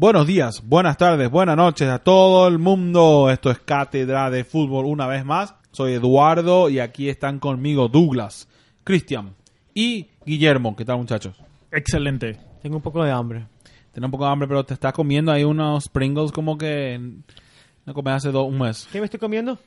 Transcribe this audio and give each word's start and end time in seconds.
Buenos 0.00 0.26
días, 0.26 0.62
buenas 0.66 0.96
tardes, 0.96 1.30
buenas 1.30 1.58
noches 1.58 1.86
a 1.86 1.98
todo 1.98 2.48
el 2.48 2.58
mundo. 2.58 3.28
Esto 3.30 3.50
es 3.50 3.58
Cátedra 3.58 4.30
de 4.30 4.44
Fútbol 4.44 4.86
una 4.86 5.06
vez 5.06 5.26
más. 5.26 5.54
Soy 5.72 5.92
Eduardo 5.92 6.70
y 6.70 6.78
aquí 6.78 7.10
están 7.10 7.38
conmigo 7.38 7.86
Douglas, 7.88 8.48
Cristian 8.82 9.34
y 9.74 10.08
Guillermo. 10.24 10.74
¿Qué 10.74 10.86
tal 10.86 10.96
muchachos? 10.96 11.36
Excelente. 11.70 12.38
Tengo 12.62 12.76
un 12.76 12.82
poco 12.82 13.04
de 13.04 13.10
hambre. 13.10 13.46
Tengo 13.92 14.06
un 14.06 14.10
poco 14.10 14.24
de 14.24 14.30
hambre, 14.30 14.48
pero 14.48 14.64
te 14.64 14.72
estás 14.72 14.94
comiendo 14.94 15.32
ahí 15.32 15.44
unos 15.44 15.86
Pringles 15.90 16.32
como 16.32 16.56
que 16.56 16.98
no 17.84 17.92
comí 17.92 18.10
hace 18.10 18.32
dos, 18.32 18.48
un 18.48 18.58
mes. 18.58 18.88
¿Qué 18.90 19.00
me 19.00 19.04
estoy 19.04 19.20
comiendo? 19.20 19.58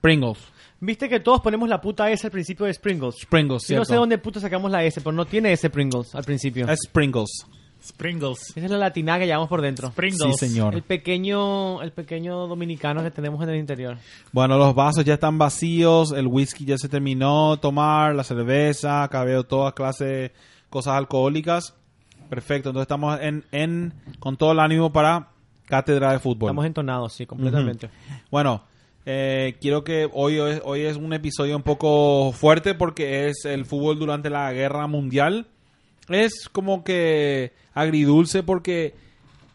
Pringles. 0.00 0.38
Viste 0.78 1.08
que 1.08 1.18
todos 1.18 1.40
ponemos 1.40 1.68
la 1.68 1.80
puta 1.80 2.08
S 2.08 2.24
al 2.24 2.30
principio 2.30 2.66
de 2.66 2.74
Pringles. 2.74 3.26
Pringles, 3.28 3.66
Yo 3.66 3.78
no 3.78 3.84
sé 3.84 3.96
dónde 3.96 4.18
puta 4.18 4.38
sacamos 4.38 4.70
la 4.70 4.84
S, 4.84 5.00
pero 5.00 5.10
no 5.10 5.24
tiene 5.24 5.52
S 5.52 5.68
Pringles 5.70 6.14
al 6.14 6.22
principio. 6.22 6.68
Es 6.68 6.86
Pringles. 6.86 7.48
Sprinkles. 7.86 8.50
Esa 8.56 8.64
es 8.64 8.70
la 8.70 8.78
latina 8.78 9.18
que 9.18 9.26
llevamos 9.26 9.48
por 9.48 9.62
dentro. 9.62 9.90
Pringles. 9.92 10.36
Sí, 10.38 10.48
señor. 10.48 10.74
El 10.74 10.82
pequeño, 10.82 11.82
el 11.82 11.92
pequeño 11.92 12.46
dominicano 12.46 13.02
que 13.02 13.10
tenemos 13.10 13.42
en 13.42 13.50
el 13.50 13.56
interior. 13.56 13.96
Bueno, 14.32 14.58
los 14.58 14.74
vasos 14.74 15.04
ya 15.04 15.14
están 15.14 15.38
vacíos, 15.38 16.12
el 16.12 16.26
whisky 16.26 16.64
ya 16.64 16.78
se 16.78 16.88
terminó, 16.88 17.58
tomar 17.58 18.14
la 18.14 18.24
cerveza, 18.24 19.04
acá 19.04 19.24
veo 19.24 19.44
toda 19.44 19.72
clase 19.72 20.04
de 20.04 20.32
cosas 20.70 20.94
alcohólicas. 20.94 21.74
Perfecto, 22.28 22.70
entonces 22.70 22.86
estamos 22.86 23.20
en, 23.20 23.44
en 23.52 23.94
con 24.18 24.36
todo 24.36 24.52
el 24.52 24.58
ánimo 24.58 24.92
para 24.92 25.28
cátedra 25.66 26.12
de 26.12 26.18
fútbol. 26.18 26.48
Estamos 26.48 26.66
entonados, 26.66 27.12
sí, 27.12 27.26
completamente. 27.26 27.90
Bueno, 28.30 28.62
eh, 29.04 29.56
quiero 29.60 29.84
que 29.84 30.08
hoy, 30.12 30.40
hoy 30.40 30.60
hoy 30.64 30.80
es 30.82 30.96
un 30.96 31.12
episodio 31.12 31.56
un 31.56 31.62
poco 31.62 32.32
fuerte 32.32 32.74
porque 32.74 33.28
es 33.28 33.44
el 33.44 33.64
fútbol 33.64 33.98
durante 33.98 34.30
la 34.30 34.52
guerra 34.52 34.88
mundial. 34.88 35.46
Es 36.08 36.48
como 36.50 36.84
que 36.84 37.52
agridulce 37.74 38.42
porque 38.42 38.94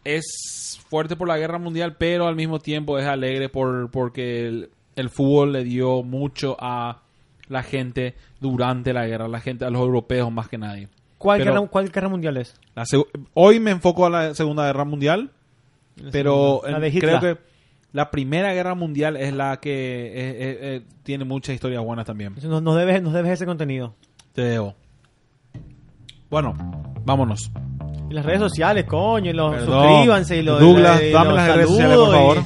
es 0.04 0.78
fuerte 0.88 1.16
por 1.16 1.28
la 1.28 1.38
guerra 1.38 1.58
mundial, 1.58 1.96
pero 1.96 2.26
al 2.26 2.36
mismo 2.36 2.58
tiempo 2.58 2.98
es 2.98 3.06
alegre 3.06 3.48
por 3.48 3.90
porque 3.90 4.46
el, 4.46 4.70
el 4.96 5.08
fútbol 5.10 5.52
le 5.52 5.64
dio 5.64 6.02
mucho 6.02 6.56
a 6.60 7.00
la 7.48 7.62
gente 7.62 8.14
durante 8.40 8.92
la 8.92 9.06
guerra, 9.06 9.28
la 9.28 9.40
gente 9.40 9.64
a 9.64 9.70
los 9.70 9.80
europeos 9.82 10.30
más 10.32 10.48
que 10.48 10.58
nadie. 10.58 10.88
¿Cuál, 11.18 11.38
Pero- 11.38 11.52
guerra, 11.54 11.66
¿Cuál 11.68 11.90
guerra 11.90 12.08
mundial 12.08 12.36
es? 12.36 12.54
La 12.74 12.84
hoy 13.34 13.60
me 13.60 13.70
enfoco 13.70 14.06
a 14.06 14.10
la 14.10 14.34
Segunda 14.34 14.64
Guerra 14.66 14.84
Mundial, 14.84 15.30
pero 16.10 16.62
La 16.64 16.76
en- 16.76 16.80
de 16.82 16.88
Hitler. 16.88 17.18
creo 17.18 17.20
que 17.36 17.40
la 17.92 18.10
Primera 18.10 18.52
Guerra 18.54 18.74
Mundial 18.74 19.16
es 19.16 19.32
la 19.32 19.60
que 19.60 19.70
eh, 19.70 20.12
eh, 20.14 20.58
eh, 20.60 20.82
tiene 21.02 21.24
muchas 21.24 21.54
historias 21.54 21.82
buenas 21.84 22.06
también. 22.06 22.34
Nos, 22.42 22.62
nos 22.62 22.76
debes, 22.76 23.02
nos 23.02 23.12
debes 23.12 23.32
ese 23.32 23.46
contenido. 23.46 23.94
Te 24.32 24.42
debo. 24.42 24.74
Bueno, 26.32 26.54
vámonos. 27.04 27.50
Y 28.10 28.14
las 28.14 28.24
redes 28.24 28.40
sociales, 28.40 28.86
coño, 28.88 29.30
y 29.30 29.34
los 29.34 29.54
Perdón. 29.54 29.88
suscríbanse 29.88 30.36
y 30.38 30.42
los 30.42 30.58
Douglas, 30.60 31.00
y 31.02 31.10
dame 31.10 31.26
los 31.28 31.36
las 31.36 31.54
redes 31.54 31.68
sociales, 31.68 31.96
por 31.98 32.10
favor. 32.14 32.36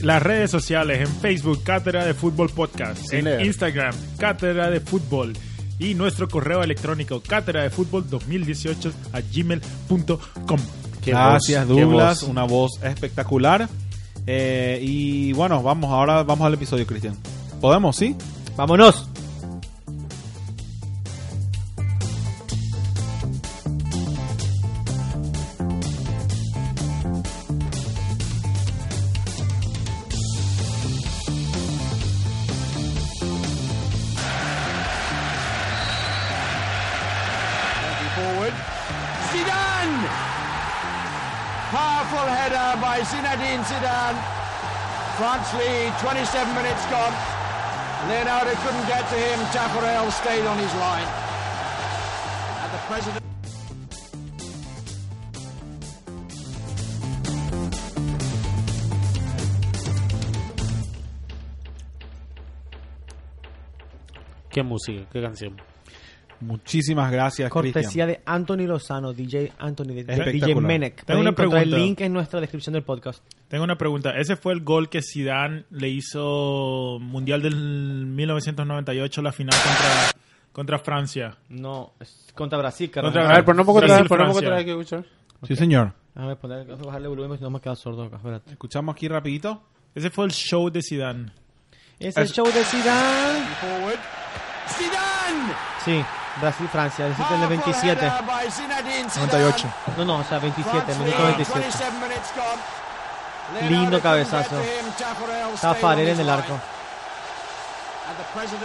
y- 0.00 0.04
Las 0.04 0.22
redes 0.22 0.50
sociales 0.52 1.00
en 1.00 1.08
Facebook, 1.08 1.62
Cátedra 1.64 2.04
de 2.06 2.14
Fútbol 2.14 2.48
Podcast. 2.50 3.12
en 3.12 3.24
leer. 3.24 3.44
Instagram, 3.44 3.92
Cátedra 4.18 4.70
de 4.70 4.78
Fútbol. 4.80 5.32
Y 5.80 5.94
nuestro 5.94 6.28
correo 6.28 6.62
electrónico, 6.62 7.20
cátedra 7.20 7.62
de 7.64 7.70
fútbol 7.70 8.08
2018 8.08 8.92
a 9.12 9.20
gmail.com. 9.20 10.58
Gracias, 11.04 11.66
Douglas. 11.68 12.22
Una 12.22 12.44
voz 12.44 12.80
espectacular. 12.82 13.68
Eh, 14.26 14.78
y 14.82 15.32
bueno, 15.32 15.60
vamos, 15.62 15.90
ahora 15.90 16.22
vamos 16.22 16.46
al 16.46 16.54
episodio, 16.54 16.86
Cristian. 16.86 17.16
¿Podemos, 17.60 17.96
sí? 17.96 18.14
¡Vámonos! 18.56 19.08
27 46.00 46.54
minutes 46.54 46.86
gone. 46.86 47.12
Leonardo 48.08 48.54
couldn't 48.62 48.86
get 48.86 49.08
to 49.08 49.16
him. 49.16 49.38
Tafarel 49.50 50.12
stayed 50.12 50.46
on 50.46 50.56
his 50.56 50.72
line. 50.74 51.08
And 52.62 52.72
the 52.72 52.78
president. 52.86 53.24
Qué 64.50 64.62
música, 64.62 65.04
qué 65.12 65.20
canción. 65.20 65.56
Muchísimas 66.40 67.10
gracias, 67.10 67.50
Cortesía 67.50 68.06
de 68.06 68.20
Anthony 68.24 68.66
Lozano, 68.66 69.12
DJ 69.12 69.52
Anthony, 69.58 69.86
de 69.86 70.04
DJ. 70.04 70.54
Menec. 70.54 71.04
Tengo 71.04 71.20
una 71.20 71.30
encontrar 71.30 71.62
el 71.62 71.70
pregunta. 71.70 71.76
link 71.76 72.00
en 72.00 72.12
nuestra 72.12 72.40
descripción 72.40 72.74
del 72.74 72.84
podcast. 72.84 73.24
Tengo 73.48 73.64
una 73.64 73.76
pregunta. 73.76 74.10
Ese 74.16 74.36
fue 74.36 74.52
el 74.52 74.60
gol 74.62 74.88
que 74.88 75.00
Zidane 75.02 75.64
le 75.70 75.88
hizo 75.88 76.98
Mundial 77.00 77.42
del 77.42 77.56
1998, 77.56 79.22
la 79.22 79.32
final 79.32 79.54
contra, 79.54 80.22
contra 80.52 80.78
Francia. 80.78 81.36
No, 81.48 81.94
es 81.98 82.28
contra 82.34 82.58
Brasil, 82.58 82.90
carajo. 82.90 83.12
Contra 83.12 83.30
A 83.30 83.34
ver, 83.34 83.44
ponemos 83.44 83.80
vez, 83.80 84.08
ponemos 84.08 84.40
vez 84.40 84.64
que 84.64 84.70
escuchar. 84.70 85.04
Sí, 85.42 85.56
señor. 85.56 85.92
Déjame 86.14 86.36
poner, 86.36 86.66
bajarle 86.66 87.08
volumen 87.08 87.38
si 87.38 87.44
no 87.44 87.50
me 87.50 87.60
queda 87.60 87.74
sordo 87.76 88.04
acá. 88.04 88.16
Espérate. 88.16 88.50
Escuchamos 88.52 88.94
aquí 88.94 89.08
rapidito. 89.08 89.62
Ese 89.94 90.10
fue 90.10 90.24
el 90.26 90.32
show 90.32 90.70
de 90.70 90.82
Zidane. 90.82 91.32
Es 91.98 92.16
el 92.16 92.28
show 92.28 92.46
de 92.46 92.64
Zidane. 92.64 93.46
Forward. 93.60 93.98
Zidane! 94.68 95.77
Sí, 95.88 96.04
Brasil-Francia, 96.42 97.06
el 97.06 97.12
en 97.12 97.18
el 97.18 97.26
Powerful 97.26 97.48
27. 97.48 98.06
header 98.06 98.26
by 98.26 98.50
Zinedine 98.50 99.08
Zidane. 99.08 99.32
98. 99.32 99.74
No, 99.96 100.04
no, 100.04 100.18
o 100.18 100.24
sea, 100.24 100.38
27, 100.38 100.80
France 100.80 100.98
minuto 100.98 101.18
lead, 101.18 101.36
27. 101.36 101.60
27 101.60 101.92
minutes 101.92 102.32
gone. 102.36 103.70
Lindo 103.70 104.00
cabezazo. 104.00 104.56
Farel 105.80 106.08
his 106.08 106.14
en 106.14 106.20
el 106.20 106.28
arco. 106.28 106.60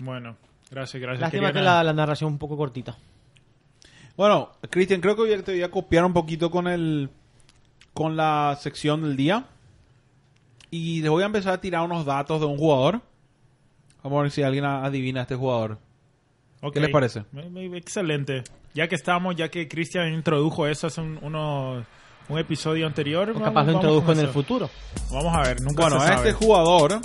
Bueno, 0.02 0.36
gracias, 0.70 1.02
gracias. 1.02 1.22
Lástima 1.22 1.48
Quería 1.48 1.54
que 1.54 1.66
la, 1.66 1.82
la 1.82 1.94
narración 1.94 2.28
es 2.28 2.34
un 2.34 2.40
poco 2.40 2.58
cortita. 2.58 2.98
Bueno, 4.18 4.52
Cristian, 4.70 5.00
creo 5.00 5.16
que 5.16 5.38
te 5.44 5.54
voy 5.54 5.64
a 5.64 5.72
copiar 5.72 6.04
un 6.04 6.14
poquito 6.14 6.52
con 6.52 6.68
el 6.68 7.10
con 7.94 8.18
la 8.18 8.58
sección 8.60 9.02
del 9.02 9.16
día. 9.16 9.46
Y 10.72 11.02
les 11.02 11.10
voy 11.10 11.24
a 11.24 11.28
empezar 11.28 11.54
a 11.54 11.62
tirar 11.62 11.84
unos 11.84 12.06
datos 12.06 12.42
de 12.42 12.48
un 12.48 12.58
jugador. 12.58 13.00
Vamos 14.04 14.20
a 14.20 14.22
ver 14.24 14.32
si 14.32 14.44
alguien 14.44 14.66
adivina 14.66 15.22
a 15.22 15.24
este 15.24 15.36
jugador. 15.36 15.78
¿Qué 16.72 16.80
les 16.80 16.90
parece? 16.92 17.24
Excelente. 17.76 18.44
Ya 18.74 18.88
que 18.88 18.96
estamos, 18.96 19.36
ya 19.36 19.50
que 19.50 19.68
Cristian 19.68 20.14
introdujo 20.14 20.68
eso 20.68 20.88
hace 20.88 21.02
un, 21.02 21.20
uno- 21.22 21.86
un 22.30 22.40
episodio 22.40 22.88
anterior. 22.88 23.30
O 23.30 23.34
vamos- 23.34 23.48
capaz 23.50 23.66
lo 23.66 23.72
introdujo 23.74 24.12
en 24.14 24.20
el 24.20 24.28
futuro. 24.30 24.70
Vamos 25.12 25.36
a 25.36 25.42
ver, 25.42 25.62
nunca 25.62 25.84
Bueno, 25.84 26.00
se 26.00 26.08
sabe. 26.08 26.30
este 26.30 26.46
jugador 26.46 27.00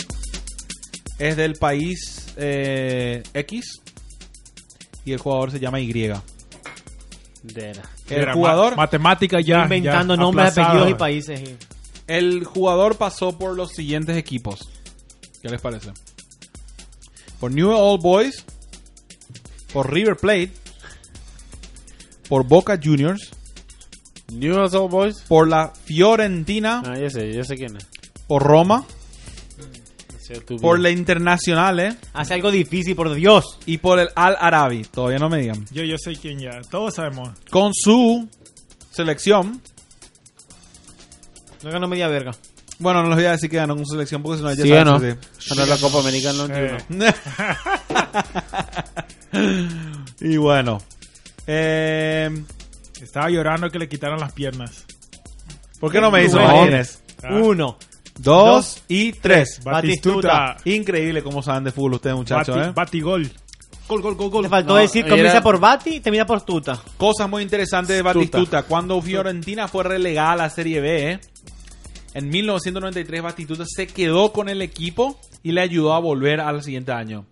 es 1.19 1.35
del 1.35 1.53
país 1.55 2.33
eh, 2.37 3.21
X. 3.33 3.81
Y 5.05 5.11
el 5.13 5.19
jugador 5.19 5.51
se 5.51 5.59
llama 5.59 5.79
Y. 5.79 5.91
De 5.91 6.13
la- 7.73 7.89
El 8.09 8.21
Era 8.21 8.33
jugador, 8.33 8.71
ma- 8.71 8.83
matemática 8.83 9.39
ya. 9.41 9.63
inventando 9.63 10.15
ya 10.15 10.21
nombres, 10.21 10.51
aplazado. 10.51 10.67
apellidos 10.79 10.89
y 10.91 10.99
países. 10.99 11.41
y- 11.41 11.57
el 12.07 12.43
jugador 12.43 12.97
pasó 12.97 13.37
por 13.37 13.55
los 13.55 13.69
siguientes 13.71 14.17
equipos. 14.17 14.67
¿Qué 15.41 15.47
les 15.49 15.61
parece? 15.61 15.91
Por 17.39 17.51
New 17.51 17.69
Old 17.71 18.01
Boys, 18.01 18.45
por 19.73 19.91
River 19.93 20.15
Plate, 20.17 20.51
por 22.27 22.45
Boca 22.45 22.79
Juniors, 22.81 23.31
Newell's 24.31 24.73
Old 24.73 24.91
Boys. 24.91 25.15
por 25.27 25.47
la 25.47 25.71
Fiorentina, 25.85 26.81
Ah, 26.85 26.97
ya 26.99 27.09
sé, 27.09 27.33
ya 27.33 27.43
sé 27.43 27.55
quién 27.55 27.75
es. 27.77 27.85
por 28.27 28.43
Roma, 28.43 28.85
por 30.61 30.79
la 30.79 30.91
Internacional 30.91 31.97
Hace 32.13 32.33
algo 32.35 32.51
difícil, 32.51 32.95
por 32.95 33.11
Dios. 33.15 33.57
y 33.65 33.79
por 33.79 33.97
el 33.99 34.09
Al 34.15 34.37
Arabi. 34.39 34.83
Todavía 34.83 35.17
no 35.17 35.27
me 35.27 35.39
digan. 35.39 35.65
Yo, 35.71 35.83
yo 35.83 35.95
sé 35.97 36.13
quién 36.15 36.39
ya. 36.39 36.61
Todos 36.69 36.93
sabemos. 36.95 37.29
Con 37.49 37.73
su 37.73 38.27
selección. 38.91 39.59
No 41.63 41.71
ganó 41.71 41.87
media 41.87 42.07
verga. 42.07 42.31
Bueno, 42.77 43.01
no 43.01 43.09
les 43.09 43.17
voy 43.17 43.25
a 43.25 43.31
decir 43.31 43.49
que 43.49 43.57
ganó 43.57 43.75
con 43.75 43.85
su 43.87 43.93
selección 43.93 44.21
porque 44.21 44.37
si 44.37 44.43
no 44.43 44.53
ya 44.53 44.63
Sí, 44.63 44.69
saben, 44.69 44.87
¿o 44.87 44.99
no? 44.99 44.99
sí. 44.99 45.17
Ganó 45.49 45.65
la 45.65 45.77
Copa 45.77 45.99
América 45.99 46.29
en 46.29 46.35
el 46.39 46.47
91. 46.47 47.05
Eh, 47.05 47.13
y 50.21 50.37
bueno. 50.37 50.79
Eh, 51.47 52.29
estaba 53.01 53.29
llorando 53.29 53.69
que 53.69 53.79
le 53.79 53.87
quitaran 53.89 54.19
las 54.19 54.31
piernas. 54.33 54.85
¿Por 55.79 55.91
qué 55.91 56.01
no 56.01 56.11
me 56.11 56.21
dicen 56.23 56.41
Bueno. 56.41 56.77
Ah. 57.23 57.33
Uno. 57.41 57.77
Dos 58.17 58.83
y 58.87 59.13
tres. 59.13 59.61
Batistuta. 59.63 60.57
Increíble 60.65 61.23
cómo 61.23 61.41
saben 61.41 61.63
de 61.63 61.71
fútbol 61.71 61.93
ustedes, 61.95 62.15
muchachos. 62.15 62.55
Bati- 62.55 62.69
¿eh? 62.69 62.73
Batigol. 62.75 63.31
Gol, 63.87 64.01
gol, 64.01 64.15
gol, 64.15 64.29
gol. 64.29 64.43
Te 64.43 64.49
faltó 64.49 64.73
No, 64.73 64.79
decir, 64.79 65.05
era- 65.05 65.15
comienza 65.15 65.41
por 65.41 65.59
Bati 65.59 65.95
y 65.95 65.99
termina 66.01 66.25
por 66.25 66.41
Tuta. 66.41 66.77
Cosas 66.97 67.29
muy 67.29 67.41
interesantes 67.43 67.95
de 67.95 68.03
Tuta. 68.03 68.13
Batistuta. 68.13 68.63
Cuando 68.63 69.01
Fiorentina 69.01 69.67
fue 69.67 69.83
relegada 69.85 70.33
a 70.33 70.35
la 70.35 70.49
Serie 70.49 70.81
B, 70.81 71.11
¿eh? 71.13 71.19
en 72.13 72.29
1993 72.29 73.21
Batistuta 73.23 73.63
se 73.65 73.87
quedó 73.87 74.31
con 74.33 74.49
el 74.49 74.61
equipo 74.61 75.19
y 75.41 75.53
le 75.53 75.61
ayudó 75.61 75.93
a 75.93 75.99
volver 75.99 76.41
al 76.41 76.61
siguiente 76.61 76.91
año. 76.91 77.25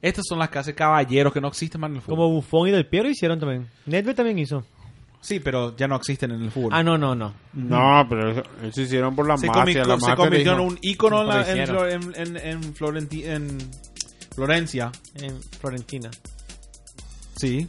Estas 0.00 0.24
son 0.28 0.38
las 0.38 0.48
clases 0.50 0.74
caballeros 0.74 1.32
que 1.32 1.40
no 1.40 1.48
existen 1.48 1.80
más 1.80 1.90
en 1.90 1.96
el 1.96 2.02
fútbol. 2.02 2.16
Como 2.16 2.30
Buffon 2.30 2.68
y 2.68 2.70
Del 2.70 2.86
Piero 2.86 3.08
hicieron 3.08 3.38
también. 3.40 3.68
Nedved 3.86 4.14
también 4.14 4.38
hizo. 4.38 4.64
Sí, 5.20 5.40
pero 5.40 5.76
ya 5.76 5.88
no 5.88 5.96
existen 5.96 6.30
en 6.30 6.42
el 6.42 6.50
fútbol. 6.52 6.70
Ah, 6.72 6.82
no, 6.84 6.96
no, 6.96 7.16
no. 7.16 7.34
No, 7.52 8.06
pero 8.08 8.30
eso, 8.30 8.42
eso 8.62 8.80
hicieron 8.82 9.16
por 9.16 9.26
la 9.26 9.36
se, 9.36 9.48
mafia. 9.48 9.62
comi- 9.64 9.74
la 9.86 9.94
se 9.96 10.00
mafia 10.00 10.16
convirtió 10.16 10.52
en 10.52 10.60
un 10.60 10.78
ícono 10.82 11.22
en, 11.22 11.28
la- 11.28 11.40
en, 11.42 11.58
hicieron. 11.62 11.76
Flor- 11.76 11.90
en, 12.16 12.36
en- 12.36 12.36
en 12.36 12.74
Florenti- 12.74 13.24
en 13.24 13.58
Florencia. 14.34 14.92
En 15.16 15.42
Florentina. 15.42 16.10
Sí. 17.36 17.66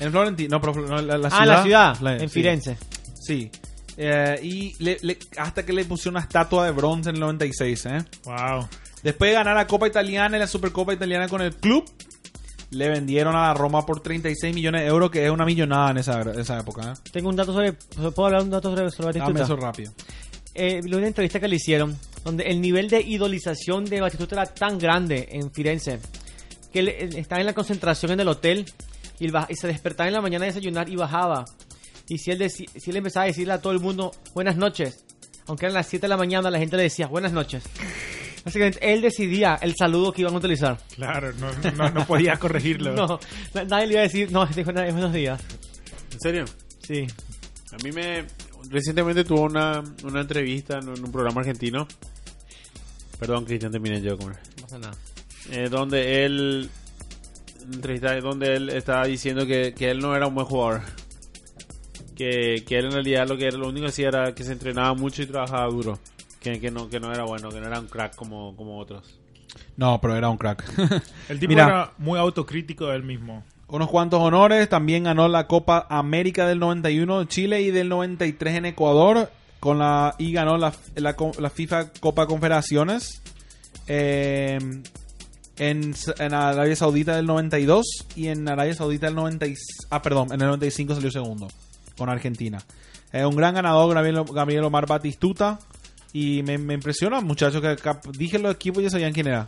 En 0.00 0.10
Florentina. 0.10 0.48
No, 0.50 0.60
pero 0.60 0.86
no, 0.86 1.00
la, 1.00 1.16
la 1.18 1.30
ciudad. 1.30 1.42
ah, 1.42 1.46
la 1.46 1.62
ciudad. 1.62 2.00
La- 2.00 2.12
en 2.16 2.20
sí. 2.28 2.28
Firenze. 2.28 2.76
Sí. 3.14 3.50
Eh, 3.96 4.38
y 4.42 4.74
le- 4.84 4.98
le- 5.00 5.18
hasta 5.38 5.64
que 5.64 5.72
le 5.72 5.84
pusieron 5.86 6.16
una 6.16 6.20
estatua 6.24 6.66
de 6.66 6.72
bronce 6.72 7.08
en 7.08 7.16
el 7.16 7.20
96, 7.20 7.86
¿eh? 7.86 8.04
Wow. 8.24 8.68
Después 9.06 9.30
de 9.30 9.34
ganar 9.34 9.54
la 9.54 9.66
Copa 9.68 9.86
Italiana 9.86 10.36
y 10.36 10.40
la 10.40 10.46
Supercopa 10.48 10.92
Italiana 10.92 11.28
con 11.28 11.40
el 11.40 11.54
club, 11.54 11.84
le 12.70 12.88
vendieron 12.88 13.36
a 13.36 13.42
la 13.46 13.54
Roma 13.54 13.86
por 13.86 14.00
36 14.00 14.52
millones 14.52 14.82
de 14.82 14.88
euros, 14.88 15.10
que 15.12 15.24
es 15.24 15.30
una 15.30 15.44
millonada 15.44 15.92
en 15.92 15.98
esa, 15.98 16.20
esa 16.32 16.58
época. 16.58 16.92
¿eh? 16.92 17.10
Tengo 17.12 17.28
un 17.28 17.36
dato 17.36 17.52
sobre. 17.52 17.72
¿Puedo 17.72 18.26
hablar 18.26 18.42
un 18.42 18.50
dato 18.50 18.68
sobre, 18.74 18.90
sobre 18.90 19.18
Dame 19.20 19.32
Batistuta? 19.32 19.44
eso 19.44 19.56
rápido. 19.56 19.92
eh, 20.54 20.80
una 20.84 21.06
entrevista 21.06 21.38
que 21.38 21.46
le 21.46 21.54
hicieron 21.54 21.96
donde 22.24 22.44
el 22.44 22.60
nivel 22.60 22.88
de 22.90 23.00
idolización 23.00 23.84
de 23.84 24.00
Batistuta 24.00 24.34
era 24.34 24.46
tan 24.52 24.76
grande 24.78 25.28
en 25.30 25.52
Firenze 25.52 26.00
que 26.72 26.80
él, 26.80 26.88
él 26.88 27.16
estaba 27.16 27.40
en 27.40 27.46
la 27.46 27.52
concentración 27.52 28.10
en 28.10 28.18
el 28.18 28.26
hotel 28.26 28.66
y, 29.20 29.26
él 29.26 29.32
baj- 29.32 29.46
y 29.50 29.54
se 29.54 29.68
despertaba 29.68 30.08
en 30.08 30.14
la 30.14 30.20
mañana 30.20 30.46
a 30.46 30.48
desayunar 30.48 30.88
y 30.88 30.96
bajaba. 30.96 31.44
Y 32.08 32.18
si 32.18 32.32
él, 32.32 32.40
deci- 32.40 32.68
si 32.76 32.90
él 32.90 32.96
empezaba 32.96 33.22
a 33.22 33.26
decirle 33.28 33.52
a 33.52 33.60
todo 33.60 33.72
el 33.72 33.78
mundo 33.78 34.10
buenas 34.34 34.56
noches, 34.56 35.04
aunque 35.46 35.66
eran 35.66 35.74
las 35.74 35.86
7 35.86 36.02
de 36.02 36.08
la 36.08 36.16
mañana, 36.16 36.50
la 36.50 36.58
gente 36.58 36.76
le 36.76 36.82
decía 36.82 37.06
buenas 37.06 37.30
noches. 37.32 37.62
Básicamente, 38.46 38.78
él 38.92 39.02
decidía 39.02 39.58
el 39.60 39.74
saludo 39.76 40.12
que 40.12 40.22
iban 40.22 40.32
a 40.32 40.38
utilizar. 40.38 40.78
Claro, 40.94 41.32
no, 41.34 41.50
no, 41.72 41.90
no 41.90 42.06
podía 42.06 42.36
corregirlo. 42.38 42.94
No, 42.94 43.18
na- 43.52 43.64
nadie 43.64 43.86
le 43.88 43.92
iba 43.94 44.00
a 44.00 44.04
decir, 44.04 44.30
no, 44.32 44.46
dijo 44.46 44.72
"Na- 44.72 44.84
buenos 44.90 45.12
días. 45.12 45.40
¿En 46.12 46.20
serio? 46.20 46.44
Sí. 46.80 47.06
A 47.72 47.76
mí 47.84 47.90
me... 47.92 48.24
Recientemente 48.70 49.24
tuvo 49.24 49.42
una, 49.42 49.82
una 50.04 50.20
entrevista 50.20 50.78
en 50.78 50.88
un 50.88 51.12
programa 51.12 51.40
argentino. 51.40 51.86
Perdón, 53.18 53.44
Cristian, 53.44 53.70
terminé 53.72 54.00
yo 54.00 54.12
de 54.12 54.16
comer. 54.16 54.38
No 54.56 54.62
pasa 54.62 54.78
nada. 54.78 54.94
Eh, 55.50 55.68
donde 55.68 56.24
él... 56.24 56.70
Entrevista 57.72 58.14
donde 58.20 58.54
él 58.54 58.68
estaba 58.70 59.06
diciendo 59.06 59.44
que, 59.44 59.74
que 59.74 59.90
él 59.90 59.98
no 59.98 60.14
era 60.14 60.28
un 60.28 60.34
buen 60.36 60.46
jugador. 60.46 60.82
Que, 62.14 62.64
que 62.66 62.78
él 62.78 62.86
en 62.86 62.92
realidad 62.92 63.28
lo 63.28 63.36
que 63.36 63.46
era, 63.48 63.58
lo 63.58 63.68
único 63.68 63.86
que 63.86 63.90
hacía 63.90 64.08
era 64.08 64.34
que 64.34 64.44
se 64.44 64.52
entrenaba 64.52 64.94
mucho 64.94 65.22
y 65.22 65.26
trabajaba 65.26 65.66
duro. 65.66 65.98
Que, 66.52 66.60
que, 66.60 66.70
no, 66.70 66.88
que 66.88 67.00
no 67.00 67.12
era 67.12 67.24
bueno, 67.24 67.48
que 67.48 67.60
no 67.60 67.66
era 67.66 67.80
un 67.80 67.88
crack 67.88 68.14
como, 68.14 68.54
como 68.56 68.78
otros. 68.78 69.18
No, 69.76 70.00
pero 70.00 70.14
era 70.16 70.28
un 70.28 70.36
crack. 70.36 70.64
El 71.28 71.40
tipo 71.40 71.50
Mira. 71.50 71.64
era 71.64 71.92
muy 71.98 72.18
autocrítico 72.20 72.86
de 72.86 72.96
él 72.96 73.02
mismo. 73.02 73.42
Unos 73.68 73.88
cuantos 73.90 74.20
honores. 74.20 74.68
También 74.68 75.04
ganó 75.04 75.26
la 75.26 75.48
Copa 75.48 75.86
América 75.90 76.46
del 76.46 76.60
91 76.60 77.22
en 77.22 77.28
Chile 77.28 77.62
y 77.62 77.70
del 77.72 77.88
93 77.88 78.54
en 78.54 78.66
Ecuador. 78.66 79.28
Con 79.58 79.78
la, 79.80 80.14
y 80.18 80.32
ganó 80.32 80.56
la, 80.58 80.72
la, 80.94 81.50
FIFA 81.50 81.90
Copa 81.98 82.26
Confederaciones. 82.26 83.22
eh, 83.88 84.58
en, 85.58 85.94
en 86.18 86.34
Arabia 86.34 86.76
Saudita 86.76 87.16
del 87.16 87.26
92 87.26 87.86
y 88.14 88.28
en 88.28 88.46
Arabia 88.48 88.74
Saudita 88.74 89.06
del 89.06 89.14
90 89.14 89.46
y- 89.46 89.54
ah 89.90 90.02
perdón 90.02 90.28
en 90.32 90.40
el 90.42 90.46
95 90.48 90.94
salió 90.96 91.10
segundo 91.10 91.48
con 91.96 92.10
Argentina 92.10 92.58
Eh, 93.12 93.24
un 93.24 93.34
gran 93.36 93.54
ganador 93.54 93.94
Gabriel, 93.94 94.22
Gabriel 94.32 94.64
Omar 94.64 94.86
Batistuta 94.86 95.58
y 96.18 96.42
me, 96.42 96.56
me 96.56 96.74
impresiona 96.74 97.20
muchachos 97.20 97.60
que 97.60 97.76
cap- 97.76 98.06
dije 98.16 98.38
los 98.38 98.54
equipos 98.54 98.82
ya 98.82 98.90
sabían 98.90 99.12
quién 99.12 99.26
era 99.26 99.46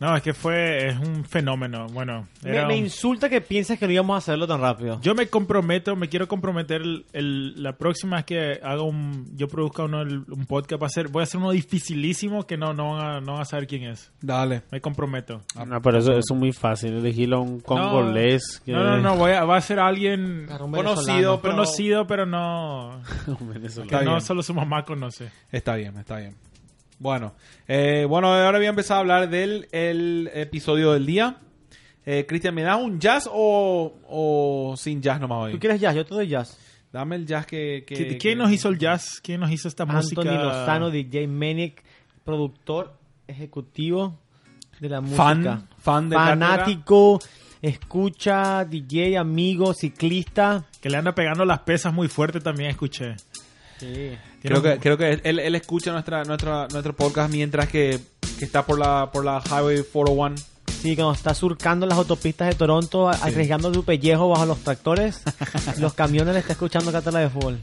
No, 0.00 0.16
es 0.16 0.22
que 0.22 0.32
fue 0.32 0.88
es 0.88 0.98
un 0.98 1.24
fenómeno. 1.26 1.86
Bueno, 1.92 2.26
Me, 2.42 2.50
era 2.52 2.66
me 2.66 2.72
un- 2.72 2.84
insulta 2.84 3.28
que 3.28 3.42
pienses 3.42 3.78
que 3.78 3.86
no 3.86 3.92
íbamos 3.92 4.14
a 4.14 4.18
hacerlo 4.18 4.46
tan 4.46 4.58
rápido. 4.60 4.98
yo 5.02 5.14
me 5.14 5.26
comprometo, 5.26 5.94
me 5.94 6.08
quiero 6.08 6.26
comprometer 6.26 6.80
el, 6.80 7.04
el- 7.12 7.62
la 7.62 7.74
próxima 7.76 8.16
vez 8.16 8.24
que 8.24 8.60
haga 8.62 8.82
un, 8.82 9.26
yo 9.36 9.46
produzca 9.46 9.84
uno, 9.84 10.00
el- 10.00 10.24
un 10.30 10.46
podcast, 10.46 10.82
va 10.82 10.86
a 10.86 10.90
ser, 10.90 11.08
voy 11.08 11.20
a 11.20 11.24
hacer 11.24 11.38
uno 11.38 11.50
dificilísimo 11.50 12.46
que 12.46 12.56
no, 12.56 12.72
no, 12.72 12.94
van 12.94 13.06
a, 13.06 13.20
no 13.20 13.32
van 13.34 13.42
a 13.42 13.44
saber 13.44 13.66
quién 13.66 13.84
es. 13.84 14.10
dale 14.22 14.62
Me 14.70 14.80
comprometo. 14.80 15.42
No, 15.66 15.82
pero 15.82 15.98
eso, 15.98 16.12
eso 16.12 16.34
es 16.34 16.38
muy 16.40 16.52
fácil. 16.52 16.94
Elegirlo 16.94 17.36
a 17.36 17.40
un 17.40 17.60
congolés. 17.60 18.62
que- 18.64 18.72
No, 18.72 18.82
no, 18.82 18.98
no, 19.00 19.16
voy 19.16 19.32
a, 19.32 19.44
va 19.44 19.58
a 19.58 19.60
ser 19.60 19.78
alguien 19.80 20.44
Claro, 20.46 20.64
Conocido, 20.70 21.40
pero- 21.42 21.54
conocido, 21.54 22.06
pero 22.06 22.24
no, 22.24 23.00
un 23.38 23.52
venezolano. 23.52 23.98
que 23.98 24.04
no 24.04 24.20
solo 24.22 24.42
su 24.42 24.54
mamá 24.54 24.82
conoce. 24.84 25.30
Está 25.52 25.74
bien, 25.76 25.94
está 25.98 26.16
bien. 26.16 26.34
Bueno, 27.00 27.34
eh, 27.66 28.04
bueno, 28.08 28.28
ahora 28.32 28.58
voy 28.58 28.66
a 28.66 28.70
empezar 28.70 28.98
a 28.98 29.00
hablar 29.00 29.28
del 29.28 29.66
el 29.72 30.30
episodio 30.32 30.92
del 30.92 31.06
día. 31.06 31.38
Eh, 32.06 32.24
Cristian, 32.28 32.54
¿me 32.54 32.62
das 32.62 32.78
un 32.80 33.00
jazz 33.00 33.28
o, 33.32 33.94
o 34.08 34.74
sin 34.76 35.00
jazz 35.02 35.18
nomás 35.20 35.38
hoy? 35.44 35.52
¿Tú 35.52 35.58
quieres 35.58 35.80
jazz? 35.80 35.94
Yo 35.96 36.04
te 36.04 36.14
doy 36.14 36.28
jazz. 36.28 36.56
Dame 36.92 37.16
el 37.16 37.26
jazz 37.26 37.46
que... 37.46 37.84
que- 37.86 37.94
¿Qui- 37.94 38.18
¿Quién 38.18 38.18
que- 38.18 38.36
nos 38.36 38.52
hizo 38.52 38.68
el 38.68 38.78
jazz? 38.78 39.20
¿Quién 39.22 39.40
nos 39.40 39.50
hizo 39.50 39.66
esta 39.68 39.84
música? 39.86 40.20
Anthony 40.22 40.34
Lozano, 40.42 40.90
DJ 40.90 41.26
Manic, 41.26 41.82
productor 42.24 42.94
ejecutivo 43.26 44.18
de 44.78 44.88
la 44.88 45.00
música. 45.00 45.16
Fan, 45.22 45.68
fan 45.78 46.08
de 46.10 46.16
Fanático, 46.16 47.18
escucha, 47.62 48.64
DJ, 48.64 49.16
amigo, 49.18 49.72
ciclista. 49.74 50.64
Que 50.80 50.90
le 50.90 50.96
anda 50.98 51.14
pegando 51.14 51.44
las 51.44 51.60
pesas 51.60 51.92
muy 51.94 52.08
fuerte 52.08 52.40
también, 52.40 52.70
escuché. 52.70 53.14
Sí. 53.78 54.10
Creo 54.42 54.62
que, 54.62 54.78
creo 54.78 54.96
que 54.96 55.20
él, 55.22 55.38
él 55.38 55.54
escucha 55.54 55.92
nuestra, 55.92 56.24
nuestra, 56.24 56.66
nuestro 56.72 56.94
podcast 56.96 57.30
mientras 57.32 57.68
que, 57.68 57.98
que 58.38 58.44
está 58.44 58.64
por 58.64 58.78
la, 58.78 59.10
por 59.12 59.24
la 59.24 59.42
Highway 59.44 59.82
401. 59.92 60.36
Sí, 60.82 60.94
cuando 60.96 61.12
está 61.12 61.34
surcando 61.34 61.84
las 61.86 61.98
autopistas 61.98 62.48
de 62.48 62.54
Toronto, 62.54 63.08
a- 63.10 63.12
arriesgando 63.12 63.72
su 63.74 63.84
pellejo 63.84 64.28
bajo 64.30 64.46
los 64.46 64.58
tractores, 64.60 65.20
los 65.78 65.92
camiones 65.92 66.32
le 66.32 66.40
está 66.40 66.52
escuchando 66.54 66.90
cátedra 66.90 67.20
de 67.20 67.28
fútbol. 67.28 67.60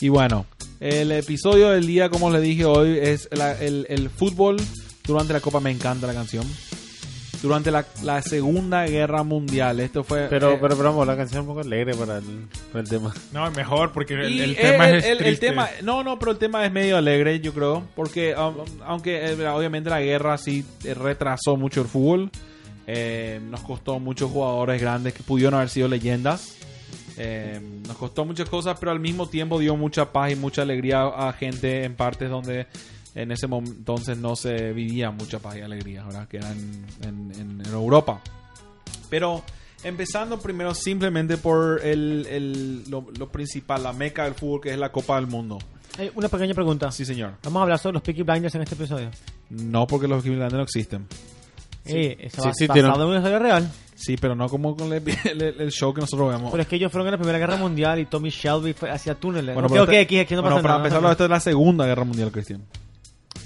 Y 0.00 0.08
bueno, 0.10 0.46
el 0.78 1.10
episodio 1.10 1.70
del 1.70 1.86
día, 1.88 2.08
como 2.08 2.30
les 2.30 2.42
dije 2.42 2.64
hoy, 2.64 2.98
es 3.00 3.28
la- 3.32 3.52
el, 3.60 3.86
el 3.88 4.08
fútbol 4.10 4.58
durante 5.04 5.32
la 5.32 5.40
Copa. 5.40 5.58
Me 5.58 5.72
encanta 5.72 6.06
la 6.06 6.14
canción. 6.14 6.44
Durante 7.46 7.70
la, 7.70 7.86
la 8.02 8.20
Segunda 8.22 8.86
Guerra 8.86 9.22
Mundial. 9.22 9.80
Esto 9.80 10.02
fue... 10.04 10.26
Pero, 10.28 10.52
eh, 10.52 10.58
pero, 10.60 10.76
pero, 10.76 10.88
vamos, 10.90 11.06
la 11.06 11.16
canción 11.16 11.42
es 11.42 11.48
un 11.48 11.54
poco 11.54 11.60
alegre 11.66 11.94
para 11.94 12.18
el, 12.18 12.48
para 12.72 12.82
el 12.82 12.88
tema. 12.88 13.14
No, 13.32 13.50
mejor, 13.52 13.92
porque 13.92 14.14
el, 14.14 14.56
tema 14.56 14.88
el- 14.88 14.96
es 14.96 15.04
el- 15.06 15.38
tema, 15.38 15.68
no, 15.82 16.02
no, 16.02 16.18
pero 16.18 16.32
el 16.32 16.38
tema 16.38 16.64
es 16.66 16.72
medio 16.72 16.96
alegre, 16.96 17.38
yo 17.40 17.52
creo, 17.54 17.84
porque 17.94 18.34
um, 18.34 18.56
aunque 18.84 19.24
eh, 19.32 19.48
obviamente 19.48 19.88
la 19.90 20.00
guerra 20.00 20.36
sí 20.38 20.64
eh, 20.84 20.94
retrasó 20.94 21.56
mucho 21.56 21.82
el 21.82 21.86
fútbol, 21.86 22.30
eh, 22.86 23.40
nos 23.48 23.60
costó 23.60 23.98
muchos 24.00 24.30
jugadores 24.30 24.80
grandes 24.80 25.12
que 25.14 25.22
pudieron 25.22 25.54
haber 25.54 25.68
sido 25.68 25.88
leyendas, 25.88 26.56
eh, 27.18 27.60
nos 27.86 27.96
costó 27.96 28.24
muchas 28.24 28.48
cosas, 28.48 28.76
pero 28.78 28.92
al 28.92 29.00
mismo 29.00 29.28
tiempo 29.28 29.58
dio 29.58 29.76
mucha 29.76 30.12
paz 30.12 30.32
y 30.32 30.36
mucha 30.36 30.62
alegría 30.62 31.02
a 31.02 31.32
gente 31.32 31.84
en 31.84 31.94
partes 31.94 32.28
donde 32.28 32.66
en 33.16 33.32
ese 33.32 33.46
momento 33.48 33.74
entonces 33.78 34.16
no 34.18 34.36
se 34.36 34.72
vivía 34.72 35.10
mucha 35.10 35.38
paz 35.40 35.56
y 35.56 35.60
alegría, 35.62 36.04
¿verdad? 36.04 36.28
Que 36.28 36.36
era 36.36 36.52
en, 36.52 36.86
en- 37.02 37.32
en- 37.40 37.60
en 37.66 37.72
Europa. 37.72 38.20
Pero 39.10 39.42
empezando 39.82 40.38
primero 40.38 40.74
simplemente 40.74 41.36
por 41.36 41.80
el, 41.84 42.26
el- 42.30 42.90
lo, 42.90 43.06
lo 43.18 43.28
principal, 43.28 43.82
la 43.82 43.92
meca 43.92 44.24
del 44.24 44.34
fútbol, 44.34 44.60
que 44.60 44.70
es 44.72 44.78
la 44.78 44.90
Copa 44.92 45.16
del 45.16 45.26
Mundo. 45.26 45.58
Eh, 45.98 46.12
una 46.14 46.28
pequeña 46.28 46.52
pregunta. 46.54 46.90
Sí, 46.90 47.04
señor. 47.04 47.34
Vamos 47.42 47.60
a 47.60 47.62
hablar 47.62 47.78
sobre 47.78 47.94
los 47.94 48.02
Peaky 48.02 48.22
Blinders 48.22 48.54
en 48.54 48.62
este 48.62 48.74
episodio. 48.74 49.10
No 49.50 49.86
porque 49.86 50.06
los 50.06 50.22
Cleveland 50.22 50.52
no 50.52 50.62
existen. 50.62 51.06
Eh, 51.86 52.28
Sí, 52.30 52.38
sí, 52.52 52.66
basado 52.66 52.72
tiene- 52.74 52.88
en 52.88 53.00
una 53.00 53.16
historia 53.16 53.38
real. 53.38 53.70
Sí, 53.94 54.16
pero 54.18 54.34
no 54.34 54.46
como 54.48 54.76
con 54.76 54.92
el, 54.92 55.02
el- 55.24 55.42
el 55.60 55.70
show 55.70 55.94
que 55.94 56.02
nosotros 56.02 56.30
vemos. 56.34 56.50
Pero 56.50 56.62
es 56.62 56.68
que 56.68 56.76
ellos 56.76 56.92
fueron 56.92 57.06
en 57.06 57.12
la 57.12 57.18
Primera 57.18 57.38
Guerra 57.38 57.56
Mundial 57.56 57.98
y 58.00 58.04
Tommy 58.06 58.28
Shelby 58.28 58.74
fue 58.74 58.90
hacia 58.90 59.14
túneles. 59.14 59.54
Bueno, 59.54 59.68
pero 59.70 59.84
ok, 59.84 59.88
te- 59.90 60.00
aquí, 60.00 60.18
aquí 60.18 60.34
no 60.34 60.42
bueno, 60.42 60.56
pasa 60.56 60.62
para 60.64 60.74
nada. 60.74 60.84
empezarlo, 60.84 61.10
esto 61.12 61.24
es 61.24 61.30
la 61.30 61.40
Segunda 61.40 61.86
Guerra 61.86 62.04
Mundial, 62.04 62.30
Cristian. 62.30 62.62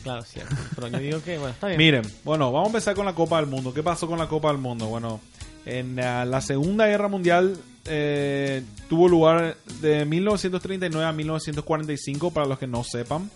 Claro, 0.02 0.22
cierto. 0.22 0.54
Pero 0.74 0.88
yo 0.88 0.98
digo 0.98 1.22
que, 1.22 1.38
bueno, 1.38 1.52
está 1.52 1.66
bien. 1.66 1.78
Miren, 1.78 2.02
bueno, 2.24 2.50
vamos 2.52 2.68
a 2.68 2.70
empezar 2.70 2.94
con 2.94 3.06
la 3.06 3.14
Copa 3.14 3.36
del 3.38 3.46
Mundo. 3.46 3.74
¿Qué 3.74 3.82
pasó 3.82 4.06
con 4.06 4.18
la 4.18 4.28
Copa 4.28 4.48
del 4.48 4.58
Mundo? 4.58 4.86
Bueno, 4.86 5.20
en 5.66 5.96
la 5.96 6.40
Segunda 6.40 6.86
Guerra 6.86 7.08
Mundial 7.08 7.56
eh, 7.86 8.62
tuvo 8.88 9.08
lugar 9.08 9.56
de 9.80 10.04
1939 10.04 11.06
a 11.06 11.12
1945, 11.12 12.30
para 12.30 12.46
los 12.46 12.58
que 12.58 12.66
no 12.66 12.84
sepan. 12.84 13.30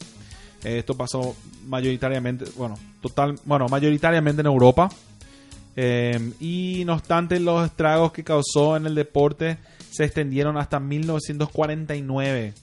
Eh, 0.62 0.78
esto 0.78 0.96
pasó 0.96 1.34
mayoritariamente, 1.66 2.44
bueno, 2.56 2.78
total, 3.00 3.38
bueno, 3.44 3.66
mayoritariamente 3.68 4.40
en 4.40 4.46
Europa. 4.46 4.90
Eh, 5.76 6.32
y 6.40 6.84
no 6.86 6.94
obstante, 6.94 7.40
los 7.40 7.66
estragos 7.66 8.12
que 8.12 8.22
causó 8.22 8.76
en 8.76 8.86
el 8.86 8.94
deporte 8.94 9.58
se 9.90 10.04
extendieron 10.04 10.56
hasta 10.56 10.78
1949. 10.78 12.54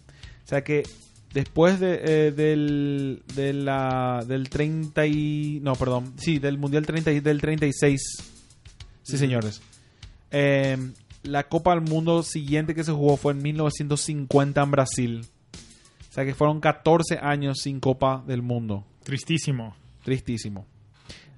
O 0.43 0.48
sea 0.48 0.63
que 0.63 0.84
después 1.33 1.79
de, 1.79 2.01
eh, 2.03 2.31
del, 2.31 3.23
de 3.35 3.53
la, 3.53 4.23
del 4.27 4.50
30 4.50 5.05
y... 5.07 5.59
No, 5.61 5.75
perdón. 5.75 6.13
Sí, 6.17 6.39
del 6.39 6.57
Mundial 6.57 6.85
30 6.85 7.11
y- 7.11 7.19
del 7.19 7.41
36. 7.41 8.01
Sí, 9.03 9.17
señores. 9.17 9.61
Eh, 10.31 10.77
la 11.23 11.47
Copa 11.50 11.71
del 11.75 11.81
Mundo 11.81 12.23
siguiente 12.23 12.73
que 12.75 12.83
se 12.83 12.91
jugó 12.91 13.17
fue 13.17 13.33
en 13.33 13.41
1950 13.41 14.61
en 14.61 14.71
Brasil. 14.71 15.21
O 16.09 16.13
sea 16.13 16.25
que 16.25 16.33
fueron 16.35 16.59
14 16.59 17.19
años 17.21 17.59
sin 17.61 17.79
Copa 17.79 18.23
del 18.27 18.41
Mundo. 18.41 18.85
Tristísimo. 19.03 19.75
Tristísimo. 20.03 20.65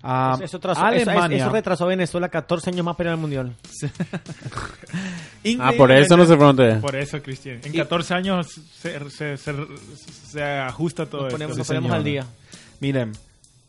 Ah, 0.06 0.38
Eso, 0.42 0.58
atrasó- 0.58 0.86
eso- 0.94 1.10
Alemania. 1.10 1.38
eso 1.38 1.50
retrasó 1.50 1.86
a 1.86 1.88
Venezuela 1.88 2.28
14 2.28 2.70
años 2.72 2.86
más 2.86 2.96
para 2.98 3.10
ir 3.10 3.14
al 3.14 3.20
mundial. 3.20 3.56
Ah, 5.60 5.74
por 5.78 5.92
eso 5.92 6.16
no 6.18 6.26
se 6.26 6.36
frontea. 6.38 6.80
Por 6.80 6.96
eso, 6.96 7.22
Cristian. 7.22 7.60
En 7.64 7.74
Y- 7.74 7.78
14 7.78 8.14
años 8.14 8.48
se, 8.82 8.98
se, 9.10 9.38
se, 9.38 9.54
se 10.32 10.44
ajusta 10.44 11.06
todo 11.06 11.22
Nos 11.24 11.28
esto. 11.28 11.36
ponemos, 11.36 11.56
sí, 11.56 11.60
nos 11.60 11.68
ponemos 11.68 11.92
al 11.92 12.04
día. 12.04 12.26
Miren, 12.80 13.12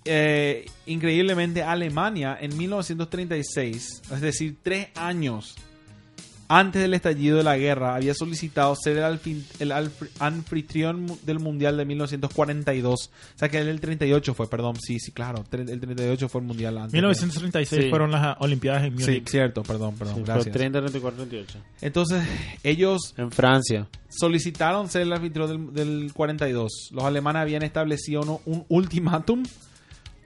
eh, 0.04 0.66
increíblemente 0.86 1.62
Alemania 1.62 2.36
en 2.40 2.56
1936, 2.56 4.02
es 4.12 4.20
decir, 4.20 4.56
tres 4.62 4.88
años 4.96 5.54
antes 6.48 6.82
del 6.82 6.94
estallido 6.94 7.38
de 7.38 7.42
la 7.44 7.56
guerra, 7.56 7.94
había 7.94 8.14
solicitado 8.14 8.74
ser 8.76 8.98
el, 8.98 9.04
alfin- 9.04 9.44
el 9.60 9.72
anfitrión 10.20 11.06
del 11.24 11.38
Mundial 11.40 11.76
de 11.76 11.84
1942. 11.84 13.10
O 13.34 13.38
sea 13.38 13.48
que 13.48 13.58
el 13.58 13.80
38 13.80 14.34
fue, 14.34 14.48
perdón, 14.48 14.76
sí, 14.80 14.98
sí, 14.98 15.12
claro, 15.12 15.44
tre- 15.50 15.68
el 15.68 15.80
38 15.80 16.28
fue 16.28 16.40
el 16.40 16.46
Mundial 16.46 16.78
antes. 16.78 16.92
1936 16.92 17.84
Sí. 17.84 17.90
fueron 17.90 18.10
las 18.10 18.36
Olimpiadas 18.40 18.84
en 18.84 18.98
Sí, 18.98 19.04
Múnich. 19.06 19.28
cierto, 19.28 19.62
perdón, 19.62 19.94
perdón, 19.96 20.16
Sí, 20.16 20.22
gracias. 20.24 20.52
30, 20.52 20.78
34, 20.80 21.22
38. 21.24 21.58
Entonces, 21.80 22.22
ellos 22.62 23.14
En 23.16 23.30
Francia. 23.30 23.86
solicitaron 24.10 24.88
ser 24.88 25.02
el 25.02 25.12
anfitrión 25.12 25.72
del, 25.72 26.00
del 26.02 26.12
42. 26.12 26.90
Los 26.92 27.04
alemanes 27.04 27.42
habían 27.42 27.62
establecido 27.62 28.22
uno- 28.22 28.40
un 28.46 28.64
ultimátum 28.68 29.42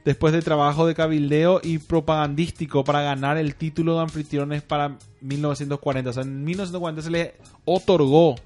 después 0.09 0.33
de 0.33 0.41
trabajo 0.41 0.87
de 0.87 0.95
cabildeo 0.95 1.61
y 1.63 1.77
propagandístico 1.77 2.83
para 2.83 3.03
ganar 3.03 3.37
el 3.37 3.55
título 3.57 3.97
de 3.97 4.01
anfitriones 4.05 4.63
para 4.63 4.97
1940. 5.21 6.09
O 6.09 6.13
sea, 6.15 6.23
en 6.23 6.45
1940 6.45 7.03
se 7.03 7.11
les 7.11 7.33
otorgó 7.67 8.37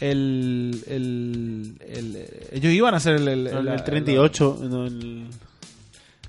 el... 0.00 0.82
el- 0.86 1.76
el- 1.80 2.28
ellos 2.52 2.72
iban 2.74 2.92
a 2.94 2.98
hacer 2.98 3.16
el... 3.16 3.28
el- 3.28 3.46
el 3.46 3.84
38. 3.84 4.58
no, 4.62 4.86
el- 4.86 5.26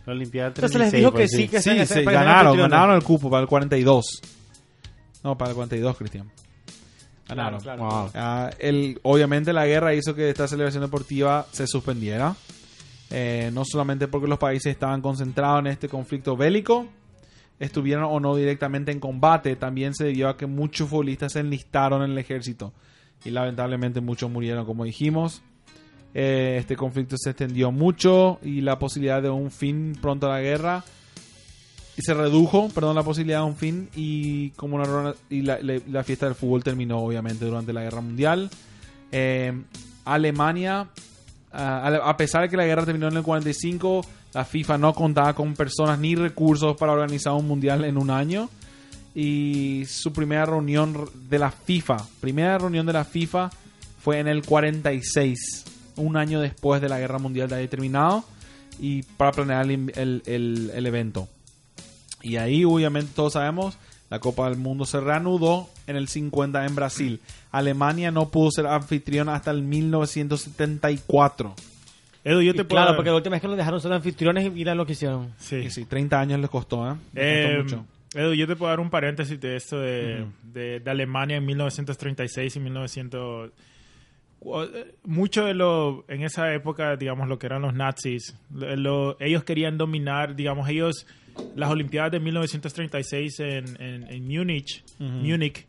la 0.06 0.14
Olimpiada 0.14 0.50
del 0.50 0.56
Entonces 0.66 0.80
les 0.80 0.90
36. 0.92 0.94
dijo 1.02 1.12
pues, 1.12 1.32
que 1.32 1.38
sí, 1.38 1.48
que 1.48 1.62
Sí, 1.62 1.70
se- 1.86 1.86
se 1.86 2.04
ganaron, 2.04 2.58
ganaron 2.58 2.96
el 2.96 3.04
cupo 3.04 3.30
para 3.30 3.42
el 3.44 3.48
42. 3.48 4.22
No, 5.24 5.38
para 5.38 5.52
el 5.52 5.56
42, 5.56 5.98
Cristian. 5.98 6.32
Ganaron. 7.28 7.60
Claro, 7.60 7.80
claro. 7.84 7.96
Wow. 8.04 8.12
Ah, 8.16 8.50
el, 8.60 9.00
obviamente 9.04 9.54
la 9.54 9.66
guerra 9.68 9.94
hizo 9.94 10.16
que 10.16 10.30
esta 10.30 10.48
celebración 10.48 10.82
deportiva 10.84 11.46
se 11.52 11.68
suspendiera. 11.68 12.36
Eh, 13.12 13.52
no 13.54 13.64
solamente 13.66 14.08
porque 14.08 14.28
los 14.28 14.40
países 14.40 14.72
estaban 14.72 15.02
concentrados 15.02 15.60
en 15.60 15.68
este 15.68 15.90
conflicto 15.90 16.38
bélico, 16.38 16.88
estuvieron 17.60 18.06
o 18.06 18.20
no 18.20 18.36
directamente 18.36 18.92
en 18.92 19.00
combate, 19.00 19.56
también 19.56 19.94
se 19.94 20.06
debió 20.06 20.30
a 20.30 20.38
que 20.38 20.46
muchos 20.46 20.90
futbolistas 20.90 21.34
se 21.34 21.42
enlistaron 21.42 22.04
en 22.04 22.12
el 22.12 22.18
ejército. 22.18 22.74
Y 23.24 23.30
lamentablemente 23.30 24.02
muchos 24.02 24.32
murieron, 24.32 24.66
como 24.66 24.84
dijimos. 24.84 25.44
Eh, 26.14 26.58
este 26.60 26.76
conflicto 26.76 27.16
se 27.18 27.30
extendió 27.30 27.72
mucho 27.72 28.40
y 28.44 28.62
la 28.62 28.80
posibilidad 28.80 29.22
de 29.22 29.30
un 29.30 29.52
fin 29.52 29.98
pronto 30.02 30.28
a 30.28 30.32
la 30.32 30.42
guerra 30.42 30.84
y 31.98 32.02
se 32.02 32.14
redujo, 32.14 32.70
perdón, 32.70 32.96
la 32.96 33.04
posibilidad 33.04 33.40
de 33.40 33.46
un 33.46 33.56
fin 33.56 33.90
y 33.96 34.50
como 34.52 34.76
una 34.76 35.14
y 35.30 35.42
la, 35.42 36.04
fiesta 36.04 36.26
del 36.26 36.36
fútbol 36.36 36.64
terminó 36.64 37.00
obviamente 37.00 37.46
durante 37.46 37.74
la 37.74 37.82
guerra 37.82 38.02
mundial. 38.02 38.50
Eh, 39.12 39.54
Alemania, 40.06 40.90
a 41.54 41.88
a 41.88 42.18
pesar 42.18 42.44
de 42.44 42.50
que 42.50 42.58
la 42.58 42.66
guerra 42.66 42.86
terminó 42.86 43.08
en 43.08 43.18
el 43.18 43.24
45, 43.24 44.06
la 44.34 44.46
FIFA 44.46 44.78
no 44.78 44.94
contaba 44.94 45.34
con 45.34 45.54
personas 45.54 46.00
ni 46.00 46.16
recursos 46.16 46.78
para 46.78 46.94
organizar 46.94 47.34
un 47.34 47.48
mundial 47.48 47.84
en 47.86 47.98
un 47.98 48.10
año 48.10 48.50
y 49.14 49.84
su 49.88 50.14
primera 50.14 50.46
reunión 50.46 51.10
de 51.30 51.40
la 51.40 51.52
FIFA, 51.52 51.98
primera 52.22 52.58
reunión 52.58 52.86
de 52.86 52.94
la 52.94 53.04
FIFA 53.04 53.50
fue 54.02 54.20
en 54.20 54.28
el 54.28 54.42
46, 54.44 55.66
un 55.98 56.16
año 56.18 56.40
después 56.40 56.82
de 56.82 56.90
la 56.90 57.00
guerra 57.00 57.20
mundial 57.20 57.50
de 57.50 57.56
haber 57.56 57.70
terminado 57.70 58.24
y 58.80 59.04
para 59.04 59.32
planear 59.34 59.70
el, 59.70 59.92
el- 59.96 60.24
el- 60.26 60.72
el 60.74 60.86
evento. 60.88 61.28
Y 62.24 62.38
ahí, 62.38 62.64
obviamente, 62.64 63.12
todos 63.16 63.34
sabemos, 63.34 63.78
la 64.10 64.20
Copa 64.20 64.48
del 64.50 64.58
Mundo 64.58 64.86
se 64.86 65.00
reanudó 65.00 65.70
en 65.88 65.96
el 65.98 66.08
50 66.08 66.66
en 66.66 66.76
Brasil. 66.76 67.20
Alemania 67.52 68.12
no 68.12 68.30
pudo 68.30 68.50
ser 68.52 68.66
anfitrión 68.68 69.30
hasta 69.30 69.52
el 69.52 69.62
1974. 69.64 71.56
Edu, 72.24 72.42
yo 72.42 72.52
Y 72.52 72.56
te 72.56 72.64
puedo... 72.66 72.82
claro, 72.84 72.96
porque 72.96 73.10
la 73.10 73.16
última 73.16 73.34
vez 73.36 73.42
que 73.42 73.48
los 73.48 73.58
dejaron 73.58 73.82
ser 73.82 73.92
anfitriones 73.94 74.46
y 74.46 74.50
mira 74.52 74.76
lo 74.76 74.86
que 74.86 74.92
hicieron. 74.94 75.34
Sí. 75.40 75.56
Y 75.58 75.70
sí, 75.72 75.86
30 75.86 76.20
años 76.20 76.40
les 76.40 76.50
costó, 76.50 76.90
¿eh? 76.92 76.96
Les 77.14 77.24
Eh, 77.24 77.56
costó 77.58 77.78
mucho. 77.78 77.86
Edu, 78.14 78.34
yo 78.34 78.46
te 78.46 78.56
puedo 78.56 78.70
dar 78.70 78.80
un 78.80 78.90
paréntesis 78.90 79.40
de 79.40 79.56
esto 79.56 79.80
de, 79.80 80.26
de- 80.44 80.80
de 80.82 80.92
Alemania 80.92 81.38
en 81.38 81.46
1936 81.46 82.56
y 82.56 82.60
1900. 82.60 83.52
Cu- 84.40 84.62
eh, 84.64 84.96
Mucho 85.06 85.46
de 85.46 85.54
lo, 85.54 86.04
en 86.10 86.22
esa 86.24 86.54
época, 86.54 86.96
digamos, 86.98 87.28
lo 87.30 87.40
que 87.40 87.46
eran 87.48 87.62
los 87.64 87.74
nazis, 87.74 88.36
lo- 88.54 88.76
lo- 88.76 89.18
ellos 89.20 89.44
querían 89.44 89.78
dominar, 89.78 90.36
digamos, 90.36 90.68
ellos, 90.70 91.08
las 91.56 91.70
Olimpiadas 91.72 92.12
de 92.12 92.20
1936 92.20 93.40
en, 93.40 93.82
en, 93.82 94.04
en 94.12 94.28
Múnich, 94.28 94.84
Múnich, 95.00 95.66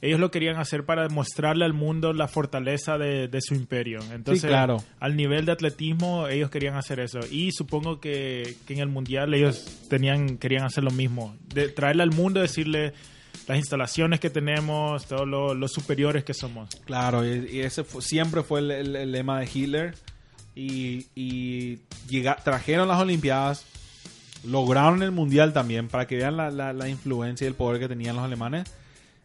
ellos 0.00 0.20
lo 0.20 0.30
querían 0.30 0.56
hacer 0.58 0.84
para 0.84 1.02
demostrarle 1.08 1.64
al 1.64 1.72
mundo 1.72 2.12
la 2.12 2.28
fortaleza 2.28 2.98
de, 2.98 3.28
de 3.28 3.40
su 3.40 3.54
imperio. 3.54 4.00
Entonces, 4.12 4.44
claro. 4.48 4.82
al 5.00 5.16
nivel 5.16 5.44
de 5.44 5.52
atletismo, 5.52 6.28
ellos 6.28 6.50
querían 6.50 6.76
hacer 6.76 7.00
eso. 7.00 7.20
Y 7.30 7.52
supongo 7.52 8.00
que, 8.00 8.56
que 8.66 8.74
en 8.74 8.80
el 8.80 8.88
mundial 8.88 9.34
ellos 9.34 9.64
tenían, 9.88 10.38
querían 10.38 10.64
hacer 10.64 10.84
lo 10.84 10.90
mismo. 10.92 11.34
De 11.52 11.68
traerle 11.68 12.02
al 12.04 12.10
mundo, 12.12 12.40
decirle 12.40 12.92
las 13.48 13.58
instalaciones 13.58 14.20
que 14.20 14.30
tenemos, 14.30 15.06
todos 15.06 15.26
lo, 15.26 15.54
lo 15.54 15.68
superiores 15.68 16.22
que 16.22 16.34
somos. 16.34 16.68
Claro, 16.84 17.26
y, 17.26 17.48
y 17.50 17.60
ese 17.60 17.82
fue- 17.82 18.02
siempre 18.02 18.42
fue 18.42 18.60
el, 18.60 18.70
el- 18.70 18.96
el 18.96 19.12
lema 19.12 19.40
de 19.40 19.48
Hitler. 19.52 19.94
Y, 20.54 21.06
y 21.14 21.78
llega- 22.08 22.36
trajeron 22.42 22.88
las 22.88 23.00
Olimpiadas, 23.00 23.64
lograron 24.44 25.02
el 25.02 25.10
Mundial 25.12 25.52
también, 25.52 25.88
para 25.88 26.06
que 26.06 26.16
vean 26.16 26.36
la, 26.36 26.50
la- 26.50 26.72
la 26.72 26.88
influencia 26.88 27.44
y 27.44 27.48
el 27.48 27.54
poder 27.54 27.80
que 27.80 27.88
tenían 27.88 28.16
los 28.16 28.24
alemanes. 28.24 28.70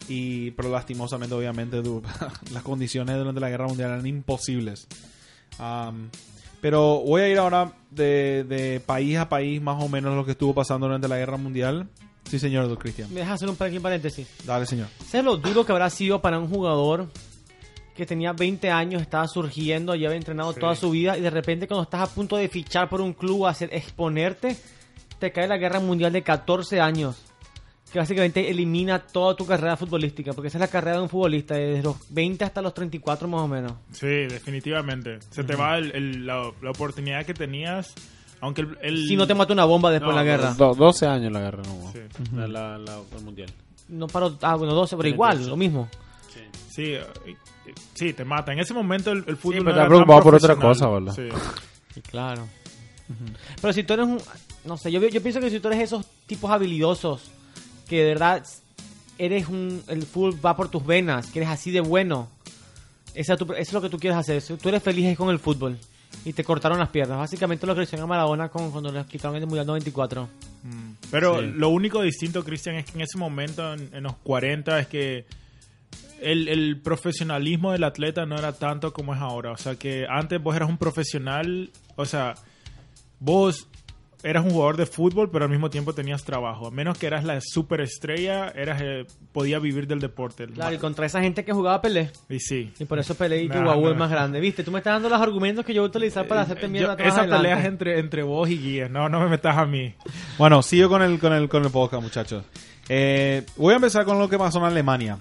Y, 0.10 0.52
pero 0.52 0.70
lastimosamente, 0.70 1.34
obviamente, 1.36 1.82
du- 1.82 2.02
las 2.54 2.64
condiciones 2.64 3.18
durante 3.18 3.40
la 3.40 3.50
guerra 3.50 3.68
mundial 3.68 3.92
eran 3.92 4.06
imposibles. 4.08 4.88
Am, 5.60 6.10
pero 6.62 7.02
voy 7.06 7.22
a 7.22 7.30
ir 7.30 7.38
ahora 7.38 7.72
de, 7.92 8.44
de 8.48 8.80
país 8.80 9.18
a 9.18 9.30
país, 9.30 9.62
más 9.62 9.82
o 9.84 9.88
menos, 9.90 10.16
lo 10.16 10.26
que 10.26 10.32
estuvo 10.32 10.54
pasando 10.54 10.88
durante 10.88 11.08
la 11.08 11.18
guerra 11.18 11.38
mundial. 11.38 11.88
Sí, 12.30 12.40
señor, 12.40 12.68
don 12.68 12.78
Cristian. 12.78 13.14
Me 13.14 13.20
dejas 13.20 13.36
hacer 13.36 13.50
un 13.50 13.56
pequeño 13.58 13.82
paréntesis. 13.82 14.28
Dale, 14.46 14.66
señor. 14.66 14.88
¿Sabes 15.06 15.26
lo 15.26 15.38
duro 15.38 15.66
que 15.66 15.72
habrá 15.74 15.90
sido 15.90 16.22
para 16.22 16.40
un 16.40 16.48
jugador 16.48 17.10
que 17.96 18.06
tenía 18.08 18.34
20 18.34 18.72
años, 18.72 19.02
estaba 19.04 19.28
surgiendo, 19.28 19.94
ya 19.94 20.08
había 20.08 20.18
entrenado 20.18 20.52
Sí. 20.54 20.60
toda 20.60 20.76
su 20.76 20.90
vida 20.90 21.16
y 21.18 21.22
de 21.22 21.30
repente 21.30 21.68
cuando 21.68 21.84
estás 21.84 22.02
a 22.10 22.14
punto 22.14 22.38
de 22.38 22.48
fichar 22.50 22.90
por 22.90 23.02
un 23.02 23.14
club, 23.14 23.46
hacer 23.46 23.70
exponerte, 23.72 24.58
te 25.20 25.32
cae 25.32 25.48
la 25.48 25.58
guerra 25.58 25.80
mundial 25.80 26.12
de 26.12 26.24
14 26.24 26.80
años? 26.82 27.18
Que 27.94 28.00
básicamente 28.00 28.50
elimina 28.50 28.98
toda 29.00 29.36
tu 29.36 29.46
carrera 29.46 29.78
futbolística, 29.78 30.34
porque 30.34 30.48
esa 30.48 30.58
es 30.58 30.62
la 30.62 30.68
carrera 30.68 30.98
de 30.98 31.04
un 31.04 31.10
futbolista, 31.10 31.54
desde 31.54 31.84
los 31.84 31.96
20 32.10 32.44
hasta 32.44 32.60
los 32.62 32.74
34 32.74 33.28
más 33.28 33.42
o 33.42 33.48
menos. 33.48 33.74
Sí, 33.92 34.08
definitivamente. 34.08 35.20
Se 35.30 35.44
te 35.44 35.56
va 35.56 35.78
el- 35.78 35.92
el- 35.96 36.26
la, 36.26 36.52
la 36.62 36.72
oportunidad 36.72 37.24
que 37.24 37.36
tenías, 37.36 37.94
aunque 38.42 38.62
el... 38.62 38.78
el- 38.82 39.08
Si 39.08 39.16
no 39.16 39.28
te 39.28 39.36
mata 39.36 39.54
una 39.54 39.66
bomba 39.66 39.92
después 39.92 40.12
No, 40.12 40.20
de 40.20 40.26
la 40.26 40.32
guerra. 40.38 40.54
Do- 40.56 40.74
12 40.74 41.06
años 41.06 41.32
la 41.32 41.40
guerra, 41.40 41.62
no. 41.68 41.92
Sí. 41.92 42.00
La, 42.36 42.48
la, 42.48 42.78
la- 42.80 43.00
el 43.16 43.24
mundial. 43.24 43.50
No 43.90 44.08
paro, 44.08 44.40
ah, 44.42 44.56
bueno, 44.56 44.74
12, 44.74 44.98
pero 44.98 45.10
igual, 45.10 45.48
lo 45.48 45.56
mismo. 45.56 45.88
Sí, 46.72 46.94
eh, 46.94 47.06
sí, 47.94 48.14
te 48.14 48.26
mata. 48.26 48.52
En 48.54 48.60
ese 48.60 48.74
momento 48.74 49.12
el, 49.12 49.24
el 49.28 49.38
fútbol 49.38 49.60
pero 49.60 49.64
no 49.66 49.70
está 49.70 49.82
era 49.82 49.90
preocupado 49.90 50.24
por 50.24 50.34
otra 50.36 50.56
cosa, 50.56 50.90
¿verdad? 50.90 51.14
Sí. 51.14 51.30
Sí, 51.94 52.02
claro. 52.02 52.48
Pero 53.62 53.72
si 53.72 53.84
tú 53.84 53.94
eres 53.94 54.08
un... 54.08 54.20
No 54.66 54.78
sé, 54.78 54.92
yo, 54.92 55.00
yo 55.08 55.22
pienso 55.22 55.40
que 55.40 55.52
si 55.52 55.60
tú 55.60 55.68
eres 55.68 55.82
esos 55.82 56.04
tipos 56.26 56.50
habilidosos, 56.50 57.30
que 57.94 58.00
de 58.04 58.06
verdad 58.06 58.44
eres 59.18 59.48
un... 59.48 59.84
El 59.88 60.04
fútbol 60.04 60.44
va 60.46 60.56
por 60.56 60.70
tus 60.70 60.86
venas, 60.86 61.28
que 61.30 61.40
eres 61.40 61.50
así 61.50 61.72
de 61.72 61.82
bueno. 61.82 62.30
Esa 63.14 63.38
tu- 63.38 63.46
eso 63.54 63.62
es 63.62 63.74
lo 63.74 63.82
que 63.82 63.90
tú 63.90 64.00
quieres 64.00 64.18
hacer. 64.18 64.42
Tú 64.58 64.70
eres 64.70 64.82
feliz 64.82 65.16
con 65.18 65.30
el 65.30 65.38
fútbol. 65.40 65.78
Y 66.26 66.34
te 66.34 66.44
cortaron 66.44 66.80
las 66.80 66.90
piernas. 66.90 67.18
Básicamente 67.18 67.68
lo 67.68 67.74
que 67.76 67.80
le 67.82 67.84
hicieron 67.86 68.06
a 68.06 68.08
Maradona 68.08 68.50
con, 68.50 68.72
cuando 68.72 68.92
le 68.92 69.06
quitaron 69.06 69.36
el 69.38 69.46
Mundial 69.46 69.66
94. 69.68 70.30
Pero 71.12 71.40
Sí. 71.42 71.46
lo 71.56 71.70
único 71.70 72.02
distinto, 72.02 72.44
Cristian, 72.44 72.76
es 72.76 72.86
que 72.86 72.94
en 72.94 73.02
ese 73.02 73.18
momento, 73.18 73.74
en, 73.74 73.90
en 73.94 74.04
los 74.04 74.16
40, 74.24 74.80
es 74.80 74.88
que 74.88 75.26
el, 76.22 76.48
el 76.48 76.80
profesionalismo 76.82 77.72
del 77.74 77.84
atleta 77.84 78.26
no 78.26 78.38
era 78.38 78.54
tanto 78.54 78.94
como 78.94 79.14
es 79.14 79.20
ahora. 79.22 79.52
O 79.52 79.58
sea, 79.58 79.76
que 79.76 80.06
antes 80.10 80.42
vos 80.42 80.56
eras 80.56 80.70
un 80.70 80.78
profesional, 80.78 81.70
o 81.96 82.06
sea, 82.06 82.34
vos 83.20 83.68
eras 84.24 84.46
un 84.46 84.52
jugador 84.52 84.78
de 84.78 84.86
fútbol, 84.86 85.30
pero 85.30 85.46
al 85.46 85.52
mismo 85.52 85.70
tiempo 85.70 85.94
tenías 85.94 86.24
trabajo. 86.24 86.68
A 86.68 86.72
menos 86.72 86.98
que 86.98 87.08
eras 87.08 87.24
la 87.26 87.40
superestrella, 87.42 88.48
eras 88.50 88.82
eh, 88.82 89.06
podía 89.34 89.60
vivir 89.60 89.86
del 89.86 90.00
deporte. 90.00 90.48
Claro, 90.48 90.74
y 90.74 90.78
contra 90.78 91.06
esa 91.06 91.20
gente 91.22 91.44
que 91.44 91.52
jugaba 91.52 91.82
Pelé. 91.82 92.10
Y 92.30 92.40
sí. 92.40 92.72
Y 92.80 92.86
por 92.86 93.00
eso 93.00 93.16
Pelé 93.16 93.44
y 93.44 93.50
Chihuahua 93.50 93.76
no. 93.76 93.92
es 93.92 93.98
más 93.98 94.10
grande. 94.10 94.40
¿Viste? 94.40 94.64
Tú 94.64 94.72
me 94.72 94.78
estás 94.80 94.94
dando 94.94 95.10
los 95.10 95.22
argumentos 95.22 95.66
que 95.66 95.74
yo 95.74 95.82
voy 95.82 95.88
a 95.88 95.90
utilizar 95.90 96.28
para 96.28 96.42
hacerte 96.42 96.64
Yo- 96.64 96.70
mierda. 96.70 96.94
atrás 96.94 97.10
esa 97.14 97.22
adelante. 97.22 97.44
pelea 97.48 97.60
es 97.60 97.66
entre, 97.66 98.00
entre 98.00 98.24
vos 98.24 98.50
y 98.50 98.58
Guía. 98.58 98.88
No, 98.90 99.10
no 99.10 99.20
me 99.20 99.28
metas 99.28 99.58
a 99.58 99.66
mí. 99.66 99.94
Bueno, 100.38 100.62
sigo 100.64 100.90
con 100.90 101.02
el, 101.02 101.20
con 101.20 101.32
el, 101.34 101.48
con 101.50 101.64
el 101.64 101.70
podcast, 101.72 102.02
muchachos. 102.02 102.44
Eh, 102.90 103.46
voy 103.56 103.74
a 103.74 103.76
empezar 103.76 104.04
con 104.06 104.18
lo 104.20 104.28
que 104.30 104.38
pasó 104.38 104.58
en 104.60 104.66
Alemania. 104.66 105.18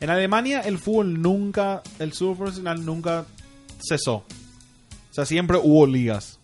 En 0.00 0.10
Alemania 0.10 0.60
el 0.62 0.78
fútbol 0.78 1.20
nunca, 1.22 1.82
el 2.00 2.12
fútbol 2.12 2.36
profesional 2.38 2.84
nunca 2.84 3.24
cesó. 3.86 4.14
O 4.16 5.14
sea, 5.14 5.24
siempre 5.26 5.58
hubo 5.62 5.86
ligas. 5.86 6.40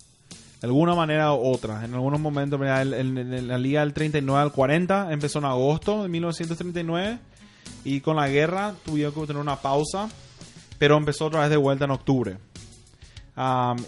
De 0.60 0.66
alguna 0.66 0.94
manera 0.94 1.32
u 1.34 1.52
otra. 1.52 1.84
En 1.84 1.94
algunos 1.94 2.18
momentos, 2.20 2.58
mira, 2.58 2.82
el- 2.82 3.46
la 3.48 3.58
liga 3.58 3.80
del 3.80 3.92
39 3.92 4.42
al 4.42 4.52
40 4.52 5.12
empezó 5.12 5.38
en 5.38 5.44
agosto 5.44 6.02
de 6.02 6.08
1939. 6.08 7.18
Y 7.84 8.00
con 8.00 8.16
la 8.16 8.28
guerra 8.28 8.74
tuvieron 8.84 9.14
que 9.14 9.20
tener 9.26 9.40
una 9.40 9.56
pausa. 9.60 10.08
Pero 10.78 10.96
empezó 10.96 11.26
otra 11.26 11.40
vez 11.40 11.50
de 11.50 11.56
vuelta 11.56 11.84
en 11.84 11.90
octubre. 11.92 12.38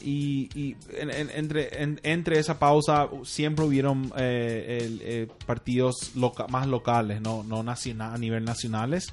Y 0.03 0.49
y 0.55 0.77
en- 0.97 1.11
en- 1.11 1.31
entre, 1.35 1.83
en- 1.83 2.01
entre 2.05 2.39
esa 2.39 2.59
pausa 2.61 3.09
siempre 3.25 3.65
hubieron 3.65 4.13
eh, 4.17 4.99
eh, 5.03 5.29
partidos 5.47 6.13
más 6.51 6.69
locales, 6.69 7.21
no, 7.21 7.43
no 7.43 7.63
naciona- 7.65 8.15
a 8.15 8.19
nivel 8.19 8.45
nacionales. 8.45 9.13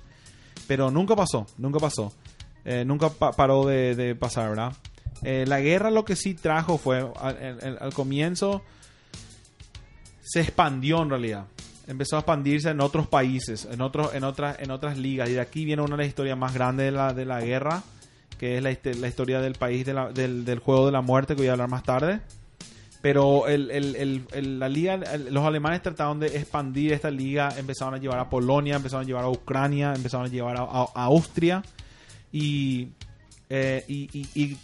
Pero 0.67 0.91
nunca 0.91 1.15
pasó, 1.15 1.47
nunca 1.57 1.79
pasó. 1.79 2.13
Eh, 2.65 2.83
nunca 2.85 3.09
pa- 3.09 3.31
paró 3.31 3.65
de 3.65 4.15
pasar, 4.15 4.49
¿verdad? 4.49 4.73
Eh, 5.23 5.45
la 5.47 5.59
guerra 5.61 5.89
lo 5.91 6.05
que 6.05 6.15
sí 6.15 6.33
trajo 6.33 6.77
fue, 6.77 7.05
al, 7.19 7.93
comienzo, 7.93 8.61
se 10.21 10.41
expandió 10.41 11.01
en 11.01 11.09
realidad. 11.09 11.45
Empezó 11.87 12.17
a 12.17 12.19
expandirse 12.19 12.69
en 12.69 12.81
otros 12.81 13.07
países, 13.07 13.65
en, 13.71 13.81
otros, 13.81 14.13
en, 14.13 14.23
otras, 14.23 14.59
en 14.59 14.71
otras 14.71 14.97
ligas. 14.97 15.29
Y 15.29 15.33
de 15.33 15.39
aquí 15.41 15.63
viene 15.65 15.81
una 15.81 15.95
de 15.95 16.03
las 16.03 16.07
historias 16.09 16.37
más 16.37 16.53
grandes 16.53 16.85
de 16.87 16.91
la, 16.91 17.13
de 17.13 17.25
la 17.25 17.39
guerra, 17.41 17.81
que 18.37 18.57
es 18.57 18.63
la, 18.63 18.71
historia 19.07 19.39
del 19.41 19.53
país 19.55 19.85
del, 19.85 20.43
del 20.45 20.59
juego 20.59 20.85
de 20.85 20.91
la 20.91 21.01
muerte, 21.01 21.33
que 21.35 21.41
voy 21.41 21.47
a 21.47 21.53
hablar 21.53 21.69
más 21.69 21.83
tarde. 21.83 22.19
Pero 23.01 23.47
el, 23.47 23.71
el- 23.71 24.25
el- 24.33 24.59
la 24.59 24.67
liga, 24.67 24.97
los 25.29 25.45
alemanes 25.45 25.81
trataron 25.81 26.19
de 26.19 26.27
expandir 26.27 26.91
esta 26.91 27.09
liga, 27.09 27.53
empezaron 27.57 27.93
a 27.93 27.97
llevar 27.99 28.19
a 28.19 28.29
Polonia, 28.29 28.75
empezaron 28.75 29.05
a 29.05 29.07
llevar 29.07 29.23
a 29.23 29.29
Ucrania, 29.29 29.93
empezaron 29.95 30.25
a 30.25 30.29
llevar 30.29 30.57
a- 30.57 30.63
a 30.63 31.03
Austria 31.05 31.63
y, 32.33 32.89
eh, 33.49 33.83
y, 33.87 34.07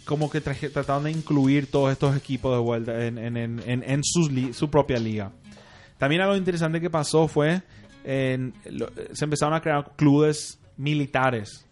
como 0.04 0.30
que 0.30 0.40
traje- 0.42 0.70
trataron 0.70 1.04
de 1.04 1.10
incluir 1.12 1.70
todos 1.70 1.90
estos 1.92 2.16
equipos 2.16 2.52
de 2.52 2.58
vuelta 2.62 3.06
en, 3.06 3.18
en- 3.18 3.36
en- 3.36 3.82
sus 4.04 4.30
su 4.54 4.70
propia 4.70 4.98
liga. 4.98 5.32
También 5.98 6.20
algo 6.22 6.36
interesante 6.36 6.80
que 6.80 6.90
pasó 6.90 7.26
fue, 7.28 7.62
lo- 8.66 8.90
se 9.12 9.24
empezaron 9.24 9.54
a 9.54 9.60
crear 9.60 9.92
clubes 9.96 10.58
militares. 10.76 11.64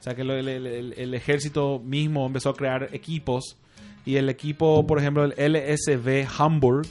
O 0.00 0.02
sea 0.02 0.14
que 0.14 0.22
el, 0.22 0.30
el- 0.48 1.14
ejército 1.14 1.80
mismo 1.84 2.24
empezó 2.26 2.50
a 2.50 2.54
crear 2.56 2.88
equipos. 2.92 3.56
Y 4.06 4.16
el 4.16 4.30
equipo, 4.30 4.86
por 4.86 4.98
ejemplo, 4.98 5.24
el 5.24 5.34
LSV 5.36 6.26
Hamburg, 6.38 6.86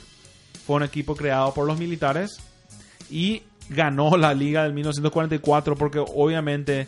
fue 0.66 0.76
un 0.76 0.82
equipo 0.84 1.16
creado 1.16 1.52
por 1.52 1.66
los 1.66 1.78
militares. 1.78 2.36
Y 3.10 3.42
ganó 3.70 4.16
la 4.16 4.34
liga 4.34 4.62
del 4.62 4.72
1944 4.74 5.74
porque 5.74 5.98
obviamente 5.98 6.86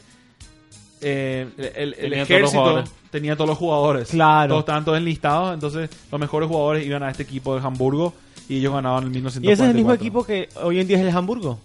eh, 1.00 1.49
el, 1.76 1.95
el 1.95 1.95
Tenía 1.95 1.97
todos 1.97 2.11
los 2.11 2.30
ejército 2.30 2.61
jugadores. 2.61 2.90
tenía 3.11 3.37
todos 3.37 3.49
los 3.50 3.59
jugadores. 3.59 4.09
Claro. 4.11 4.49
Todos 4.49 4.61
estaban 4.61 4.85
todos 4.85 4.99
enlistados. 4.99 5.54
Entonces 5.54 5.90
los 6.11 6.21
mejores 6.21 6.49
jugadores 6.49 6.87
iban 6.87 7.02
a 7.02 7.11
este 7.11 7.23
equipo 7.23 7.54
de 7.59 7.66
Hamburgo. 7.66 8.14
Y 8.49 8.57
ellos 8.59 8.73
ganaban 8.75 9.04
el 9.04 9.11
1944. 9.11 9.49
Y 9.49 9.52
ese 9.52 9.62
es 9.62 9.69
el 9.71 9.76
mismo 9.76 9.92
equipo 9.95 10.25
que 10.25 10.49
hoy 10.62 10.80
en 10.80 10.88
día 10.88 10.97
es 10.99 11.04
el 11.04 11.16
Hamburgo. 11.16 11.61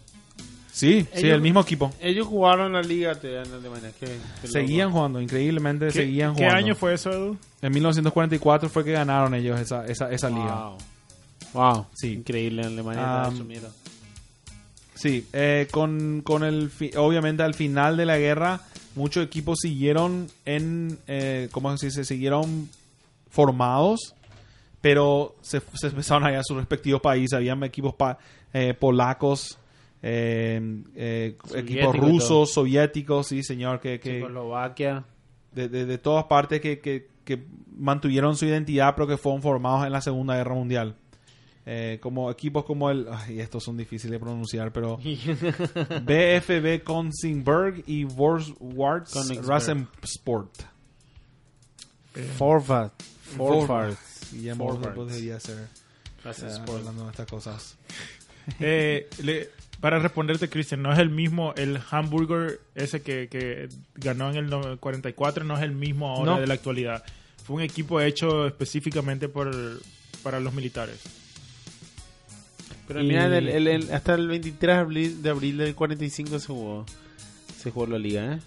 Sí, 0.72 1.02
sí, 1.14 1.20
Ellos- 1.22 1.36
el 1.36 1.42
mismo 1.42 1.62
equipo. 1.62 1.92
Ellos 2.02 2.28
jugaron 2.28 2.74
la 2.74 2.82
liga 2.82 3.16
te- 3.16 3.42
en 3.42 3.52
Alemania. 3.54 3.92
Qué- 4.00 4.18
qué 4.42 4.48
Seguían 4.48 4.88
loco. 4.90 4.98
jugando, 4.98 5.22
increíblemente 5.22 5.86
¿Qué, 5.88 5.92
seguían 5.94 6.34
qué 6.36 6.44
jugando. 6.44 6.58
año 6.58 6.76
fue 6.76 6.94
eso, 6.94 7.12
Edu? 7.12 7.38
En 7.62 7.72
1944 7.74 8.70
fue 8.70 8.84
que 8.84 8.92
ganaron 8.92 9.34
ellos 9.34 9.58
esa, 9.60 9.86
esa, 9.88 10.12
esa 10.12 10.30
liga. 10.30 10.72
Wow. 11.54 11.74
Wow. 11.74 11.86
Sí. 11.96 12.12
Increíble. 12.14 12.62
En 12.64 12.68
Alemania 12.74 13.24
Ah, 13.24 13.32
mierda. 13.32 13.70
Sí, 14.94 15.28
eh, 15.34 15.68
con, 15.72 16.22
con 16.24 16.44
el 16.44 16.70
fi- 16.70 16.92
obviamente 16.98 17.44
al 17.44 17.54
final 17.54 17.98
de 17.98 18.06
la 18.06 18.18
guerra 18.18 18.62
muchos 18.96 19.24
equipos 19.26 19.60
siguieron 19.62 20.28
en 20.46 20.98
eh, 21.08 21.50
¿cómo 21.52 21.76
se 21.78 21.88
dice? 21.88 22.04
siguieron 22.06 22.70
formados 23.30 24.16
pero 24.82 25.36
se, 25.42 25.62
se 25.74 25.88
empezaron 25.88 26.26
a 26.26 26.32
ir 26.32 26.38
a 26.38 26.44
sus 26.44 26.58
respectivos 26.58 27.02
países 27.02 27.34
habían 27.34 27.64
equipos 27.64 27.94
pa- 27.96 28.18
eh, 28.54 28.74
polacos 28.74 29.58
eh, 30.02 30.62
eh, 30.96 31.36
equipos 31.56 31.96
rusos 31.96 32.54
soviéticos 32.54 33.28
sí 33.28 33.44
señor 33.44 33.80
que, 33.80 34.00
que 34.00 34.20
Checoslovaquia. 34.20 35.04
de, 35.52 35.68
de- 35.70 35.86
de 35.86 35.98
todas 35.98 36.26
partes 36.26 36.62
que, 36.62 36.80
que- 36.80 37.08
que 37.26 37.44
mantuvieron 37.78 38.36
su 38.38 38.46
identidad 38.46 38.94
pero 38.96 39.08
que 39.08 39.18
fueron 39.18 39.42
formados 39.42 39.86
en 39.88 39.92
la 39.92 40.00
Segunda 40.02 40.36
Guerra 40.36 40.54
Mundial. 40.54 40.96
Eh, 41.68 41.98
como 42.02 42.30
equipos 42.30 42.64
como 42.66 42.92
el... 42.92 43.08
Ay, 43.12 43.40
estos 43.40 43.64
son 43.64 43.76
difíciles 43.78 44.12
de 44.12 44.20
pronunciar, 44.20 44.72
pero... 44.72 44.98
BFB 46.04 46.84
Konzingberg 46.84 47.84
y 47.88 48.06
Königsberg. 48.06 49.46
Rasensport. 49.48 50.52
Forfart. 52.38 52.94
Forfart. 53.36 53.98
Guillermo 54.32 54.68
Forwards. 54.70 54.96
podría 54.96 55.40
ser 55.40 55.68
eh, 56.26 56.60
hablando 56.68 57.06
de 57.06 57.12
estas 57.12 57.28
cosas. 57.28 57.76
Eh, 58.60 59.10
le- 59.24 59.50
para 59.82 59.98
responderte, 59.98 60.48
Cristian, 60.50 60.84
no 60.84 60.94
es 60.94 61.00
el 61.00 61.10
mismo, 61.10 61.56
el 61.58 61.80
hamburger 61.90 62.62
ese 62.76 63.02
que, 63.02 63.28
que 63.28 63.68
ganó 63.96 64.30
en 64.30 64.36
el 64.36 64.50
no- 64.52 64.78
44, 64.80 65.44
no 65.44 65.58
es 65.58 65.64
el 65.64 65.72
mismo 65.72 66.10
ahora 66.16 66.34
No. 66.36 66.40
de 66.42 66.46
la 66.46 66.54
actualidad. 66.54 67.04
Fue 67.44 67.56
un 67.56 67.64
equipo 67.64 68.00
hecho 68.02 68.46
específicamente 68.46 69.30
por, 69.30 69.52
para 70.22 70.40
los 70.40 70.54
militares. 70.54 71.00
Pero 72.88 73.04
Y- 73.04 73.08
mira, 73.08 73.26
el- 73.26 73.48
el- 73.50 73.68
el- 73.68 73.92
hasta 73.94 74.14
el 74.16 74.28
23 74.28 74.76
de 74.76 74.80
abril, 74.82 75.22
de 75.24 75.30
abril 75.30 75.58
del 75.58 75.76
45 75.76 76.40
se 76.40 76.48
jugó, 76.48 76.86
se 77.58 77.72
jugó 77.72 77.88
la 77.88 77.98
liga, 78.00 78.34
¿eh? 78.36 78.40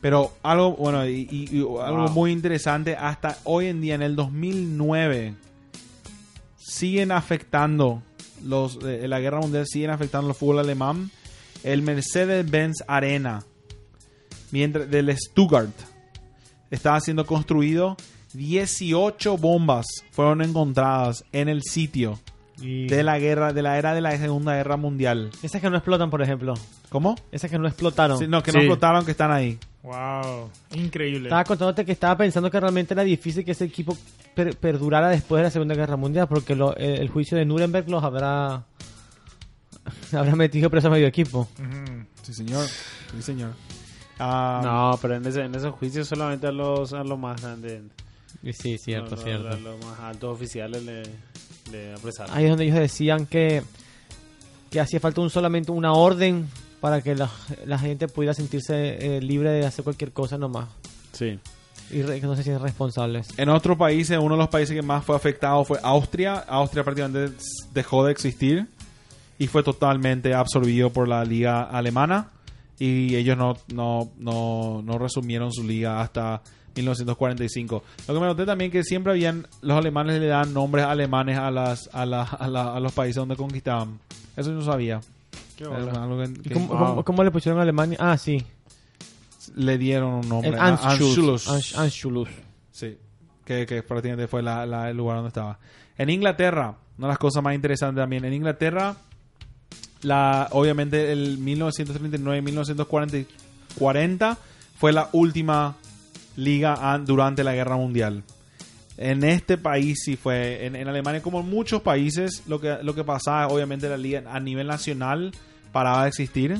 Pero 0.00 0.32
algo, 0.42 0.76
bueno, 0.76 1.06
y, 1.08 1.26
y- 1.30 1.48
y 1.56 1.58
algo 1.60 2.04
Wow. 2.04 2.10
muy 2.10 2.30
interesante, 2.32 2.94
hasta 2.96 3.38
hoy 3.44 3.66
en 3.66 3.80
día, 3.80 3.94
en 3.94 4.02
el 4.02 4.14
2009, 4.16 5.34
siguen 6.58 7.12
afectando, 7.12 8.02
los 8.44 8.78
eh, 8.84 9.06
la 9.08 9.20
guerra 9.20 9.40
mundial 9.40 9.64
siguen 9.66 9.90
afectando 9.90 10.28
el 10.28 10.34
fútbol 10.34 10.58
alemán. 10.58 11.10
El 11.64 11.82
Mercedes-Benz 11.82 12.84
Arena, 12.86 13.42
mientras 14.52 14.88
del 14.90 15.16
Stuttgart, 15.16 15.70
estaba 16.70 17.00
siendo 17.00 17.24
construido. 17.26 17.96
18 18.34 19.38
bombas 19.38 19.86
fueron 20.10 20.42
encontradas 20.42 21.24
en 21.32 21.48
el 21.48 21.62
sitio 21.62 22.20
Y 22.60 22.86
de 22.86 23.02
la 23.02 23.18
guerra, 23.18 23.52
de 23.52 23.60
la 23.62 23.76
era 23.78 23.92
de 23.94 24.00
la 24.00 24.16
Segunda 24.16 24.54
Guerra 24.54 24.76
Mundial. 24.78 25.30
Esas 25.42 25.60
que 25.60 25.68
no 25.68 25.76
explotan, 25.76 26.08
por 26.10 26.22
ejemplo. 26.22 26.54
¿Cómo? 26.88 27.14
Esas 27.30 27.50
que 27.50 27.58
no 27.58 27.68
explotaron. 27.68 28.18
Sí, 28.18 28.26
no, 28.26 28.42
que 28.42 28.50
no 28.52 28.60
Sí. 28.60 28.64
explotaron, 28.66 29.04
que 29.04 29.10
están 29.10 29.30
ahí. 29.30 29.58
Wow, 29.82 30.50
increíble. 30.74 31.28
Estaba 31.28 31.44
contándote 31.44 31.84
que 31.84 31.92
estaba 31.92 32.16
pensando 32.16 32.50
que 32.50 32.58
realmente 32.58 32.94
era 32.94 33.04
difícil 33.04 33.44
que 33.44 33.52
ese 33.52 33.64
equipo 33.66 33.96
per- 34.34 34.56
perdurara 34.56 35.08
después 35.10 35.38
de 35.40 35.44
la 35.44 35.50
Segunda 35.50 35.74
Guerra 35.74 35.96
Mundial, 35.96 36.26
porque 36.28 36.56
lo- 36.56 36.74
el, 36.76 37.02
el 37.02 37.08
juicio 37.10 37.36
de 37.36 37.44
Nuremberg 37.44 37.88
los 37.90 38.02
habrá 38.02 38.64
habrá 40.12 40.34
metido 40.34 40.70
preso 40.70 40.88
a 40.88 40.90
medio 40.90 41.06
equipo. 41.06 41.48
Sí, 42.22 42.32
señor. 42.34 42.66
Sí, 42.66 43.22
señor. 43.22 43.52
Ah, 44.18 44.60
No, 44.64 44.98
pero 45.00 45.14
en, 45.16 45.26
ese, 45.26 45.42
en 45.42 45.54
esos 45.54 45.74
juicios 45.74 46.08
solamente 46.08 46.46
a 46.46 46.52
los, 46.52 46.92
a 46.94 47.04
los 47.04 47.18
más 47.18 47.40
grandes, 47.42 47.82
Y 48.42 48.52
Sí, 48.54 48.78
cierto, 48.78 49.08
a 49.08 49.16
los, 49.16 49.22
cierto. 49.24 49.48
a 49.48 49.56
los 49.56 49.84
más 49.84 50.00
altos 50.00 50.34
oficiales 50.34 50.82
le, 50.82 51.02
le 51.70 51.94
apresaron. 51.94 52.34
Ahí 52.36 52.44
es 52.44 52.50
donde 52.50 52.64
ellos 52.64 52.78
decían 52.78 53.26
que, 53.26 53.62
que 54.70 54.80
hacía 54.80 55.00
falta 55.00 55.20
un 55.20 55.30
solamente 55.30 55.70
una 55.72 55.92
orden 55.92 56.48
para 56.80 57.00
que 57.02 57.14
la, 57.14 57.30
la 57.64 57.78
gente 57.78 58.08
pudiera 58.08 58.34
sentirse 58.34 59.16
eh, 59.16 59.20
libre 59.20 59.50
de 59.50 59.66
hacer 59.66 59.82
cualquier 59.84 60.12
cosa 60.12 60.38
nomás. 60.38 60.68
Sí. 61.12 61.38
Y 61.90 62.02
re- 62.02 62.20
que 62.20 62.26
no 62.26 62.36
se 62.36 62.42
sienten 62.42 62.62
responsables. 62.62 63.28
En 63.38 63.48
otros 63.48 63.76
países, 63.78 64.18
uno 64.20 64.34
de 64.34 64.40
los 64.40 64.48
países 64.48 64.74
que 64.74 64.82
más 64.82 65.04
fue 65.04 65.16
afectado 65.16 65.64
fue 65.64 65.78
Austria. 65.82 66.34
Austria 66.48 66.84
prácticamente 66.84 67.36
dejó 67.72 68.04
de 68.04 68.12
existir 68.12 68.66
y 69.38 69.46
fue 69.46 69.62
totalmente 69.62 70.34
absorbido 70.34 70.90
por 70.90 71.08
la 71.08 71.24
liga 71.24 71.62
alemana. 71.62 72.30
Y 72.78 73.16
ellos 73.16 73.38
no, 73.38 73.56
no, 73.72 74.10
no, 74.18 74.82
no 74.82 74.98
resumieron 74.98 75.52
su 75.52 75.64
liga 75.64 76.00
hasta 76.00 76.42
1945. 76.76 77.82
Lo 78.08 78.14
que 78.14 78.20
me 78.20 78.26
noté 78.26 78.44
también 78.46 78.70
que 78.70 78.82
siempre 78.84 79.12
habían, 79.12 79.46
los 79.62 79.76
alemanes 79.76 80.20
le 80.20 80.26
dan 80.26 80.52
nombres 80.54 80.84
alemanes 80.84 81.38
a, 81.38 81.50
las, 81.50 81.90
a, 81.92 82.06
la- 82.06 82.22
a, 82.22 82.48
la- 82.48 82.74
a 82.76 82.80
los 82.80 82.92
países 82.92 83.16
donde 83.16 83.36
conquistaban. 83.36 83.98
Eso 84.36 84.50
yo 84.50 84.56
no 84.56 84.62
sabía. 84.62 85.00
Es 85.58 85.66
algo 85.66 86.18
que- 86.18 86.24
¿Y 86.30 86.42
que- 86.42 86.54
cómo, 86.54 86.66
wow. 86.68 86.78
cómo- 86.78 87.04
cómo 87.04 87.24
le 87.24 87.30
pusieron 87.30 87.58
a 87.58 87.62
Alemania? 87.62 87.96
Ah, 88.00 88.16
sí. 88.18 88.44
le 89.54 89.78
dieron 89.78 90.12
un 90.14 90.28
nombre. 90.28 90.50
El 90.50 90.56
a- 90.58 90.66
Anschluss. 90.66 91.46
Anschluss. 91.48 91.48
Ansch- 91.48 91.78
Anschluss. 91.78 92.28
Sí. 92.72 92.98
que, 93.44 93.64
que 93.64 93.82
prácticamente 93.84 94.26
fue 94.26 94.42
la- 94.42 94.66
la- 94.66 94.90
el 94.90 94.96
lugar 94.96 95.16
donde 95.18 95.28
estaba. 95.28 95.56
En 95.96 96.10
Inglaterra, 96.10 96.74
una 96.98 97.06
de 97.06 97.10
las 97.12 97.18
cosas 97.18 97.42
más 97.44 97.54
interesantes 97.54 98.02
también, 98.02 98.24
en 98.24 98.32
Inglaterra, 98.34 98.96
la, 100.02 100.48
obviamente 100.50 101.12
el 101.12 101.38
1939-1940 101.38 103.26
40 103.78 104.36
fue 104.78 104.92
la 104.92 105.08
última 105.12 105.76
liga 106.36 106.74
an- 106.92 107.04
durante 107.04 107.42
la 107.44 107.54
guerra 107.54 107.76
mundial. 107.76 108.22
En 108.98 109.24
este 109.24 109.58
país 109.58 109.98
sí 110.04 110.16
fue, 110.16 110.64
en, 110.66 110.76
Alemania 110.88 111.20
como 111.22 111.40
en 111.40 111.50
muchos 111.50 111.82
países, 111.82 112.42
lo 112.46 112.60
que, 112.60 112.78
lo 112.82 112.94
que 112.94 113.04
pasaba, 113.04 113.48
obviamente 113.48 113.88
la 113.90 113.96
liga 113.98 114.22
a 114.26 114.40
nivel 114.40 114.66
nacional 114.68 115.32
paraba 115.72 116.02
de 116.04 116.08
existir, 116.08 116.58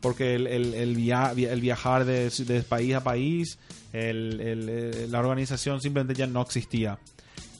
porque 0.00 0.34
el, 0.36 0.46
el, 0.46 0.94
via- 0.96 1.32
el 1.32 1.60
viajar 1.60 2.04
de, 2.04 2.30
de 2.30 2.62
país 2.62 2.94
a 2.94 3.02
país, 3.02 3.58
el- 3.92 5.10
la 5.10 5.18
organización 5.18 5.80
simplemente 5.80 6.14
ya 6.14 6.26
no 6.28 6.40
existía. 6.42 6.98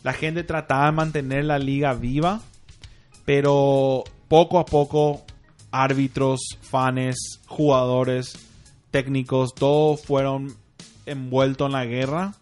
La 0.04 0.12
gente 0.12 0.42
trataba 0.44 0.86
de 0.86 0.92
mantener 0.92 1.44
la 1.44 1.58
liga 1.58 1.92
viva, 1.94 2.40
pero 3.24 4.04
poco 4.28 4.58
a 4.58 4.64
poco 4.64 5.24
árbitros, 5.70 6.40
fans, 6.60 7.40
jugadores, 7.46 8.36
técnicos, 8.90 9.54
todos 9.54 10.02
fueron 10.02 10.54
envueltos 11.06 11.66
en 11.66 11.72
la 11.72 11.84
guerra 11.84 12.34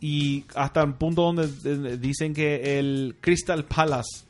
y 0.00 0.44
hasta 0.54 0.82
el 0.82 0.94
punto 0.94 1.22
donde 1.22 1.96
dicen 1.98 2.34
que 2.34 2.78
el 2.78 3.16
Crystal 3.20 3.64
Palace 3.64 4.24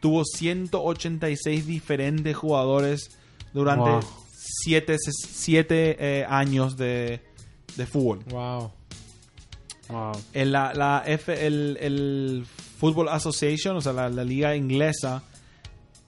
tuvo 0.00 0.24
186 0.24 1.66
diferentes 1.66 2.36
jugadores 2.36 3.10
durante 3.52 3.90
Wow. 3.90 4.00
7 4.64 4.96
siete, 4.98 5.96
eh, 5.98 6.26
años 6.28 6.76
de, 6.76 7.20
de 7.76 7.86
fútbol. 7.86 8.20
Wow. 8.30 8.72
Wow. 9.88 10.12
En 10.32 10.52
la, 10.52 10.74
la 10.74 11.02
F, 11.06 11.46
el, 11.46 11.78
el 11.80 12.46
Football 12.78 13.08
Association, 13.08 13.76
o 13.76 13.80
sea, 13.80 13.92
la, 13.92 14.08
la 14.08 14.24
liga 14.24 14.56
inglesa, 14.56 15.22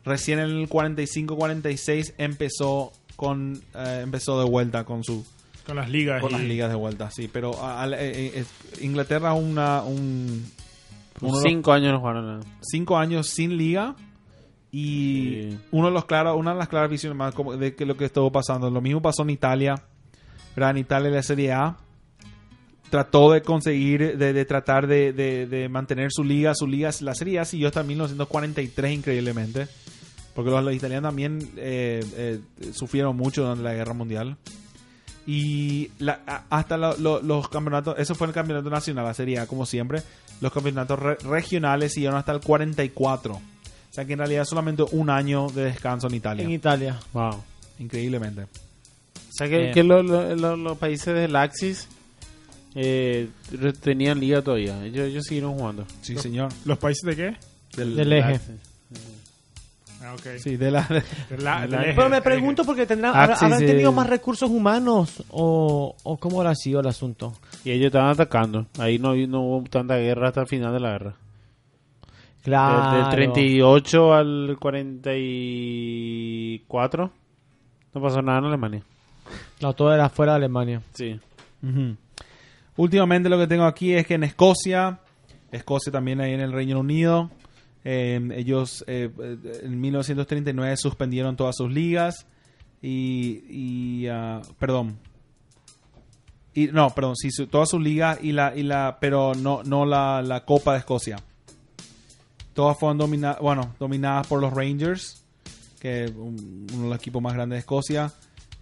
recién 0.05 0.41
en 0.41 0.51
el 0.51 0.69
45-46 0.69 2.15
empezó 2.19 2.93
con 3.17 3.63
eh, 3.75 4.01
empezó 4.03 4.39
de 4.43 4.49
vuelta 4.51 4.85
con 4.85 5.05
su 5.05 5.25
Con 5.67 5.77
las 5.77 5.89
ligas. 5.91 6.21
con 6.21 6.31
y- 6.31 6.35
las 6.35 6.43
ligas 6.43 6.69
de 6.71 6.77
vuelta, 6.77 7.11
sí. 7.11 7.29
Pero 7.33 7.59
a- 7.63 7.83
a- 7.83 7.89
eh, 7.89 8.33
eh, 8.35 8.45
Inglaterra 8.83 9.33
una 9.35 9.83
un 9.83 10.45
uno 11.21 11.29
de 11.29 11.33
los- 11.33 11.43
Cinco 11.43 11.73
años 11.73 11.93
no 11.93 12.01
jugaron 12.01 12.27
nada. 12.27 12.41
cinco 12.61 12.99
años 12.99 13.29
sin 13.29 13.57
liga 13.57 13.95
y 14.73 15.49
Sí. 15.53 15.59
uno 15.71 15.87
de 15.89 15.93
los 15.95 16.05
claros, 16.07 16.37
una 16.37 16.53
de 16.53 16.59
las 16.59 16.69
claras 16.69 16.91
visiones 16.91 17.17
más 17.17 17.35
como 17.35 17.57
de 17.57 17.75
que 17.75 17.87
lo 17.87 17.97
que 17.97 18.05
estuvo 18.07 18.31
pasando. 18.33 18.69
Lo 18.71 18.81
mismo 18.81 19.01
pasó 19.01 19.23
en 19.23 19.31
Italia, 19.31 19.75
¿verdad? 20.57 20.73
En 20.73 20.79
Italia 20.79 21.11
la 21.11 21.23
Serie 21.23 21.53
A 21.53 21.77
trató 22.91 23.33
de 23.33 23.43
conseguir, 23.43 24.19
de, 24.19 24.33
de 24.33 24.45
tratar 24.45 24.87
de, 24.87 25.13
de- 25.13 25.47
de 25.47 25.69
mantener 25.69 26.11
su 26.13 26.23
liga, 26.25 26.55
su 26.55 26.67
liga, 26.67 26.91
la 27.01 27.15
Serie 27.15 27.39
A 27.41 27.45
siguió 27.45 27.69
hasta 27.69 27.83
1943 27.83 28.93
increíblemente, 28.93 29.67
porque 30.35 30.51
los, 30.51 30.63
los 30.65 30.75
italianos 30.75 31.09
también 31.09 31.39
eh, 31.57 32.05
eh, 32.17 32.41
sufrieron 32.73 33.17
mucho 33.17 33.43
durante 33.43 33.63
la 33.65 33.75
Guerra 33.75 33.95
Mundial. 33.95 34.37
Y 35.27 35.91
la- 35.99 36.45
hasta 36.51 36.77
lo- 36.77 36.97
lo- 36.99 37.23
los 37.23 37.49
campeonatos, 37.49 37.97
eso 37.99 38.15
fue 38.15 38.27
el 38.27 38.33
campeonato 38.33 38.69
nacional, 38.71 39.05
la 39.07 39.15
Serie 39.15 39.39
A, 39.39 39.47
como 39.47 39.65
siempre. 39.67 40.03
Los 40.41 40.53
campeonatos 40.53 40.99
re- 40.99 41.17
regionales 41.17 41.93
siguieron 41.95 42.19
hasta 42.19 42.33
el 42.33 42.41
44. 42.41 43.35
O 43.35 43.41
sea 43.95 44.05
que 44.05 44.13
en 44.15 44.19
realidad 44.19 44.45
solamente 44.45 44.83
un 44.93 45.09
año 45.09 45.49
de 45.51 45.65
descanso 45.65 46.09
en 46.09 46.15
Italia. 46.15 46.45
En 46.45 46.51
Italia. 46.51 46.99
Wow. 47.13 47.43
Increíblemente. 47.79 48.43
O 48.43 48.49
sea 49.37 49.49
que, 49.49 49.71
Eh. 49.71 49.73
que 49.73 49.83
lo- 49.83 50.03
lo- 50.03 50.35
lo- 50.37 50.57
los 50.57 50.79
países 50.79 51.15
del 51.15 51.35
Axis 51.37 51.89
eh, 52.75 53.29
tenían 53.81 54.19
liga 54.21 54.43
todavía. 54.43 54.85
Ellos, 54.85 55.07
ellos 55.07 55.25
siguieron 55.25 55.55
jugando. 55.57 55.87
Sí, 56.03 56.17
señor. 56.19 56.53
¿Los 56.65 56.77
países 56.79 57.03
de 57.05 57.17
qué? 57.17 57.37
Del- 57.77 57.95
Del 57.97 58.13
eje. 58.13 58.33
Axis. 58.35 58.51
Ah, 60.05 60.15
ok. 60.15 60.37
sí, 60.39 60.57
de 60.57 60.71
la, 60.71 60.83
De 61.31 61.39
la- 61.39 61.61
del 61.67 61.95
Pero 61.95 62.09
me 62.11 62.21
pregunto 62.21 62.65
porque 62.65 62.85
tendrán, 62.87 63.13
Ah, 63.15 63.23
habrá- 63.25 63.37
habrán 63.37 63.59
sí. 63.61 63.67
tenido 63.67 63.93
más 63.93 64.07
recursos 64.09 64.51
humanos 64.51 65.23
o, 65.31 65.95
o 66.03 66.17
cómo 66.19 66.41
habrá 66.41 66.55
sido 66.55 66.81
el 66.81 66.87
asunto. 66.89 67.33
Y 67.65 67.71
ellos 67.71 67.87
estaban 67.87 68.11
atacando. 68.11 68.67
Ahí 68.79 68.99
no, 68.99 69.15
no 69.15 69.41
hubo 69.41 69.63
tanta 69.69 69.97
guerra 69.97 70.29
hasta 70.29 70.43
el 70.43 70.47
final 70.47 70.73
de 70.75 70.81
la 70.81 70.91
guerra. 70.93 71.15
Claro. 72.43 72.99
Del 72.99 73.09
38 73.09 74.13
al 74.15 74.57
44 74.61 77.11
no 77.95 78.01
pasó 78.03 78.21
nada 78.23 78.39
en 78.41 78.45
Alemania. 78.47 78.83
Claro, 79.59 79.75
todo 79.75 79.95
era 79.95 80.09
fuera 80.09 80.33
de 80.33 80.37
Alemania. 80.37 80.81
Sí. 80.93 81.19
Ujú. 81.63 81.97
Últimamente 82.77 83.29
lo 83.29 83.39
que 83.39 83.47
tengo 83.47 83.65
aquí 83.65 83.95
es 83.95 84.07
que 84.07 84.15
en 84.15 84.25
Escocia, 84.25 84.99
Escocia 85.53 85.93
también 85.93 86.21
ahí 86.21 86.33
en 86.35 86.41
el 86.41 86.53
Reino 86.53 86.81
Unido, 86.81 87.31
eh, 87.85 88.21
ellos 88.35 88.83
eh, 88.87 89.11
eh, 89.19 89.61
en 89.63 89.81
1939 89.81 90.77
suspendieron 90.77 91.37
todas 91.37 91.57
sus 91.57 91.71
ligas 91.73 92.27
y, 92.83 93.45
y, 93.49 94.07
ah, 94.09 94.41
perdón, 94.59 94.99
y 96.55 96.69
no, 96.69 96.91
perdón, 96.91 97.17
sí, 97.17 97.31
su- 97.31 97.47
todas 97.47 97.69
sus 97.69 97.83
ligas 97.83 98.19
y 98.23 98.33
la 98.33 98.55
y 98.57 98.63
la, 98.63 98.99
pero 99.01 99.35
no 99.35 99.63
no 99.65 99.85
la, 99.87 100.23
la 100.23 100.45
Copa 100.45 100.73
de 100.75 100.79
Escocia. 100.81 101.17
Todas 102.55 102.79
fueron 102.79 102.99
dominadas, 102.99 103.41
bueno, 103.41 103.75
dominadas 103.81 104.27
por 104.29 104.41
los 104.41 104.53
Rangers, 104.55 105.25
que 105.81 106.07
un- 106.17 106.67
uno 106.73 106.83
de 106.85 106.89
los 106.91 106.97
equipos 106.99 107.21
más 107.21 107.35
grandes 107.35 107.57
de 107.57 107.61
Escocia. 107.61 108.13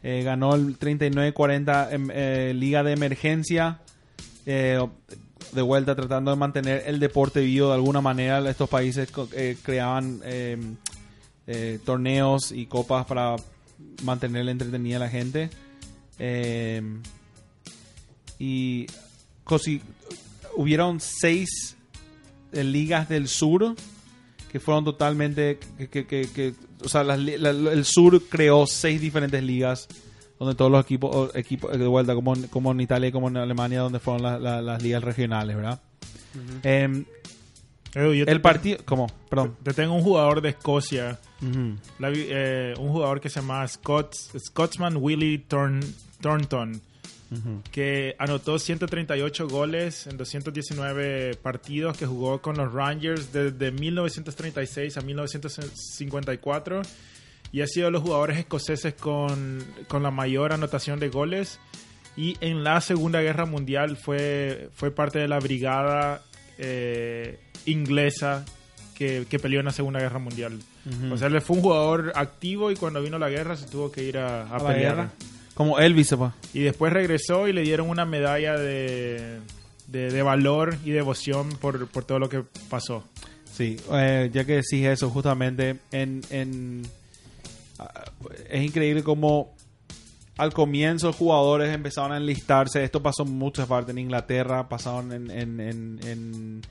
Eh, 0.04 0.22
ganó 0.24 0.54
el 0.56 0.78
39-40 0.78 1.88
em, 1.92 2.08
Liga 2.58 2.82
de 2.82 2.92
Emergencia. 2.92 3.80
De 5.52 5.62
vuelta 5.62 5.94
tratando 5.96 6.30
de 6.30 6.36
mantener 6.36 6.84
el 6.86 7.00
deporte 7.00 7.40
vivo 7.40 7.68
de 7.68 7.74
alguna 7.74 8.00
manera. 8.00 8.48
Estos 8.48 8.68
países 8.68 9.08
eh, 9.32 9.56
creaban 9.62 10.20
eh, 10.24 10.56
eh, 11.46 11.78
torneos 11.84 12.52
y 12.52 12.66
copas 12.66 13.04
para 13.06 13.36
mantener 14.04 14.48
entretenida 14.48 14.96
a 14.96 15.00
la 15.00 15.08
gente. 15.08 15.50
Y 18.38 18.86
cosi- 19.44 19.80
hubieron 20.56 21.00
seis 21.00 21.76
ligas 22.52 23.08
del 23.08 23.28
sur 23.28 23.74
que 24.50 24.60
fueron 24.60 24.84
totalmente 24.84 25.58
que, 25.90 26.54
o 26.84 26.88
sea 26.88 27.00
el 27.02 27.84
sur 27.86 28.22
creó 28.28 28.66
seis 28.66 29.00
diferentes 29.00 29.42
ligas 29.42 29.88
donde 30.44 30.54
todos 30.56 30.70
los 30.70 30.84
equipos 30.84 31.34
equipos 31.34 31.78
de 31.78 31.86
vuelta 31.86 32.14
como, 32.14 32.34
en- 32.34 32.48
como 32.48 32.72
en 32.72 32.80
Italia 32.80 33.08
y 33.08 33.12
como 33.12 33.28
en 33.28 33.36
Alemania 33.36 33.80
donde 33.80 33.98
fueron 34.00 34.22
la- 34.22 34.38
la- 34.38 34.60
las 34.62 34.82
ligas 34.82 35.02
regionales 35.02 35.56
verdad 35.56 35.80
Em, 36.62 37.04
Edu, 37.94 38.14
yo 38.14 38.24
te- 38.24 38.32
el 38.32 38.40
partido 38.40 38.78
cómo 38.86 39.06
perdón. 39.28 39.56
Te 39.62 39.74
tengo 39.74 39.92
un 39.94 40.02
jugador 40.02 40.40
de 40.40 40.48
Escocia, 40.50 41.18
Ujú. 41.42 41.76
la 41.98 42.08
vi- 42.08 42.26
eh, 42.28 42.74
un 42.78 42.88
jugador 42.90 43.20
que 43.20 43.28
se 43.28 43.40
llama 43.40 43.66
Scott, 43.68 44.14
Scotsman 44.38 44.96
Willie 44.96 45.44
Thorn- 45.46 45.84
Thornton, 46.22 46.80
que 47.70 48.14
anotó 48.18 48.58
138 48.58 49.46
goles 49.48 50.06
en 50.06 50.16
219 50.18 51.34
partidos 51.36 51.96
que 51.96 52.04
jugó 52.06 52.40
con 52.42 52.56
los 52.56 52.72
Rangers 52.72 53.32
desde 53.32 53.70
1936 53.72 54.96
a 54.98 55.00
1954 55.02 56.82
y 57.52 57.60
ha 57.60 57.66
sido 57.66 57.86
de 57.86 57.92
los 57.92 58.02
jugadores 58.02 58.38
escoceses 58.38 58.94
con, 58.94 59.62
con 59.88 60.02
la 60.02 60.10
mayor 60.10 60.52
anotación 60.52 60.98
de 60.98 61.08
goles 61.10 61.60
y 62.16 62.36
en 62.40 62.64
la 62.64 62.80
Segunda 62.80 63.20
Guerra 63.20 63.46
Mundial 63.46 63.96
fue, 63.96 64.68
fue 64.74 64.90
parte 64.90 65.18
de 65.18 65.28
la 65.28 65.38
brigada 65.38 66.22
eh, 66.58 67.38
inglesa 67.66 68.44
que, 68.94 69.26
que 69.28 69.38
peleó 69.38 69.60
en 69.60 69.66
la 69.66 69.72
Segunda 69.72 70.00
Guerra 70.00 70.18
Mundial. 70.18 70.58
O 71.12 71.16
sea, 71.16 71.28
él 71.28 71.40
fue 71.40 71.56
un 71.56 71.62
jugador 71.62 72.12
activo 72.16 72.70
y 72.70 72.76
cuando 72.76 73.00
vino 73.02 73.18
la 73.18 73.28
guerra 73.30 73.56
se 73.56 73.66
tuvo 73.66 73.92
que 73.92 74.02
ir 74.02 74.18
a, 74.18 74.42
a 74.42 74.56
A 74.56 74.58
la 74.58 74.66
pelear. 74.68 74.94
guerra. 74.96 75.10
como 75.54 75.78
Elvis. 75.78 76.14
Y 76.52 76.60
después 76.62 76.92
regresó 76.92 77.46
y 77.48 77.52
le 77.52 77.62
dieron 77.62 77.88
una 77.88 78.04
medalla 78.04 78.54
de, 78.58 79.38
de, 79.86 80.10
de 80.10 80.22
valor 80.22 80.76
y 80.84 80.90
devoción 80.90 81.48
por, 81.50 81.86
por 81.88 82.04
todo 82.04 82.18
lo 82.18 82.28
que 82.28 82.42
pasó. 82.68 83.04
Sí, 83.52 83.76
eh, 83.92 84.28
ya 84.32 84.44
que 84.44 84.54
decís 84.56 84.84
eso, 84.86 85.08
justamente 85.10 85.76
en, 85.92 86.20
en 86.30 86.82
es 88.48 88.64
increíble 88.64 89.02
como 89.02 89.54
al 90.38 90.52
comienzo 90.52 91.12
jugadores 91.12 91.74
empezaron 91.74 92.12
a 92.12 92.16
enlistarse. 92.16 92.82
Esto 92.82 93.02
pasó 93.02 93.24
en 93.24 93.36
muchas 93.36 93.66
partes, 93.66 93.90
en 93.90 93.98
Inglaterra, 93.98 94.68
pasaron 94.68 95.12
en, 95.12 96.62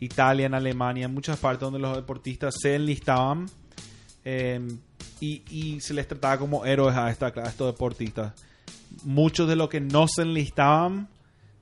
Italia, 0.00 0.46
en 0.46 0.54
Alemania, 0.54 1.06
en 1.06 1.14
muchas 1.14 1.38
partes 1.38 1.60
donde 1.60 1.80
los 1.80 1.96
deportistas 1.96 2.54
se 2.60 2.76
enlistaban 2.76 3.46
eh, 4.24 4.60
y, 5.20 5.80
se 5.80 5.94
les 5.94 6.06
trataba 6.06 6.38
como 6.38 6.64
héroes 6.64 6.94
a, 6.94 7.06
a 7.06 7.10
estos 7.10 7.72
deportistas. 7.72 8.32
Muchos 9.04 9.48
de 9.48 9.56
los 9.56 9.68
que 9.68 9.80
no 9.80 10.06
se 10.06 10.22
enlistaban 10.22 11.08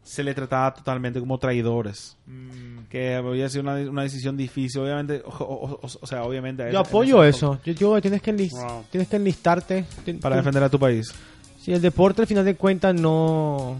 se 0.06 0.22
les 0.22 0.34
trataba 0.36 0.72
totalmente 0.72 1.18
como 1.18 1.36
traidores 1.36 2.16
Mm, 2.26 2.84
que 2.88 3.16
había 3.16 3.48
sido 3.48 3.62
una, 3.62 3.74
una 3.90 4.02
decisión 4.02 4.36
difícil, 4.36 4.80
obviamente, 4.82 5.20
o, 5.26 5.30
o- 5.30 5.72
o- 5.74 5.80
o 6.00 6.06
sea, 6.06 6.22
obviamente. 6.22 6.70
Yo 6.72 6.78
apoyo 6.78 7.24
eso. 7.24 7.58
Yo, 7.64 7.72
yo- 7.72 8.00
tienes, 8.00 8.22
que 8.22 8.32
Wow. 8.32 8.84
tienes 8.90 9.08
que 9.08 9.16
enlistarte. 9.16 9.84
Para 10.20 10.36
defender 10.36 10.62
a 10.62 10.68
tu 10.68 10.78
país. 10.78 11.12
Sí, 11.60 11.72
el 11.72 11.82
deporte 11.82 12.22
al 12.22 12.28
final 12.28 12.44
de 12.44 12.54
cuentas 12.54 12.94
no 12.94 13.76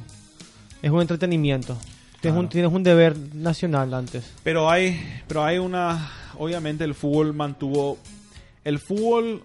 es 0.83 0.91
un 0.91 1.01
entretenimiento. 1.01 1.77
Tienes, 2.21 2.41
un, 2.41 2.49
tienes 2.49 2.73
un 2.73 2.83
deber 2.83 3.17
nacional 3.35 3.95
antes. 3.95 4.25
Pero 4.43 4.69
hay, 4.69 5.01
pero 5.29 5.45
hay 5.45 5.59
una, 5.59 6.11
obviamente 6.39 6.83
el 6.83 6.95
fútbol 6.95 7.33
mantuvo, 7.35 7.99
el 8.65 8.81
fútbol 8.81 9.45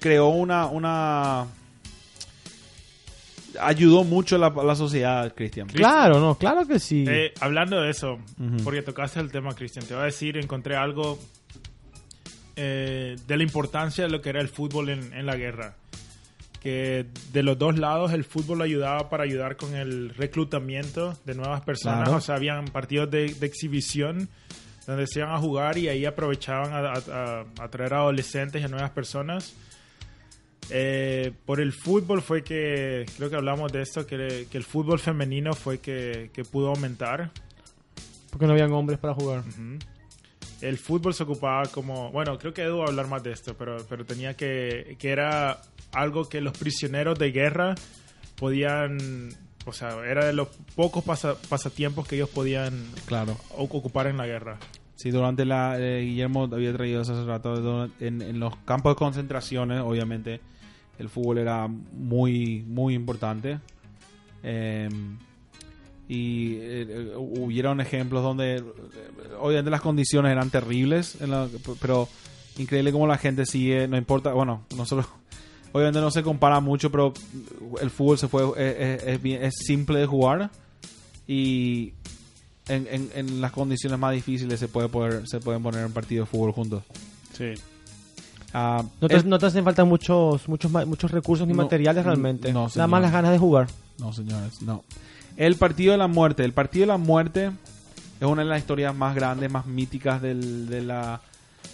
creó 0.00 0.28
una, 0.28 0.66
una, 0.66 1.46
ayudó 3.60 4.04
mucho 4.04 4.36
a 4.36 4.38
la, 4.38 4.50
la 4.50 4.74
sociedad, 4.74 5.32
Cristian. 5.34 5.66
Claro, 5.68 6.20
no, 6.20 6.34
claro 6.36 6.66
que 6.66 6.78
sí. 6.78 7.04
Eh, 7.08 7.32
hablando 7.40 7.80
de 7.80 7.90
eso, 7.90 8.18
porque 8.64 8.82
tocaste 8.82 9.20
el 9.20 9.30
tema, 9.32 9.54
Cristian, 9.54 9.84
te 9.86 9.94
voy 9.94 10.02
a 10.02 10.06
decir, 10.06 10.36
encontré 10.36 10.76
algo 10.76 11.18
eh, 12.56 13.16
de 13.26 13.36
la 13.36 13.42
importancia 13.42 14.04
de 14.04 14.10
lo 14.10 14.20
que 14.20 14.30
era 14.30 14.40
el 14.40 14.48
fútbol 14.48 14.88
en, 14.90 15.12
en 15.12 15.26
la 15.26 15.36
guerra. 15.36 15.74
Que 16.60 17.06
de 17.32 17.42
los 17.44 17.56
dos 17.56 17.78
lados 17.78 18.12
el 18.12 18.24
fútbol 18.24 18.62
ayudaba 18.62 19.08
para 19.08 19.22
ayudar 19.24 19.56
con 19.56 19.76
el 19.76 20.10
reclutamiento 20.10 21.16
de 21.24 21.34
nuevas 21.34 21.60
personas. 21.60 22.02
Claro. 22.04 22.18
O 22.18 22.20
sea, 22.20 22.34
habían 22.34 22.64
partidos 22.66 23.10
de, 23.10 23.32
de 23.32 23.46
exhibición 23.46 24.28
donde 24.86 25.06
se 25.06 25.20
iban 25.20 25.32
a 25.34 25.38
jugar 25.38 25.78
y 25.78 25.88
ahí 25.88 26.04
aprovechaban 26.04 26.72
a, 26.72 26.78
a- 26.94 27.40
a- 27.40 27.44
a 27.64 27.68
traer 27.68 27.94
a 27.94 27.98
adolescentes 27.98 28.60
y 28.60 28.64
a 28.64 28.68
nuevas 28.68 28.90
personas. 28.90 29.54
Eh, 30.70 31.32
por 31.46 31.60
el 31.60 31.72
fútbol 31.72 32.20
fue 32.22 32.42
que, 32.44 33.06
creo 33.16 33.30
que 33.30 33.36
hablamos 33.36 33.72
de 33.72 33.82
esto, 33.82 34.06
que, 34.06 34.46
que 34.50 34.58
el 34.58 34.64
fútbol 34.64 34.98
femenino 34.98 35.52
fue 35.54 35.78
que, 35.78 36.30
que 36.32 36.44
pudo 36.44 36.68
aumentar. 36.68 37.30
Porque 38.30 38.46
no 38.46 38.52
habían 38.52 38.72
hombres 38.72 38.98
para 38.98 39.14
jugar. 39.14 39.40
Ujú. 39.40 39.78
El 40.60 40.76
fútbol 40.76 41.14
se 41.14 41.22
ocupaba 41.22 41.62
como, 41.66 42.10
bueno, 42.10 42.36
creo 42.38 42.52
que 42.52 42.62
Edu 42.62 42.78
va 42.78 42.84
a 42.84 42.88
hablar 42.88 43.06
más 43.08 43.22
de 43.22 43.32
esto, 43.32 43.54
pero, 43.56 43.76
pero 43.88 44.04
tenía 44.04 44.34
que, 44.36 44.96
que 44.98 45.10
era 45.10 45.62
algo 45.92 46.28
que 46.28 46.40
los 46.40 46.56
prisioneros 46.58 47.18
de 47.18 47.30
guerra 47.30 47.74
podían, 48.36 49.28
o 49.66 49.72
sea, 49.72 49.90
era 50.06 50.26
de 50.26 50.32
los 50.32 50.48
pocos 50.74 51.04
pasa- 51.04 51.36
pasatiempos 51.48 52.06
que 52.06 52.16
ellos 52.16 52.28
podían 52.28 52.86
Claro. 53.06 53.36
o- 53.56 53.64
ocupar 53.64 54.06
en 54.08 54.16
la 54.16 54.26
guerra. 54.26 54.58
Sí, 54.96 55.10
durante 55.12 55.44
la, 55.44 55.76
eh, 55.78 56.00
Guillermo 56.02 56.48
había 56.52 56.72
traído 56.72 57.02
eso 57.02 57.12
hace 57.12 57.24
rato, 57.24 57.88
en, 58.00 58.20
en 58.20 58.40
los 58.40 58.56
campos 58.64 58.92
de 58.92 58.96
concentraciones, 58.96 59.80
obviamente, 59.80 60.40
el 60.98 61.08
fútbol 61.08 61.38
era 61.38 61.66
muy, 61.68 62.64
muy 62.66 62.94
importante. 62.94 63.58
Eh, 64.42 64.88
y 66.08 66.54
eh, 66.54 66.86
eh, 66.88 67.12
hubieron 67.16 67.80
ejemplos 67.80 68.22
donde, 68.22 68.56
eh, 68.56 68.62
obviamente 69.38 69.70
las 69.70 69.82
condiciones 69.82 70.32
eran 70.32 70.48
terribles, 70.50 71.18
pero 71.80 72.08
increíble 72.56 72.92
cómo 72.92 73.06
la 73.06 73.18
gente 73.18 73.44
sigue, 73.44 73.86
no 73.88 73.96
importa, 73.98 74.32
bueno, 74.32 74.64
nosotros, 74.76 75.06
obviamente 75.72 76.00
no 76.00 76.10
se 76.10 76.22
compara 76.22 76.60
mucho, 76.60 76.90
pero 76.90 77.12
el 77.82 77.90
fútbol 77.90 78.16
se 78.18 78.26
fue, 78.28 78.42
es, 78.56 79.20
es- 79.24 79.54
simple 79.58 79.98
de 79.98 80.06
jugar 80.06 80.50
y 81.26 81.92
en 82.70 83.40
las 83.40 83.52
condiciones 83.52 83.98
más 83.98 84.12
difíciles 84.14 84.58
se 84.60 84.68
puede 84.68 84.88
poder, 84.88 85.26
se 85.26 85.40
pueden 85.40 85.62
poner 85.62 85.84
un 85.86 85.92
partido 85.92 86.24
de 86.24 86.30
fútbol 86.30 86.52
juntos. 86.52 86.82
Sí. 87.32 87.52
Ah, 88.54 88.82
No 89.00 89.08
te, 89.08 89.16
el- 89.16 89.28
no 89.28 89.38
te 89.38 89.46
hacen 89.46 89.64
falta 89.64 89.84
muchos, 89.84 90.48
muchos, 90.48 90.70
muchos 90.72 91.10
recursos 91.10 91.46
ni 91.46 91.52
No, 91.52 91.62
materiales 91.64 92.04
realmente. 92.04 92.52
no, 92.52 92.68
Nada 92.74 92.86
más 92.86 93.02
las 93.02 93.12
ganas 93.12 93.30
de 93.32 93.38
jugar. 93.38 93.68
No, 93.98 94.12
señores, 94.12 94.62
no. 94.62 94.84
El 95.36 95.56
partido 95.56 95.92
de 95.92 95.98
la 95.98 96.06
muerte. 96.08 96.44
El 96.44 96.52
partido 96.52 96.82
de 96.84 96.86
la 96.88 96.96
muerte 96.96 97.50
es 98.20 98.26
una 98.26 98.42
de 98.42 98.48
las 98.48 98.58
historias 98.58 98.94
más 98.94 99.14
grandes, 99.14 99.50
más 99.50 99.66
míticas 99.66 100.22
del- 100.22 100.68
de, 100.68 100.82
la, 100.82 101.20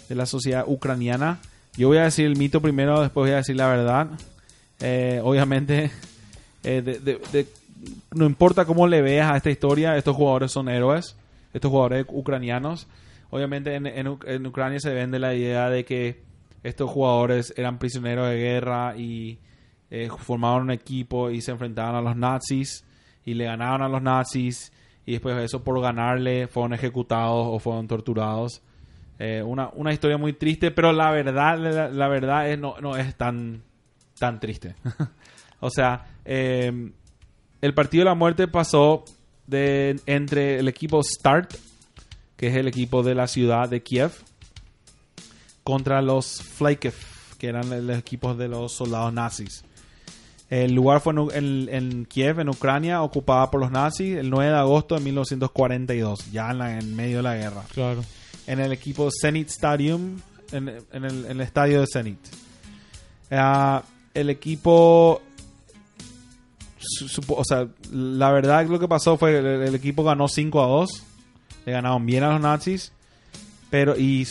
de 0.08 0.14
la 0.14 0.26
sociedad 0.26 0.64
ucraniana. 0.66 1.38
Yo 1.76 1.88
voy 1.88 1.98
a 1.98 2.02
decir 2.04 2.26
el 2.26 2.36
mito 2.36 2.60
primero, 2.60 3.00
después 3.00 3.24
voy 3.24 3.32
a 3.32 3.36
decir 3.36 3.56
la 3.56 3.68
verdad. 3.68 4.08
Eh, 4.80 5.20
obviamente, 5.22 5.90
eh, 6.64 6.82
de- 6.82 6.98
de- 6.98 7.20
de- 7.32 7.48
no 8.14 8.24
importa 8.26 8.64
cómo 8.64 8.86
le 8.86 9.00
veas 9.02 9.30
a 9.30 9.36
esta 9.36 9.50
historia, 9.50 9.96
estos 9.96 10.16
jugadores 10.16 10.50
son 10.52 10.68
héroes, 10.68 11.16
estos 11.52 11.70
jugadores 11.70 12.04
ucranianos. 12.08 12.86
Obviamente 13.30 13.74
en, 13.74 13.86
en 13.86 14.46
Ucrania 14.46 14.78
se 14.80 14.92
vende 14.94 15.18
la 15.18 15.34
idea 15.34 15.68
de 15.68 15.84
que 15.84 16.22
estos 16.64 16.90
jugadores 16.90 17.54
eran 17.56 17.78
prisioneros 17.78 18.28
de 18.28 18.36
guerra 18.36 18.96
y 18.96 19.38
eh, 19.90 20.08
formaron 20.18 20.62
un 20.62 20.70
equipo 20.72 21.30
y 21.30 21.40
se 21.40 21.52
enfrentaban 21.52 21.94
a 21.94 22.00
los 22.00 22.16
nazis 22.16 22.84
y 23.24 23.34
le 23.34 23.44
ganaron 23.44 23.82
a 23.82 23.88
los 23.88 24.02
nazis 24.02 24.72
y 25.06 25.12
después 25.12 25.36
de 25.36 25.44
eso 25.44 25.62
por 25.62 25.80
ganarle 25.80 26.48
fueron 26.48 26.72
ejecutados 26.72 27.46
o 27.48 27.58
fueron 27.58 27.86
torturados. 27.86 28.62
Eh, 29.18 29.42
una, 29.42 29.68
una 29.74 29.92
historia 29.92 30.16
muy 30.16 30.32
triste, 30.32 30.70
pero 30.70 30.92
la 30.92 31.12
verdad, 31.12 31.58
la, 31.92 32.08
verdad 32.08 32.50
es 32.50 32.58
no, 32.58 32.80
no 32.80 32.96
es 32.96 33.14
tan, 33.14 33.62
tan 34.18 34.40
triste. 34.40 34.74
o 35.60 35.70
sea, 35.70 36.06
eh, 36.24 36.90
el 37.60 37.74
partido 37.74 38.00
de 38.00 38.10
la 38.10 38.14
muerte 38.14 38.48
pasó 38.48 39.04
de, 39.46 40.00
entre 40.06 40.58
el 40.58 40.68
equipo 40.68 41.02
Start, 41.02 41.54
que 42.36 42.48
es 42.48 42.56
el 42.56 42.68
equipo 42.68 43.02
de 43.02 43.14
la 43.14 43.28
ciudad 43.28 43.68
de 43.68 43.82
Kiev, 43.82 44.12
contra 45.64 46.00
los 46.02 46.40
Flakev, 46.42 46.94
que 47.38 47.48
eran 47.48 47.86
los 47.86 47.98
equipos 47.98 48.38
de 48.38 48.48
los 48.48 48.72
soldados 48.72 49.12
nazis. 49.12 49.64
El 50.50 50.72
lugar 50.74 51.00
fue 51.00 51.14
en, 51.14 51.18
U- 51.18 51.30
en- 51.32 51.68
en 51.72 52.04
Kiev, 52.04 52.38
en 52.38 52.48
Ucrania, 52.50 53.02
ocupada 53.02 53.50
por 53.50 53.60
los 53.60 53.70
nazis 53.70 54.16
el 54.16 54.30
9 54.30 54.52
de 54.52 54.58
agosto 54.58 54.94
de 54.94 55.00
1942, 55.00 56.30
ya 56.30 56.50
en, 56.50 56.58
la- 56.58 56.78
en 56.78 56.94
medio 56.94 57.16
de 57.16 57.22
la 57.24 57.34
guerra. 57.36 57.64
Claro. 57.72 58.04
En 58.46 58.60
el 58.60 58.70
equipo 58.72 59.08
Zenit 59.10 59.48
Stadium, 59.48 60.20
en, 60.52 60.68
el, 60.92 61.40
estadio 61.40 61.80
de 61.80 61.86
Zenit. 61.92 62.18
Ah, 63.30 63.82
el 64.12 64.28
equipo, 64.30 65.22
su- 66.78 67.22
o 67.34 67.42
sea, 67.44 67.66
la 67.90 68.30
verdad 68.30 68.66
lo 68.66 68.78
que 68.78 68.86
pasó 68.86 69.16
fue 69.16 69.38
el, 69.38 69.46
el 69.46 69.74
equipo 69.74 70.04
ganó 70.04 70.28
5 70.28 70.62
a 70.62 70.66
2, 70.68 71.02
le 71.66 71.72
ganaron 71.72 72.04
bien 72.04 72.22
a 72.22 72.32
los 72.32 72.40
nazis, 72.40 72.92
pero 73.74 73.98
y, 73.98 74.24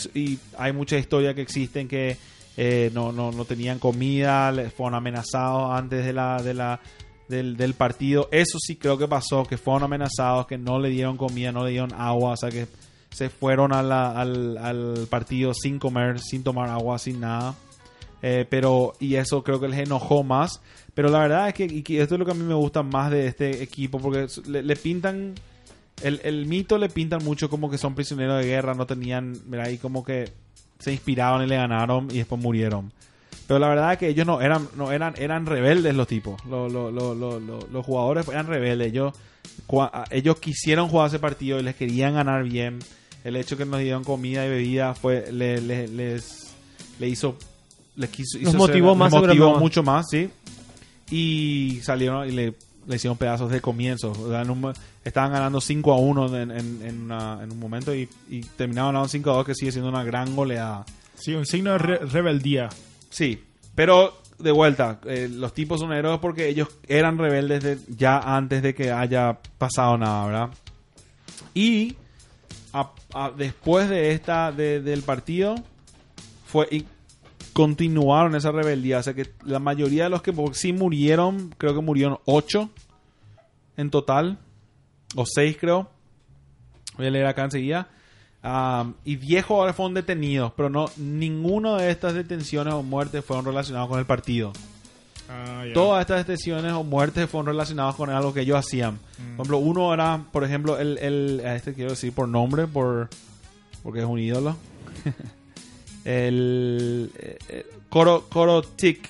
hay 0.56 0.72
mucha 0.72 0.96
historia 0.96 1.34
que 1.34 1.42
existen 1.42 1.86
que 1.86 2.16
eh, 2.56 2.90
no, 2.94 3.12
no, 3.12 3.30
no 3.30 3.44
tenían 3.44 3.78
comida, 3.78 4.50
fueron 4.74 4.94
amenazados 4.94 5.70
antes 5.70 6.02
de 6.02 6.14
la, 6.14 6.42
de 6.42 6.54
la, 6.54 6.80
del, 7.28 7.54
del 7.54 7.74
partido. 7.74 8.30
Eso 8.32 8.56
sí 8.58 8.76
creo 8.76 8.96
que 8.96 9.06
pasó, 9.06 9.44
que 9.44 9.58
fueron 9.58 9.82
amenazados, 9.82 10.46
que 10.46 10.56
no 10.56 10.78
le 10.78 10.88
dieron 10.88 11.18
comida, 11.18 11.52
no 11.52 11.62
le 11.62 11.72
dieron 11.72 11.92
agua, 11.92 12.30
o 12.30 12.36
sea 12.38 12.48
que 12.48 12.66
se 13.10 13.28
fueron 13.28 13.74
al, 13.74 13.92
al 13.92 15.06
partido 15.10 15.52
sin 15.52 15.78
comer, 15.78 16.20
sin 16.20 16.42
tomar 16.42 16.70
agua, 16.70 16.98
sin 16.98 17.20
nada. 17.20 17.54
Eh, 18.22 18.46
pero, 18.48 18.94
y 18.98 19.16
eso 19.16 19.44
creo 19.44 19.60
que 19.60 19.68
les 19.68 19.80
enojó 19.80 20.22
más. 20.22 20.62
Pero 20.94 21.10
la 21.10 21.18
verdad 21.18 21.48
es 21.48 21.54
que, 21.54 21.64
y 21.64 21.82
que 21.82 22.00
esto 22.00 22.14
es 22.14 22.18
lo 22.18 22.24
que 22.24 22.32
a 22.32 22.34
mí 22.34 22.44
me 22.44 22.54
gusta 22.54 22.82
más 22.82 23.10
de 23.10 23.26
este 23.26 23.62
equipo, 23.62 23.98
porque 23.98 24.26
le 24.46 24.76
pintan, 24.76 25.34
el, 26.02 26.20
el 26.24 26.46
mito 26.46 26.78
le 26.78 26.88
pintan 26.88 27.24
mucho 27.24 27.48
como 27.48 27.70
que 27.70 27.78
son 27.78 27.94
prisioneros 27.94 28.40
de 28.40 28.46
guerra, 28.48 28.74
no 28.74 28.86
tenían, 28.86 29.36
mira, 29.46 29.64
ahí 29.64 29.78
como 29.78 30.04
que 30.04 30.30
se 30.78 30.92
inspiraron 30.92 31.42
y 31.42 31.46
le 31.46 31.56
ganaron 31.56 32.08
y 32.10 32.18
después 32.18 32.40
murieron. 32.40 32.92
Pero 33.46 33.58
la 33.60 33.68
verdad 33.68 33.92
es 33.92 33.98
que 33.98 34.08
ellos 34.08 34.26
no 34.26 34.40
eran, 34.40 34.68
no 34.76 34.90
eran, 34.90 35.14
eran 35.18 35.44
rebeldes 35.46 35.94
los 35.94 36.06
tipos. 36.08 36.42
Los, 36.46 36.72
los, 36.72 36.92
los, 36.92 37.16
los, 37.70 37.86
jugadores 37.86 38.26
eran 38.28 38.46
rebeldes. 38.46 38.88
Ellos, 38.88 39.12
cua- 39.66 40.04
ellos 40.10 40.40
quisieron 40.40 40.88
jugar 40.88 41.08
ese 41.08 41.18
partido 41.18 41.60
y 41.60 41.62
les 41.62 41.74
querían 41.74 42.14
ganar 42.14 42.42
bien. 42.44 42.78
El 43.22 43.36
hecho 43.36 43.56
que 43.56 43.64
nos 43.66 43.80
dieron 43.80 44.02
comida 44.02 44.46
y 44.46 44.48
bebida 44.48 44.94
fue, 44.94 45.30
le- 45.30 45.60
le- 45.60 45.88
les, 45.88 46.54
le 46.98 47.08
hizo, 47.08 47.36
les 47.96 48.08
quiso, 48.10 48.38
hizo 48.38 48.54
motivó 48.54 48.90
ser- 48.90 48.98
más 48.98 49.12
les 49.12 49.20
motivó 49.20 49.58
mucho 49.58 49.82
más, 49.82 50.06
sí. 50.10 50.30
Y 51.10 51.80
salieron 51.82 52.26
y 52.28 52.32
le, 52.32 52.54
le 52.86 52.96
hicieron 52.96 53.16
pedazos 53.16 53.50
de 53.50 53.60
comienzo. 53.60 54.12
O 54.12 54.28
sea, 54.30 54.42
en 54.42 54.50
un 54.50 54.60
mo- 54.60 54.72
estaban 55.04 55.32
ganando 55.32 55.60
5 55.60 55.92
a 55.92 55.98
1 55.98 56.36
en, 56.36 56.50
en, 56.50 56.82
en 56.82 57.00
una- 57.02 57.40
en 57.42 57.52
un 57.52 57.58
momento 57.58 57.94
y, 57.94 58.08
y 58.28 58.40
terminaron 58.40 58.88
ganando 58.92 59.08
5 59.08 59.30
a 59.30 59.34
2 59.36 59.46
que 59.46 59.54
sigue 59.54 59.72
siendo 59.72 59.88
una 59.90 60.04
gran 60.04 60.34
goleada. 60.36 60.84
Sí, 61.14 61.34
un 61.34 61.46
signo 61.46 61.72
de 61.72 61.78
re- 61.78 61.98
rebeldía. 62.06 62.68
Sí, 63.10 63.42
pero 63.74 64.14
de 64.38 64.50
vuelta, 64.50 64.98
eh, 65.06 65.28
los 65.30 65.54
tipos 65.54 65.80
son 65.80 65.92
héroes 65.92 66.18
porque 66.18 66.48
ellos 66.48 66.68
eran 66.88 67.18
rebeldes 67.18 67.62
de- 67.62 67.78
ya 67.96 68.18
antes 68.18 68.62
de 68.62 68.74
que 68.74 68.90
haya 68.92 69.38
pasado 69.58 69.96
nada, 69.96 70.26
¿verdad? 70.26 70.48
Y 71.54 71.96
a- 72.72 72.90
a- 73.14 73.30
después 73.30 73.88
de 73.88 74.12
esta 74.12 74.50
de- 74.52 74.80
del 74.80 75.02
partido 75.02 75.54
fue 76.46 76.66
y 76.70 76.84
continuaron 77.54 78.34
esa 78.34 78.50
rebeldía, 78.52 78.98
o 78.98 79.02
sea 79.02 79.14
que 79.14 79.30
la 79.44 79.60
mayoría 79.60 80.04
de 80.04 80.10
los 80.10 80.22
que 80.22 80.34
sí 80.52 80.72
murieron, 80.72 81.54
creo 81.56 81.74
que 81.74 81.80
murieron 81.80 82.18
ocho 82.26 82.68
en 83.76 83.90
total 83.90 84.38
o 85.14 85.24
seis 85.24 85.56
creo. 85.58 85.88
Voy 86.98 87.06
a 87.06 87.10
leer 87.10 87.26
acá 87.26 87.44
enseguida. 87.44 87.88
Um, 88.42 88.92
y 89.04 89.16
10 89.16 89.46
jugadores 89.46 89.74
fueron 89.74 89.94
detenidos, 89.94 90.52
pero 90.54 90.68
no 90.68 90.90
ninguno 90.98 91.76
de 91.76 91.90
estas 91.90 92.12
detenciones 92.12 92.74
o 92.74 92.82
muertes 92.82 93.24
fueron 93.24 93.46
relacionados 93.46 93.88
con 93.88 93.98
el 93.98 94.04
partido. 94.04 94.52
Ah. 95.30 95.64
Todas 95.72 96.02
estas 96.02 96.18
detenciones 96.18 96.72
o 96.72 96.84
muertes 96.84 97.30
fueron 97.30 97.46
relacionadas 97.46 97.94
con 97.94 98.10
algo 98.10 98.34
que 98.34 98.42
ellos 98.42 98.58
hacían. 98.58 98.98
Por 99.36 99.46
ejemplo, 99.46 99.58
uno 99.58 99.94
era, 99.94 100.22
por 100.30 100.44
ejemplo, 100.44 100.78
el, 100.78 100.98
el 100.98 101.40
este 101.40 101.72
quiero 101.72 101.90
decir 101.90 102.12
por 102.12 102.28
nombre, 102.28 102.66
por 102.66 103.08
porque 103.82 104.00
es 104.00 104.04
un 104.04 104.18
ídolo. 104.18 104.56
el 106.04 107.10
eh, 107.18 107.38
eh, 107.48 107.66
Koro 107.88 108.28
Korotik. 108.28 109.08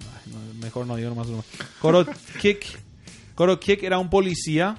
Ay, 0.00 0.32
no, 0.32 0.60
Mejor 0.60 0.86
no 0.86 0.96
digo 0.96 1.08
nomás 1.10 1.26
su 1.26 1.32
nombre. 1.32 1.48
Korotik. 1.80 2.78
Korotik 3.34 3.82
era 3.82 3.98
un 3.98 4.10
policía 4.10 4.76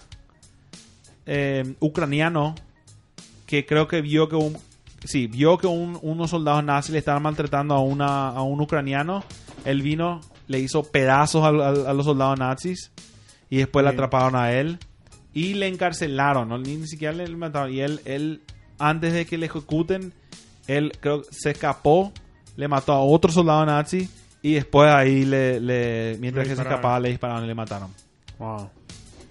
eh, 1.25 1.75
ucraniano 1.79 2.55
que 3.45 3.65
creo 3.65 3.87
que 3.87 4.01
vio 4.01 4.29
que 4.29 4.35
un 4.35 4.57
sí, 5.03 5.27
vio 5.27 5.57
que 5.57 5.67
un- 5.67 5.97
unos 6.01 6.29
soldados 6.29 6.63
nazis 6.63 6.91
le 6.91 6.99
estaban 6.99 7.23
maltratando 7.23 7.73
a 7.73 7.81
una 7.81 8.29
a 8.29 8.41
un 8.43 8.61
ucraniano. 8.61 9.23
Él 9.65 9.81
vino, 9.81 10.21
le 10.47 10.59
hizo 10.59 10.83
pedazos 10.83 11.43
al- 11.43 11.61
al- 11.61 11.87
a, 11.87 11.93
los 11.93 12.05
soldados 12.05 12.37
nazis 12.39 12.91
y 13.49 13.57
después 13.57 13.83
le 13.83 13.91
Sí. 13.91 13.95
atraparon 13.95 14.35
a 14.35 14.51
él 14.53 14.79
y 15.33 15.53
le 15.55 15.67
encarcelaron, 15.67 16.49
¿no? 16.49 16.57
ni, 16.57 16.75
ni 16.77 16.87
siquiera 16.87 17.13
le 17.13 17.27
mataron 17.35 17.73
y 17.73 17.79
él 17.79 18.01
él 18.05 18.41
antes 18.79 19.13
de 19.13 19.25
que 19.25 19.37
le 19.37 19.45
ejecuten 19.47 20.13
él 20.67 20.91
creo 20.99 21.23
se 21.29 21.51
escapó, 21.51 22.11
le 22.55 22.67
mató 22.67 22.93
a 22.93 23.01
otro 23.03 23.31
soldado 23.31 23.65
nazi 23.65 24.09
y 24.41 24.53
después 24.53 24.89
ahí 24.91 25.25
le, 25.25 25.59
le- 25.59 26.17
mientras 26.19 26.45
Le 26.45 26.51
que 26.51 26.55
se 26.55 26.61
escapaba 26.61 26.99
le 26.99 27.09
dispararon 27.09 27.43
y 27.43 27.47
le 27.47 27.55
mataron. 27.55 27.89
Wow. 28.39 28.55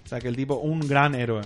O 0.05 0.07
sea 0.07 0.19
que 0.19 0.27
el 0.27 0.35
tipo 0.35 0.55
un 0.55 0.79
gran 0.81 1.15
héroe. 1.15 1.41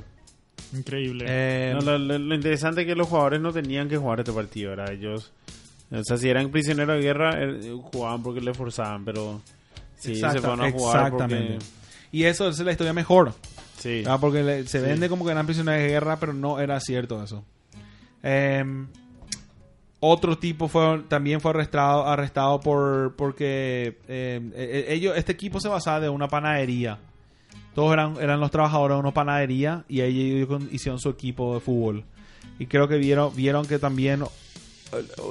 Increíble. 0.74 1.26
Eh, 1.28 1.74
No, 1.76 1.82
lo, 1.82 1.98
lo- 1.98 2.18
lo 2.20 2.36
interesante 2.36 2.82
es 2.82 2.88
que 2.88 2.96
los 2.96 3.08
jugadores 3.08 3.40
no 3.42 3.52
tenían 3.54 3.88
que 3.88 3.98
jugar 3.98 4.20
este 4.20 4.32
partido, 4.32 4.72
¿verdad? 4.72 4.92
Ellos, 4.92 5.32
o 5.92 6.04
sea, 6.04 6.18
si 6.18 6.28
eran 6.30 6.50
prisioneros 6.50 6.98
de 6.98 7.02
guerra, 7.04 7.32
eh, 7.38 7.76
jugaban 7.92 8.24
porque 8.24 8.42
le 8.42 8.54
forzaban, 8.54 9.06
pero 9.06 9.42
ellos 10.04 10.32
se 10.34 10.40
van 10.40 10.62
a 10.62 10.72
jugar 10.72 11.04
exactamente. 11.06 11.54
porque... 11.56 11.66
Y 12.12 12.24
eso 12.24 12.48
es 12.50 12.60
la 12.60 12.72
historia 12.72 12.94
mejor. 12.94 13.34
Sí. 13.78 13.98
¿verdad? 14.00 14.20
Porque 14.20 14.42
le- 14.44 14.66
se 14.68 14.80
Sí. 14.80 14.86
vende 14.86 15.10
como 15.10 15.26
que 15.26 15.32
eran 15.32 15.46
prisioneros 15.46 15.82
de 15.82 15.88
guerra, 15.90 16.18
pero 16.20 16.34
no 16.34 16.60
era 16.60 16.80
cierto 16.80 17.22
eso. 17.24 17.44
Em, 18.24 18.88
otro 20.08 20.38
tipo 20.38 20.68
fue, 20.68 21.02
también 21.08 21.42
fue 21.42 21.52
arrestado, 21.52 22.06
arrestado 22.06 22.60
por 22.60 23.14
porque 23.16 23.98
em, 24.08 24.52
eh, 24.56 24.86
ellos, 24.90 25.18
este 25.18 25.32
equipo 25.32 25.60
se 25.60 25.68
basaba 25.70 26.00
de 26.00 26.10
una 26.10 26.28
panadería. 26.28 26.98
Todos 27.74 27.92
eran, 27.94 28.16
eran 28.22 28.40
los 28.40 28.52
trabajadores 28.52 28.96
de 28.96 29.00
una 29.02 29.12
panadería 29.14 29.84
y 29.90 30.02
ellos 30.02 30.48
con- 30.48 30.70
hicieron 30.72 31.00
su 31.00 31.10
equipo 31.10 31.56
de 31.56 31.60
fútbol. 31.60 32.04
Y 32.58 32.68
creo 32.68 32.88
que 32.88 32.96
vieron, 32.98 33.36
vieron 33.36 33.66
que 33.66 33.80
también 33.80 34.24
eh, 34.24 34.28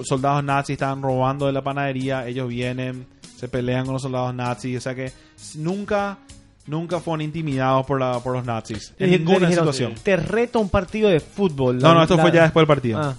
soldados 0.05 0.45
nazis 0.45 0.75
estaban 0.75 1.01
robando 1.03 1.47
de 1.47 1.53
la 1.53 1.63
panadería. 1.63 2.27
Ellos 2.27 2.49
vienen, 2.49 3.07
se 3.37 3.49
pelean 3.49 3.85
con 3.85 3.95
los 3.95 4.03
soldados 4.03 4.35
nazis. 4.35 4.77
O 4.77 4.81
sea 4.81 4.95
que 4.95 5.11
nunca, 5.57 6.19
nunca 6.67 7.01
fueron 7.01 7.23
intimidados 7.23 7.87
por, 7.87 7.99
la, 7.99 8.21
por 8.21 8.35
los 8.35 8.45
nazis. 8.45 8.93
En 8.99 9.11
ninguna 9.11 9.47
dijeron, 9.49 9.73
situación. 9.73 9.95
Te 10.03 10.17
reto 10.17 10.61
un 10.61 10.69
partido 10.69 11.09
de 11.09 11.21
fútbol. 11.21 11.79
No, 11.79 11.95
no, 11.95 12.03
esto 12.03 12.19
fue 12.19 12.31
ya 12.31 12.43
después 12.43 12.63
del 12.63 12.67
partido. 12.77 12.99
Ah. 13.01 13.15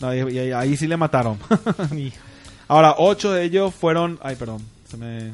No, 0.00 0.14
y- 0.14 0.34
y- 0.34 0.38
y 0.48 0.52
ahí 0.52 0.76
sí 0.76 0.86
le 0.86 0.96
mataron. 0.96 1.38
Ahora, 2.68 2.94
ocho 2.98 3.32
de 3.32 3.44
ellos 3.44 3.74
fueron. 3.74 4.18
Ay, 4.22 4.36
perdón. 4.36 4.62
Se 4.88 4.96
me. 4.96 5.32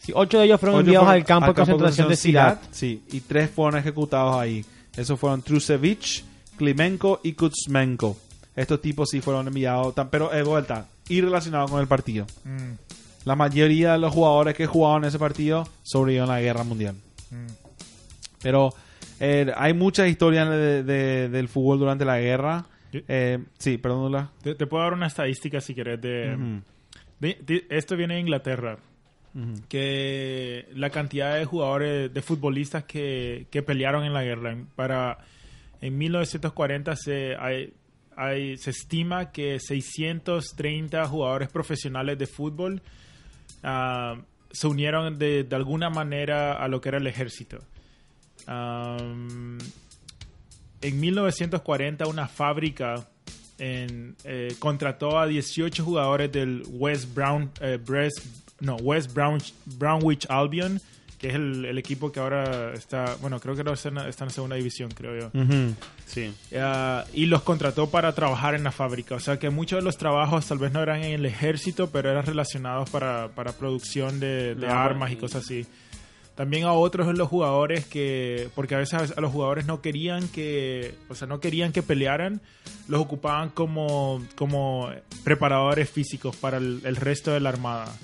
Sí, 0.00 0.12
ocho 0.14 0.38
de 0.38 0.46
ellos 0.46 0.58
fueron 0.60 0.76
ocho 0.76 0.80
enviados 0.86 1.06
fueron 1.06 1.20
al 1.20 1.26
campo 1.26 1.46
de 1.48 1.54
concentración 1.54 2.08
de 2.08 2.16
Sirat. 2.16 2.62
Sí, 2.72 3.02
y 3.12 3.20
tres 3.20 3.50
fueron 3.50 3.78
ejecutados 3.78 4.36
ahí. 4.36 4.64
Esos 4.96 5.18
fueron 5.18 5.42
Trusevich, 5.42 6.24
Klimenko 6.56 7.20
y 7.22 7.32
Kuzmenko. 7.34 8.16
Estos 8.54 8.80
tipos 8.82 9.10
sí 9.10 9.20
fueron 9.20 9.46
enviados, 9.48 9.94
pero 10.10 10.28
de 10.28 10.42
vuelta, 10.42 10.86
y 11.08 11.20
relacionados 11.20 11.70
con 11.70 11.80
el 11.80 11.86
partido. 11.86 12.26
Mm, 12.44 12.72
La 13.24 13.36
mayoría 13.36 13.92
de 13.92 13.98
los 13.98 14.12
jugadores 14.12 14.54
que 14.56 14.66
jugaban 14.66 15.04
en 15.04 15.08
ese 15.08 15.18
partido 15.18 15.66
sobrevivieron 15.84 16.30
a 16.30 16.34
la 16.34 16.40
guerra 16.40 16.64
mundial. 16.64 16.94
mm. 17.30 17.46
Pero 18.42 18.74
eh, 19.20 19.52
hay 19.56 19.72
muchas 19.72 20.08
historias 20.08 20.50
de- 20.50 20.82
de- 20.82 21.28
del 21.28 21.48
fútbol 21.48 21.78
durante 21.78 22.04
la 22.04 22.18
guerra. 22.18 22.64
Eh, 22.92 23.38
sí, 23.58 23.78
perdón, 23.78 24.04
Lula. 24.04 24.30
Te, 24.42 24.54
te 24.54 24.66
puedo 24.66 24.82
dar 24.84 24.92
una 24.92 25.06
estadística 25.06 25.60
si 25.60 25.74
querés 25.74 26.00
de, 26.00 26.34
Ujú, 26.34 26.62
de- 27.20 27.38
de- 27.46 27.66
esto 27.70 27.96
viene 27.96 28.14
de 28.14 28.20
Inglaterra 28.20 28.78
que 29.68 30.66
la 30.74 30.90
cantidad 30.90 31.36
de 31.36 31.44
jugadores 31.46 32.12
de 32.12 32.20
futbolistas 32.22 32.84
que, 32.84 33.46
que 33.50 33.62
pelearon 33.62 34.04
en 34.04 34.12
la 34.12 34.22
guerra 34.22 34.52
en- 34.52 34.66
para 34.66 35.18
en 35.80 35.96
1940 35.96 36.94
se 36.96 37.34
hay, 37.38 37.72
hay- 38.14 38.58
se 38.58 38.70
estima 38.70 39.32
que 39.32 39.58
630 39.58 41.06
jugadores 41.08 41.48
profesionales 41.48 42.18
de 42.18 42.26
fútbol 42.26 42.82
ah, 43.62 44.20
se 44.50 44.66
unieron 44.66 45.18
de, 45.18 45.44
de 45.44 45.56
alguna 45.56 45.88
manera 45.88 46.52
a 46.62 46.68
lo 46.68 46.80
que 46.82 46.90
era 46.90 46.98
el 46.98 47.06
ejército. 47.06 47.58
Am, 48.46 49.56
en 50.82 51.00
1940 51.00 52.06
una 52.06 52.28
fábrica 52.28 53.06
en, 53.58 54.16
eh, 54.24 54.54
contrató 54.58 55.18
a 55.18 55.26
18 55.26 55.84
jugadores 55.84 56.30
del 56.32 56.62
West 56.68 57.14
Brown 57.14 57.50
eh, 57.60 57.78
Brest- 57.84 58.22
no 58.60 58.76
West 58.76 59.12
Brown, 59.14 59.38
Brownwich 59.78 60.26
Albion 60.28 60.80
que 61.18 61.28
es 61.28 61.34
el, 61.36 61.64
el 61.66 61.78
equipo 61.78 62.10
que 62.10 62.18
ahora 62.18 62.72
está 62.74 63.14
bueno 63.20 63.38
creo 63.38 63.54
que 63.54 63.60
ahora 63.60 63.74
está 63.74 63.90
en, 63.90 63.98
en 63.98 64.30
segunda 64.30 64.56
división 64.56 64.90
creo 64.90 65.20
yo. 65.30 65.30
Sí. 66.04 66.34
Ah, 66.56 67.04
y 67.14 67.26
los 67.26 67.42
contrató 67.42 67.88
para 67.90 68.12
trabajar 68.12 68.56
en 68.56 68.64
la 68.64 68.72
fábrica. 68.72 69.14
O 69.14 69.20
sea 69.20 69.38
que 69.38 69.48
muchos 69.48 69.78
de 69.78 69.84
los 69.84 69.96
trabajos 69.98 70.46
tal 70.48 70.58
vez 70.58 70.72
no 70.72 70.82
eran 70.82 71.04
en 71.04 71.12
el 71.12 71.24
ejército, 71.24 71.90
pero 71.90 72.10
eran 72.10 72.26
relacionados 72.26 72.90
para, 72.90 73.28
para 73.28 73.52
producción 73.52 74.18
de, 74.18 74.56
de 74.56 74.66
armas 74.66 75.10
y 75.10 75.14
y- 75.14 75.16
cosas 75.16 75.44
así. 75.44 75.64
También 76.34 76.64
a 76.64 76.72
otros 76.72 77.06
de 77.08 77.12
los 77.12 77.28
jugadores 77.28 77.84
que, 77.84 78.48
porque 78.54 78.74
a 78.74 78.78
veces 78.78 79.12
a 79.16 79.20
los 79.20 79.30
jugadores 79.30 79.66
no 79.66 79.82
querían 79.82 80.26
que, 80.28 80.94
o 81.10 81.14
sea, 81.14 81.28
no 81.28 81.40
querían 81.40 81.72
que 81.72 81.82
pelearan, 81.82 82.40
los 82.88 83.02
ocupaban 83.02 83.50
como, 83.50 84.22
como 84.34 84.88
preparadores 85.24 85.90
físicos 85.90 86.34
para 86.36 86.56
el, 86.56 86.80
el 86.84 86.96
resto 86.96 87.32
de 87.32 87.40
la 87.40 87.50
armada. 87.50 87.94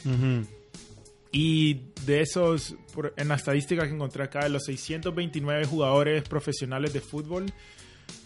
Y 1.32 1.80
de 2.06 2.20
esos, 2.22 2.74
por- 2.94 3.12
en 3.16 3.28
la 3.28 3.34
estadística 3.36 3.84
que 3.86 3.94
encontré 3.94 4.24
acá, 4.24 4.40
de 4.44 4.48
los 4.50 4.64
629 4.64 5.64
jugadores 5.66 6.22
profesionales 6.28 6.92
de 6.92 7.00
fútbol, 7.00 7.46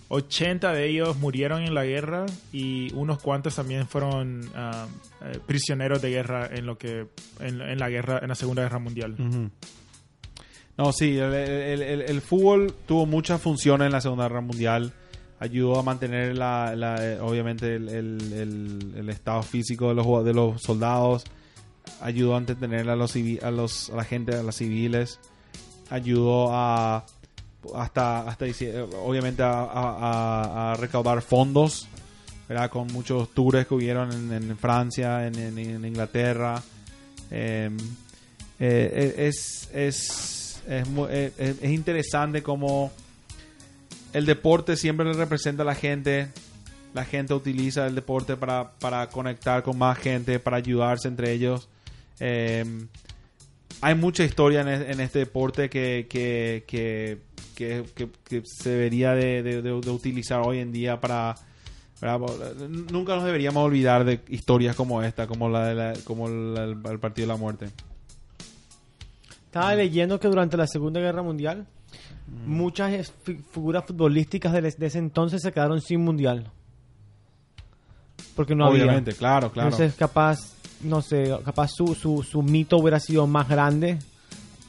80 0.09 0.73
de 0.73 0.89
ellos 0.89 1.17
murieron 1.17 1.63
en 1.63 1.75
la 1.75 1.85
guerra 1.85 2.27
y 2.53 2.93
unos 2.95 3.19
cuantos 3.23 3.55
también 3.57 3.89
fueron 3.89 4.43
ah, 4.55 4.87
eh, 5.25 5.39
prisioneros 5.47 6.03
de 6.03 6.11
guerra 6.11 6.49
en 6.53 6.67
lo 6.67 6.77
que 6.77 7.07
en, 7.41 7.61
en 7.63 7.79
la 7.79 7.89
guerra 7.89 8.19
en 8.21 8.29
la 8.29 8.35
Segunda 8.35 8.63
Guerra 8.63 8.79
Mundial. 8.79 9.17
No, 10.79 10.93
sí, 10.93 11.19
el, 11.19 11.35
el- 11.35 12.21
fútbol 12.23 12.75
tuvo 12.87 13.05
muchas 13.07 13.41
funciones 13.41 13.87
en 13.87 13.93
la 13.93 14.01
Segunda 14.01 14.25
Guerra 14.29 14.41
Mundial. 14.41 14.93
Ayudó 15.39 15.79
a 15.79 15.83
mantener, 15.83 16.37
la, 16.37 16.75
la- 16.77 16.97
eh, 17.15 17.21
obviamente, 17.21 17.75
el, 17.77 19.07
estado 19.11 19.43
físico 19.43 19.89
de 19.89 19.95
los, 19.95 20.25
de 20.25 20.33
los 20.33 20.63
soldados. 20.63 21.25
Ayudó 22.01 22.37
a 22.37 22.39
entretener 22.39 22.89
a, 22.89 22.97
los, 22.97 23.15
a, 23.43 23.51
los, 23.51 23.91
a 23.91 23.97
la 23.97 24.05
gente, 24.05 24.35
a 24.35 24.43
los 24.43 24.57
civiles. 24.57 25.21
Ayudó 25.91 26.49
a, 26.53 27.05
hasta, 27.75 28.23
hasta 28.29 28.47
eh, 28.47 28.87
obviamente, 29.05 29.43
a, 29.45 30.75
recaudar 30.79 31.21
fondos. 31.23 31.87
¿verdad? 32.49 32.71
Con 32.71 32.87
muchos 32.89 33.31
tours 33.35 33.67
que 33.67 33.75
hubieron 33.75 34.33
en, 34.33 34.57
Francia, 34.57 35.27
en, 35.27 35.85
Inglaterra. 35.85 36.63
Em, 37.31 37.77
eh, 38.59 39.15
es, 39.17 39.69
es, 39.73 40.42
es, 40.69 40.89
mu- 40.89 41.07
eh, 41.07 41.33
es- 41.39 41.63
es 41.63 41.71
interesante 41.71 42.43
como 42.43 42.93
el 44.13 44.27
deporte 44.27 44.77
siempre 44.77 45.07
le 45.07 45.13
representa 45.15 45.63
a 45.63 45.67
la 45.67 45.75
gente. 45.75 46.29
La 46.95 47.05
gente 47.05 47.33
utiliza 47.33 47.87
el 47.87 47.95
deporte 47.95 48.37
para, 48.37 48.73
para 48.73 49.09
conectar 49.09 49.63
con 49.63 49.79
más 49.79 49.97
gente, 49.99 50.39
para 50.39 50.59
ayudarse 50.59 51.09
entre 51.09 51.33
ellos. 51.33 51.69
Eh, 52.21 52.65
hay 53.81 53.95
mucha 53.95 54.25
historia 54.25 54.61
en, 54.61 54.69
es- 54.69 54.99
este 55.01 55.21
deporte 55.21 55.71
que, 55.71 56.07
que, 56.09 56.65
que, 56.67 57.19
que- 57.57 58.43
se 58.45 58.71
debería 58.71 59.13
de, 59.15 59.43
utilizar 59.91 60.41
hoy 60.45 60.59
en 60.59 60.73
día 60.73 61.01
para... 61.01 61.35
Nunca 62.91 63.15
nos 63.15 63.25
deberíamos 63.25 63.65
olvidar 63.65 64.05
de 64.05 64.21
historias 64.29 64.75
como 64.75 65.03
esta, 65.05 65.27
como 65.29 65.49
la, 65.49 65.67
de 65.69 65.75
la- 65.77 65.93
como 66.05 66.27
el 66.29 66.99
partido 66.99 67.29
de 67.29 67.33
la 67.33 67.39
muerte. 67.39 67.69
Estaba 69.53 69.75
leyendo 69.75 70.19
que 70.19 70.29
durante 70.29 70.57
la 70.57 70.67
Segunda 70.67 70.99
Guerra 70.99 71.23
Mundial 71.23 71.67
muchas 72.47 72.91
es- 72.93 73.13
fi- 73.23 73.37
figuras 73.53 73.85
futbolísticas 73.85 74.51
de, 74.51 74.63
de 74.63 74.87
ese 74.87 74.99
entonces 74.99 75.43
se 75.43 75.53
quedaron 75.53 75.83
sin 75.83 76.01
mundial. 76.01 76.51
Porque 78.35 78.55
no 78.55 78.67
Obviamente, 78.67 79.11
había. 79.11 79.19
claro, 79.19 79.53
claro. 79.53 79.69
Entonces, 79.69 79.95
capaz, 79.95 80.39
no 80.81 81.03
sé, 81.03 81.37
capaz 81.45 81.69
su, 81.69 81.95
su, 81.95 82.23
su 82.23 82.43
mito 82.43 82.79
hubiera 82.79 82.99
sido 82.99 83.27
más 83.27 83.47
grande 83.47 83.99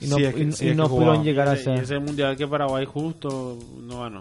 y 0.01 0.07
no, 0.07 0.17
Sí, 0.17 0.23
es 0.25 0.35
que- 0.35 0.43
y- 0.43 0.51
sí, 0.51 0.65
y 0.65 0.69
es 0.71 0.75
no 0.75 0.83
que 0.83 0.89
pudieron 0.89 1.23
llegar 1.23 1.47
a 1.47 1.55
ser. 1.55 1.77
y 1.77 1.81
ese 1.81 1.99
mundial 1.99 2.35
que 2.35 2.45
Paraguay 2.45 2.85
justo 2.85 3.57
no 3.87 4.01
ganó. 4.01 4.19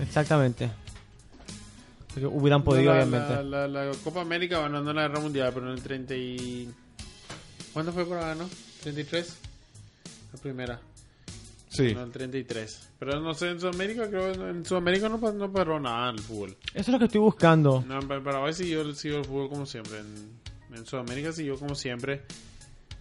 Exactamente. 0.00 0.70
Porque 2.12 2.26
hubieran 2.26 2.62
podido, 2.62 2.94
la, 2.94 3.02
obviamente. 3.02 3.34
La, 3.42 3.66
la- 3.66 3.86
la 3.86 3.90
Copa 4.04 4.20
América 4.20 4.60
ganó 4.60 4.78
en 4.78 4.94
la 4.94 5.08
Guerra 5.08 5.18
Mundial, 5.18 5.50
pero 5.52 5.66
en 5.66 5.72
el 5.72 5.82
30 5.82 6.14
y... 6.14 6.70
¿Cuándo 7.72 7.92
fue 7.92 8.06
para 8.06 8.28
ganó? 8.28 8.48
¿33? 8.84 9.26
La 10.32 10.38
primera. 10.40 10.80
Sí. 11.68 11.92
No, 11.94 12.04
el 12.04 12.10
33. 12.12 12.88
Pero 13.00 13.20
no 13.20 13.34
sé, 13.34 13.50
en 13.50 13.60
Sudamérica 13.60 14.08
creo 14.08 14.32
en 14.50 14.64
Sudamérica 14.64 15.08
no, 15.08 15.18
no 15.32 15.52
paró 15.52 15.80
nada 15.80 16.10
el 16.10 16.20
fútbol. 16.20 16.56
Eso 16.68 16.80
es 16.82 16.88
lo 16.88 16.98
que 16.98 17.06
estoy 17.06 17.20
buscando. 17.20 17.84
No, 17.86 18.00
en 18.00 18.06
Paraguay 18.22 18.52
siguió, 18.52 18.94
siguió 18.94 19.18
el 19.18 19.24
fútbol 19.24 19.48
como 19.48 19.66
siempre. 19.66 19.98
En, 19.98 20.76
en 20.76 20.86
Sudamérica 20.86 21.32
siguió 21.32 21.58
como 21.58 21.74
siempre. 21.74 22.22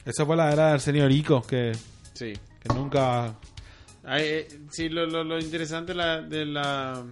Esa 0.05 0.25
fue 0.25 0.35
la 0.35 0.51
era 0.51 0.71
del 0.71 0.79
señor 0.81 1.11
Ico, 1.11 1.41
que, 1.43 1.71
Sí. 2.13 2.33
que 2.59 2.73
nunca... 2.73 3.35
Ay, 4.03 4.23
eh, 4.25 4.47
sí, 4.71 4.89
lo, 4.89 5.05
lo, 5.05 5.23
lo 5.23 5.39
interesante 5.39 5.93
la, 5.93 6.21
de 6.21 6.45
la... 6.45 7.05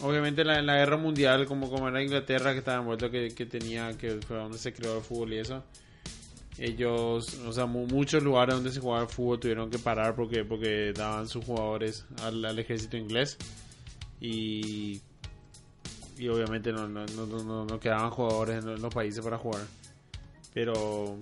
Obviamente 0.00 0.44
la, 0.44 0.62
la 0.62 0.76
guerra 0.76 0.96
mundial, 0.96 1.44
como, 1.46 1.68
como 1.68 1.88
era 1.88 2.00
Inglaterra 2.02 2.52
que 2.52 2.60
estaba 2.60 2.78
envuelto, 2.78 3.10
que, 3.10 3.34
que 3.34 3.46
tenía, 3.46 3.98
que 3.98 4.20
fue 4.26 4.36
donde 4.36 4.56
se 4.56 4.72
creó 4.72 4.98
el 4.98 5.02
fútbol 5.02 5.32
y 5.32 5.38
eso. 5.38 5.64
Ellos, 6.58 7.34
o 7.46 7.52
sea, 7.52 7.66
mu- 7.66 7.86
muchos 7.86 8.22
lugares 8.22 8.54
donde 8.56 8.72
se 8.72 8.80
jugaba 8.80 9.02
el 9.04 9.08
fútbol 9.08 9.38
tuvieron 9.38 9.70
que 9.70 9.78
parar 9.78 10.14
porque, 10.16 10.44
porque 10.44 10.92
daban 10.92 11.28
sus 11.28 11.44
jugadores 11.44 12.04
al, 12.22 12.44
ejército 12.58 12.96
inglés. 12.96 13.36
Y, 14.20 15.00
y 16.18 16.28
obviamente 16.28 16.72
no, 16.72 16.88
no, 16.88 17.06
no, 17.06 17.64
no- 17.64 17.80
quedaban 17.80 18.10
jugadores 18.10 18.64
en 18.64 18.82
los 18.82 18.92
países 18.92 19.22
para 19.24 19.38
jugar. 19.38 19.62
Pero 20.52 21.16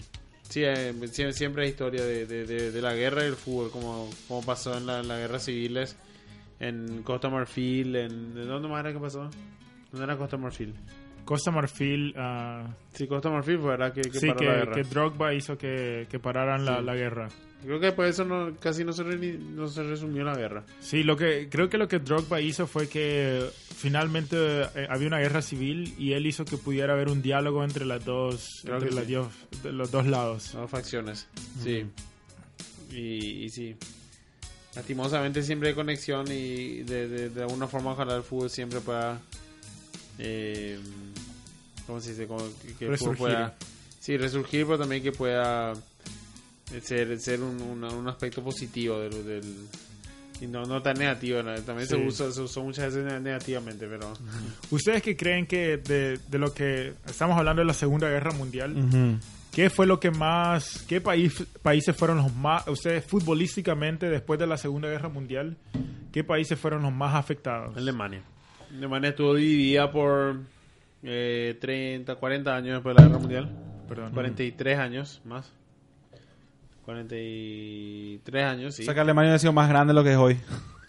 sí, 0.48 0.62
eh, 0.64 0.94
sie- 1.12 1.32
siempre 1.32 1.64
hay 1.64 1.70
historia 1.70 2.02
de, 2.02 2.24
de, 2.26 2.46
de- 2.46 2.70
la 2.82 2.94
guerra 2.94 3.24
y 3.24 3.26
el 3.28 3.36
fútbol, 3.36 3.70
como, 3.70 4.08
como 4.28 4.42
pasó 4.42 4.76
en 4.78 4.86
la, 4.86 5.02
la 5.02 5.18
guerra 5.18 5.38
civiles 5.38 5.96
en 6.60 7.02
Costa 7.02 7.28
Marfil. 7.28 7.94
En, 7.96 8.34
¿De 8.34 8.46
dónde 8.46 8.68
más 8.68 8.80
era 8.80 8.92
que 8.94 8.98
pasó? 9.00 9.28
¿Dónde 9.92 10.04
era 10.04 10.16
Costa 10.16 10.38
Marfil? 10.38 10.74
Costa 11.26 11.50
Marfil, 11.50 12.14
ah, 12.16 12.74
Sí, 12.94 13.06
Costa 13.06 13.28
Marfil 13.28 13.58
fue 13.58 13.70
verdad 13.72 13.92
que, 13.92 14.00
que 14.00 14.18
sí, 14.18 14.28
paró 14.28 14.38
que, 14.38 14.46
la 14.46 14.54
guerra. 14.54 14.72
que 14.74 14.82
Drogba 14.84 15.34
hizo 15.34 15.58
que, 15.58 16.06
que 16.10 16.18
pararan 16.18 16.64
la, 16.64 16.78
Sí. 16.78 16.84
la 16.84 16.94
guerra. 16.94 17.28
Creo 17.62 17.80
que 17.80 17.86
después 17.86 18.06
de 18.06 18.10
eso 18.10 18.24
no, 18.24 18.54
casi 18.60 18.84
no 18.84 18.92
se, 18.92 19.02
re- 19.02 19.18
no 19.38 19.66
se 19.66 19.82
resumió 19.82 20.22
la 20.24 20.34
guerra. 20.36 20.64
Sí, 20.78 21.02
lo 21.02 21.16
que 21.16 21.48
creo 21.50 21.68
que 21.68 21.78
lo 21.78 21.88
que 21.88 21.98
Drogba 21.98 22.40
hizo 22.40 22.66
fue 22.66 22.88
que 22.88 23.44
finalmente 23.76 24.36
eh, 24.74 24.86
había 24.88 25.08
una 25.08 25.18
guerra 25.18 25.42
civil 25.42 25.94
y 25.98 26.12
él 26.12 26.26
hizo 26.26 26.44
que 26.44 26.56
pudiera 26.58 26.92
haber 26.92 27.08
un 27.08 27.22
diálogo 27.22 27.64
entre 27.64 27.84
las 27.84 28.04
dos, 28.04 28.60
Creo 28.62 28.76
entre 28.76 28.92
las 28.92 29.04
sí. 29.04 29.08
dios- 29.08 29.28
los 29.64 29.90
dos 29.90 30.06
lados. 30.06 30.52
Dos 30.52 30.70
facciones. 30.70 31.26
Sí. 31.62 31.84
Y, 32.92 33.44
y 33.44 33.48
sí. 33.50 33.74
Lastimosamente 34.74 35.42
siempre 35.42 35.70
hay 35.70 35.74
conexión 35.74 36.26
y 36.30 36.82
de, 36.82 37.08
de, 37.08 37.30
de 37.30 37.42
alguna 37.42 37.66
forma 37.66 37.92
ojalá 37.92 38.16
el 38.16 38.22
fútbol 38.22 38.50
siempre 38.50 38.80
pueda... 38.80 39.18
Eh, 40.18 40.78
¿Cómo 41.86 42.00
se 42.00 42.10
dice? 42.10 42.26
Como 42.26 42.42
que- 42.78 42.88
Resurgir. 42.88 43.18
pueda... 43.18 43.54
Sí, 44.00 44.16
resurgir, 44.16 44.64
pero 44.66 44.78
también 44.78 45.02
que 45.02 45.12
pueda 45.12 45.72
ser, 46.82 47.18
ser 47.20 47.40
un, 47.42 47.60
un, 47.60 47.84
un 47.84 48.08
aspecto 48.08 48.42
positivo 48.42 48.98
del... 49.00 49.24
del 49.24 49.54
y 50.38 50.46
no, 50.46 50.64
no 50.66 50.82
tan 50.82 50.98
negativo, 50.98 51.42
¿no? 51.42 51.54
también 51.62 51.88
se, 51.88 51.96
usa, 51.96 52.30
se 52.30 52.42
usó 52.42 52.62
muchas 52.62 52.92
veces 52.94 53.10
ne- 53.10 53.20
negativamente, 53.20 53.86
pero... 53.86 54.12
¿Ustedes 54.70 55.02
que 55.02 55.16
creen 55.16 55.46
que 55.46 55.78
de, 55.78 56.18
de 56.28 56.38
lo 56.38 56.52
que 56.52 56.92
estamos 57.06 57.38
hablando 57.38 57.60
de 57.62 57.66
la 57.66 57.72
Segunda 57.72 58.08
Guerra 58.10 58.32
Mundial, 58.32 59.18
qué 59.50 59.70
fue 59.70 59.86
lo 59.86 59.98
que 59.98 60.10
más, 60.10 60.84
qué 60.86 61.00
país, 61.00 61.42
países 61.62 61.96
fueron 61.96 62.18
los 62.18 62.34
más, 62.34 62.68
ustedes 62.68 63.02
futbolísticamente 63.06 64.10
después 64.10 64.38
de 64.38 64.46
la 64.46 64.58
Segunda 64.58 64.88
Guerra 64.90 65.08
Mundial, 65.08 65.56
qué 66.12 66.22
países 66.22 66.58
fueron 66.58 66.82
los 66.82 66.92
más 66.92 67.14
afectados? 67.14 67.74
Alemania. 67.74 68.20
Alemania 68.76 69.10
estuvo 69.10 69.34
dividida 69.34 69.90
por 69.90 70.36
eh, 71.02 71.56
30, 71.60 72.14
40 72.16 72.54
años 72.56 72.74
después 72.74 72.96
de 72.96 73.02
la 73.02 73.08
Guerra 73.08 73.20
Mundial. 73.20 73.50
Perdón. 73.88 74.12
43 74.12 74.78
años 74.78 75.20
más. 75.24 75.52
43 76.84 78.44
años, 78.44 78.74
sí. 78.74 78.82
O 78.82 78.84
sea 78.84 78.94
que 78.94 79.00
Alemania 79.00 79.34
ha 79.34 79.38
sido 79.38 79.52
más 79.52 79.68
grande 79.68 79.92
de 79.92 79.94
lo 79.94 80.04
que 80.04 80.12
es 80.12 80.16
hoy. 80.18 80.38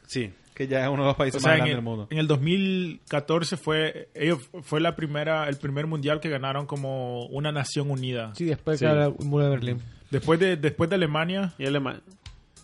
Sí. 0.08 0.32
Que 0.54 0.68
ya 0.70 0.84
es 0.86 0.90
uno 0.90 1.02
de 1.04 1.08
los 1.10 1.16
O 1.16 1.18
países 1.18 1.42
sea, 1.42 1.52
más 1.52 1.58
grandes 1.58 1.72
el, 1.74 1.78
del 1.80 1.84
mundo. 1.84 2.08
en 2.10 2.18
el 2.18 2.28
2014 2.28 3.58
fue 3.58 4.08
ellos 4.16 4.50
fue 4.64 4.80
la 4.80 4.96
primera 4.96 5.50
el 5.50 5.58
primer 5.58 5.86
mundial 5.86 6.22
que 6.22 6.30
ganaron 6.30 6.66
como 6.66 7.26
una 7.26 7.52
nación 7.52 7.92
unida. 7.92 8.32
Sí, 8.34 8.46
después 8.46 8.80
Sí. 8.80 8.86
que 8.86 8.92
el 8.92 9.14
muro 9.26 9.44
de 9.44 9.50
Berlín. 9.50 9.82
Después 10.10 10.40
de 10.40 10.56
después 10.56 10.90
de 10.90 10.96
Alemania, 10.96 11.54
Y 11.58 11.66
Alemania. 11.66 12.00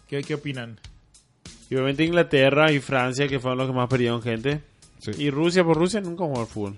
¿qué, 0.08 0.22
qué 0.24 0.36
opinan? 0.36 0.80
Y 1.70 1.76
obviamente 1.76 2.06
Inglaterra 2.06 2.72
y 2.72 2.80
Francia, 2.80 3.28
que 3.28 3.40
fueron 3.42 3.58
los 3.58 3.68
que 3.68 3.74
más 3.74 3.90
perdieron 3.90 4.22
gente. 4.22 4.62
Sí. 5.04 5.12
Y 5.18 5.30
Rusia, 5.30 5.64
por 5.64 5.78
Rusia 5.78 6.00
nunca 6.02 6.24
jugó 6.24 6.40
al 6.42 6.48
fútbol. 6.48 6.76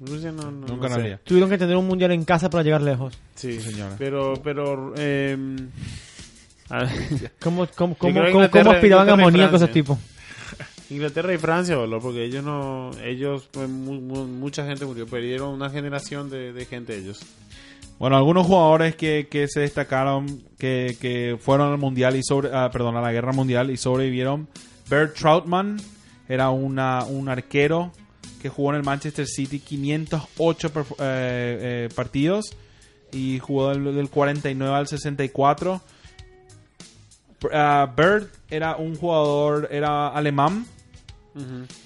Rusia 0.00 0.32
no, 0.32 0.50
no, 0.50 0.66
Nunca 0.66 0.88
no 0.88 0.96
sé. 0.96 1.18
Tuvieron 1.22 1.48
que 1.50 1.58
tener 1.58 1.76
un 1.76 1.86
mundial 1.86 2.10
en 2.12 2.24
casa 2.24 2.50
para 2.50 2.64
llegar 2.64 2.82
lejos. 2.82 3.16
Sí, 3.36 3.60
Sí, 3.60 3.70
señora. 3.72 3.94
Pero, 3.98 4.34
pero, 4.42 4.94
eh, 4.96 5.36
¿Cómo, 7.40 7.66
cómo, 7.76 7.94
cómo, 7.96 8.20
cómo- 8.50 8.70
aspiraban 8.70 9.08
amoníaco 9.10 9.56
esos 9.56 9.68
Francia. 9.68 9.72
tipos? 9.72 9.98
Inglaterra 10.90 11.32
y 11.34 11.38
Francia, 11.38 11.76
boludo, 11.76 12.00
porque 12.00 12.24
ellos 12.24 12.42
no, 12.44 12.90
ellos, 13.04 13.48
pues, 13.50 13.68
mu- 13.68 14.00
mu- 14.00 14.26
mucha 14.26 14.66
gente 14.66 14.84
murió, 14.84 15.06
perdieron 15.06 15.50
una 15.54 15.70
generación 15.70 16.30
de, 16.30 16.52
de 16.52 16.64
gente 16.66 16.96
ellos. 16.96 17.20
Bueno, 17.98 18.16
algunos 18.16 18.46
jugadores 18.46 18.96
que, 18.96 19.28
que 19.30 19.46
se 19.48 19.60
destacaron, 19.60 20.42
que, 20.58 20.96
que 21.00 21.36
fueron 21.40 21.70
al 21.72 21.78
mundial 21.78 22.16
y 22.16 22.22
sobre, 22.22 22.50
ah, 22.52 22.70
perdón, 22.72 22.96
a 22.96 23.00
la 23.00 23.12
guerra 23.12 23.32
mundial 23.32 23.70
y 23.70 23.76
sobrevivieron. 23.76 24.48
Bert 24.90 25.14
Troutman 25.16 25.76
era 26.32 26.50
una, 26.50 27.04
un 27.04 27.28
arquero 27.28 27.92
que 28.40 28.48
jugó 28.48 28.70
en 28.70 28.76
el 28.76 28.82
Manchester 28.84 29.26
City 29.26 29.60
508 29.60 30.72
perf- 30.72 30.96
eh, 30.98 31.58
eh, 31.60 31.88
partidos 31.94 32.56
y 33.12 33.38
jugó 33.38 33.68
del, 33.70 33.94
del 33.94 34.08
49 34.08 34.74
al 34.74 34.86
64. 34.88 35.80
Ah, 37.52 37.92
Bert 37.96 38.32
era 38.50 38.76
un 38.76 38.96
jugador, 38.96 39.68
era 39.70 40.08
alemán 40.08 40.64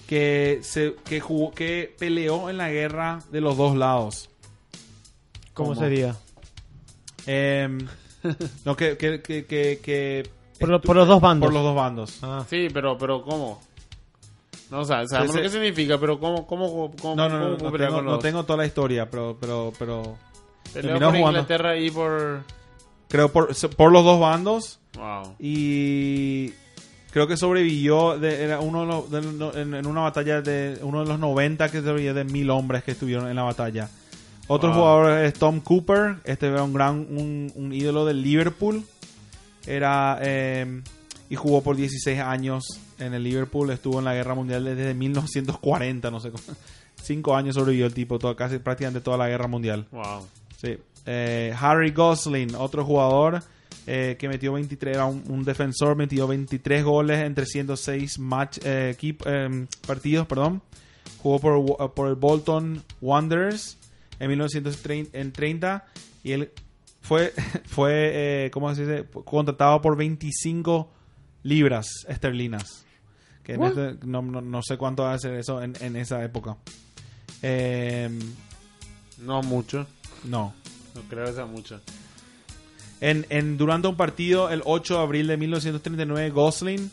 que 0.09 0.59
se 0.63 0.95
que 1.05 1.21
jugó, 1.21 1.53
que 1.53 1.95
peleó 1.99 2.51
en 2.51 2.59
la 2.59 2.69
guerra 2.69 3.21
de 3.31 3.41
los 3.41 3.57
dos 3.57 3.77
lados. 3.77 4.29
¿Cómo, 5.55 5.71
¿Cómo? 5.71 5.81
sería? 5.81 6.15
Em, 7.27 7.79
no, 8.65 8.77
que, 8.77 8.97
que, 8.97 9.23
que, 9.23 9.47
que, 9.47 9.81
que- 9.83 10.31
Por, 10.61 10.69
lo- 10.69 10.81
por 10.81 10.97
los 10.97 11.09
dos 11.09 11.21
bandos. 11.21 11.47
por 11.47 11.55
los 11.55 11.63
dos 11.63 11.75
bandos. 11.77 12.19
Ah. 12.23 12.45
Sí, 12.51 12.69
pero, 12.73 12.99
pero 12.99 13.23
¿cómo? 13.23 13.61
No, 14.71 14.81
o 14.81 14.85
sea, 14.85 15.07
sabemos 15.07 15.31
Ese- 15.37 15.39
lo 15.39 15.43
que 15.45 15.51
significa, 15.51 15.99
pero 15.99 16.19
¿cómo, 16.19 16.47
cómo, 16.47 16.93
cómo, 17.01 17.15
No, 17.15 17.29
no, 17.29 17.39
no, 17.39 17.57
cómo 17.57 17.65
no, 17.67 17.73
pelear 17.73 17.91
tengo, 17.91 18.03
no 18.03 18.19
tengo 18.19 18.45
toda 18.45 18.57
la 18.59 18.67
historia, 18.67 19.09
pero, 19.11 19.37
pero, 19.41 19.73
pero 19.79 20.17
Peleó 20.73 20.95
por 20.99 21.03
jugando. 21.05 21.29
Inglaterra 21.29 21.77
y 21.79 21.91
por... 21.91 22.43
creo 23.09 23.31
por, 23.33 23.55
por 23.77 23.93
los 23.93 24.05
dos 24.05 24.19
bandos 24.21 24.81
Wow. 24.97 25.37
y 25.39 26.53
creo 27.13 27.27
que 27.29 27.37
sobrevivió, 27.37 28.19
de, 28.19 28.43
era 28.45 28.61
uno 28.61 28.81
de 28.81 28.87
los, 28.87 29.11
de- 29.11 29.21
no, 29.33 29.55
en, 29.55 29.75
en 29.75 29.87
una 29.87 30.01
batalla 30.01 30.41
de 30.41 30.79
uno 30.83 31.01
de 31.03 31.07
los 31.09 31.19
90 31.19 31.69
que 31.71 31.81
sobrevivió 31.81 32.15
de 32.15 32.25
mil 32.25 32.51
hombres 32.51 32.83
que 32.83 32.91
estuvieron 32.93 33.29
en 33.29 33.37
la 33.37 33.43
batalla. 33.45 33.89
Otro 34.49 34.71
Wow. 34.71 34.79
jugador 34.79 35.19
es 35.25 35.35
Tom 35.35 35.61
Cooper, 35.61 36.17
este 36.25 36.47
era 36.49 36.63
un 36.63 36.73
gran, 36.73 37.07
un, 37.11 37.53
un 37.55 37.73
ídolo 37.73 38.05
del 38.07 38.23
Liverpool, 38.23 38.85
era 39.67 40.19
em, 40.23 40.83
y 41.29 41.35
jugó 41.37 41.63
por 41.63 41.77
16 41.77 42.21
años 42.21 42.65
en 42.99 43.15
el 43.15 43.23
Liverpool, 43.23 43.71
estuvo 43.71 43.99
en 43.99 44.05
la 44.05 44.15
guerra 44.15 44.35
mundial 44.35 44.65
desde 44.65 44.95
1940, 44.95 46.11
no 46.11 46.21
sé 46.21 46.31
cómo. 46.31 46.43
Cinco 47.03 47.37
años 47.37 47.55
sobrevivió 47.55 47.87
el 47.87 47.95
tipo, 47.95 48.19
todo, 48.19 48.35
casi 48.37 48.59
prácticamente 48.59 49.01
toda 49.01 49.17
la 49.19 49.29
guerra 49.29 49.47
mundial. 49.47 49.87
Wow. 49.93 50.27
Sí. 50.61 50.77
Eh, 51.07 51.55
Harry 51.61 51.93
Gosling, 51.93 52.55
otro 52.57 52.85
jugador 52.85 53.43
eh, 53.87 54.17
que 54.19 54.29
metió 54.29 54.53
23, 54.55 54.97
era 54.97 55.05
un, 55.07 55.23
un 55.29 55.45
defensor, 55.45 55.95
metió 55.97 56.27
23 56.27 56.83
goles 56.83 57.21
en 57.21 57.35
306 57.35 58.19
match, 58.19 58.59
eh, 58.65 58.97
keep- 58.99 59.25
em, 59.27 59.67
partidos, 59.87 60.27
perdón. 60.27 60.63
Jugó 61.19 61.39
por, 61.39 61.95
por 61.95 62.09
el 62.09 62.15
Bolton 62.17 62.83
Wanderers 63.01 63.79
en 64.19 64.29
1930 64.31 65.85
y 66.25 66.33
él 66.33 66.51
fue, 67.03 67.33
fue 67.67 68.11
eh, 68.47 68.51
¿cómo 68.53 68.75
se 68.75 68.87
dice? 68.87 69.05
Contratado 69.25 69.81
por 69.81 69.97
25 69.97 70.91
libras 71.45 71.89
esterlinas. 72.09 72.85
Que 73.47 73.55
en 73.55 73.63
este- 73.63 73.97
no, 74.05 74.21
no- 74.23 74.41
no 74.41 74.61
sé 74.63 74.77
cuánto 74.77 75.05
va 75.05 75.15
a 75.15 75.19
ser 75.19 75.35
eso 75.35 75.63
en, 75.63 75.75
en 75.81 75.95
esa 75.97 76.23
época. 76.25 76.57
Em, 77.43 78.19
No 79.19 79.41
mucho. 79.43 79.87
no. 80.25 80.53
No 80.95 81.03
creo 81.09 81.27
que 81.27 81.33
sea 81.33 81.47
mucho. 81.47 81.81
En, 83.01 83.25
en- 83.31 83.57
durante 83.57 83.87
un 83.89 83.97
partido, 83.97 84.51
el 84.51 84.63
8 84.65 84.95
de 84.97 85.01
abril 85.03 85.27
de 85.29 85.37
1939, 85.37 86.31
Gosling 86.31 86.91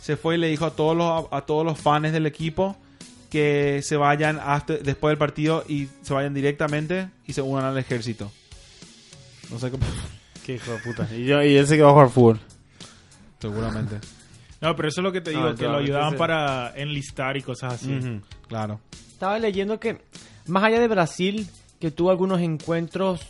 se 0.00 0.16
fue 0.16 0.34
y 0.34 0.38
le 0.38 0.48
dijo 0.48 0.64
a 0.64 0.70
todos 0.74 0.96
los, 0.96 1.26
a, 1.30 1.42
todos 1.42 1.64
los 1.64 1.78
fans 1.78 2.10
del 2.12 2.26
equipo 2.26 2.76
que 3.30 3.80
se 3.82 3.96
vayan 3.96 4.40
hasta, 4.42 4.74
después 4.78 5.12
del 5.12 5.18
partido 5.18 5.64
y 5.68 5.88
se 6.02 6.12
vayan 6.14 6.34
directamente 6.34 7.08
y 7.26 7.32
se 7.34 7.42
unan 7.42 7.66
al 7.66 7.78
ejército. 7.78 8.30
No 9.50 9.58
sé 9.58 9.70
cómo. 9.70 9.84
Qué 10.44 10.54
hijo 10.56 10.72
de 10.72 10.78
puta. 10.78 11.08
Y, 11.14 11.24
yo, 11.26 11.42
y 11.42 11.56
él 11.56 11.66
se 11.66 11.76
quedó 11.76 11.90
a 11.90 11.92
jugar 11.92 12.08
fútbol. 12.10 12.40
Seguramente. 13.38 13.96
No, 14.62 14.74
pero 14.76 14.88
eso 14.88 15.00
es 15.00 15.04
lo 15.04 15.12
que 15.12 15.20
te 15.20 15.30
digo, 15.30 15.42
Ah, 15.48 15.54
que 15.54 15.64
lo 15.64 15.76
ayudaban 15.78 16.14
entonces- 16.14 16.18
para 16.18 16.72
enlistar 16.76 17.36
y 17.36 17.42
cosas 17.42 17.74
así. 17.74 17.92
Ujú, 17.94 18.20
claro. 18.48 18.80
Estaba 19.12 19.38
leyendo 19.38 19.78
que, 19.80 20.00
más 20.46 20.62
allá 20.64 20.80
de 20.80 20.88
Brasil, 20.88 21.46
que 21.80 21.90
tuvo 21.90 22.10
algunos 22.10 22.40
encuentros 22.40 23.20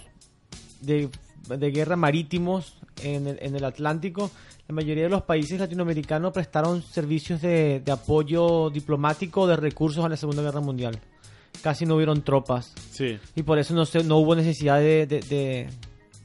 de, 0.81 1.09
de 1.49 1.71
guerra 1.71 1.97
marítimos 1.97 2.77
en 3.03 3.27
el, 3.27 3.39
en 3.41 3.57
el 3.57 3.65
Atlántico, 3.65 4.31
la 4.69 4.75
mayoría 4.75 5.05
de 5.05 5.09
los 5.11 5.23
países 5.23 5.59
latinoamericanos 5.59 6.33
prestaron 6.33 6.83
servicios 6.83 7.41
de, 7.43 7.81
de 7.85 7.93
apoyo 7.93 8.71
diplomático 8.71 9.47
de 9.47 9.57
recursos 9.57 10.05
a 10.05 10.09
la 10.09 10.17
Segunda 10.17 10.43
Guerra 10.43 10.61
Mundial. 10.61 10.99
Casi 11.63 11.85
no 11.85 11.97
hubieron 11.97 12.23
tropas. 12.23 12.73
Sí. 12.91 13.19
Y 13.37 13.43
por 13.43 13.59
eso 13.59 13.75
no, 13.75 13.85
se, 13.85 14.05
no 14.05 14.17
hubo 14.19 14.35
necesidad 14.35 14.79
de, 14.79 15.07
de, 15.07 15.69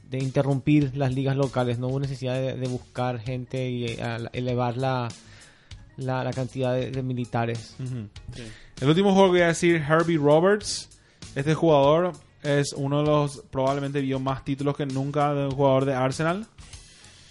de- 0.08 0.18
interrumpir 0.18 0.96
las 0.96 1.14
ligas 1.14 1.36
locales. 1.36 1.78
No 1.78 1.88
hubo 1.88 2.00
necesidad 2.00 2.34
de, 2.34 2.56
de 2.56 2.68
buscar 2.68 3.18
gente 3.20 3.68
y 3.70 3.84
eh, 3.86 4.02
a- 4.02 4.18
elevar 4.32 4.76
la, 4.76 5.08
la, 5.96 6.24
la 6.24 6.32
cantidad 6.32 6.74
de, 6.74 6.90
de 6.90 7.02
militares. 7.02 7.76
El 8.80 8.88
último 8.88 9.12
juego 9.12 9.28
que 9.28 9.38
voy 9.38 9.42
a 9.42 9.46
decir, 9.48 9.76
Herbie 9.88 10.16
Roberts. 10.18 10.88
Este 11.34 11.54
jugador 11.54 12.12
es 12.42 12.72
uno 12.72 13.00
de 13.00 13.06
los, 13.06 13.42
probablemente 13.50 14.00
vio 14.00 14.18
más 14.20 14.44
títulos 14.44 14.76
que 14.76 14.86
nunca 14.86 15.34
de 15.34 15.46
un 15.46 15.50
jugador 15.52 15.84
de 15.84 15.94
Arsenal. 15.94 16.46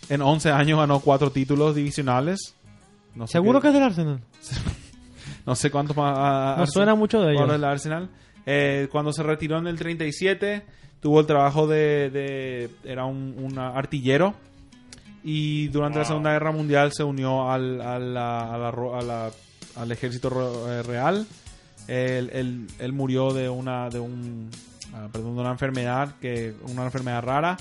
En 0.10 0.22
11 0.22 0.52
años 0.52 0.80
ganó 0.80 1.00
4 1.00 1.32
títulos 1.32 1.76
divisionales. 1.76 2.54
No 3.16 3.26
sé 3.28 3.34
¿Seguro 3.34 3.60
qué- 3.60 3.64
que 3.64 3.68
es 3.70 3.74
del 3.74 3.84
Arsenal? 3.84 4.20
No 5.46 5.56
sé 5.56 5.72
cuántos 5.72 5.96
más. 5.96 6.14
No 6.14 6.24
Arsenal- 6.64 6.68
suena 6.68 6.96
mucho 6.96 7.22
de 7.22 7.34
ellos. 7.34 7.50
del 7.50 7.64
Arsenal. 7.64 8.10
Eh, 8.50 8.88
cuando 8.91 9.12
se 9.12 9.22
retiró 9.24 9.58
en 9.60 9.68
el 9.68 9.78
37, 9.78 10.64
tuvo 11.02 11.20
el 11.20 11.26
trabajo 11.26 11.68
de. 11.68 12.10
de- 12.10 12.70
era 12.86 13.04
un, 13.06 13.36
un 13.38 13.60
artillero. 13.60 14.34
Y 15.24 15.68
durante 15.68 16.00
la 16.00 16.06
Segunda 16.06 16.32
Guerra 16.32 16.52
Mundial 16.54 16.93
se 16.93 17.04
unió 17.04 17.52
al, 17.52 17.82
a 17.82 18.00
la- 18.00 18.54
a 18.54 18.58
la 18.58 18.72
ro- 18.72 18.95
a 18.98 19.02
la- 19.02 19.32
al 19.76 19.91
ejército 19.91 20.72
eh, 20.72 20.82
real. 20.84 21.28
Él, 21.88 22.30
él- 22.34 22.68
él 22.80 22.93
murió 22.93 23.34
de 23.34 23.50
una, 23.50 23.89
de 23.89 24.00
un, 24.00 24.50
ah, 24.93 25.08
perdón, 25.12 25.36
de 25.36 25.41
una 25.41 25.52
enfermedad, 25.52 26.16
que, 26.22 26.54
una 26.70 26.86
enfermedad 26.86 27.24
rara. 27.24 27.58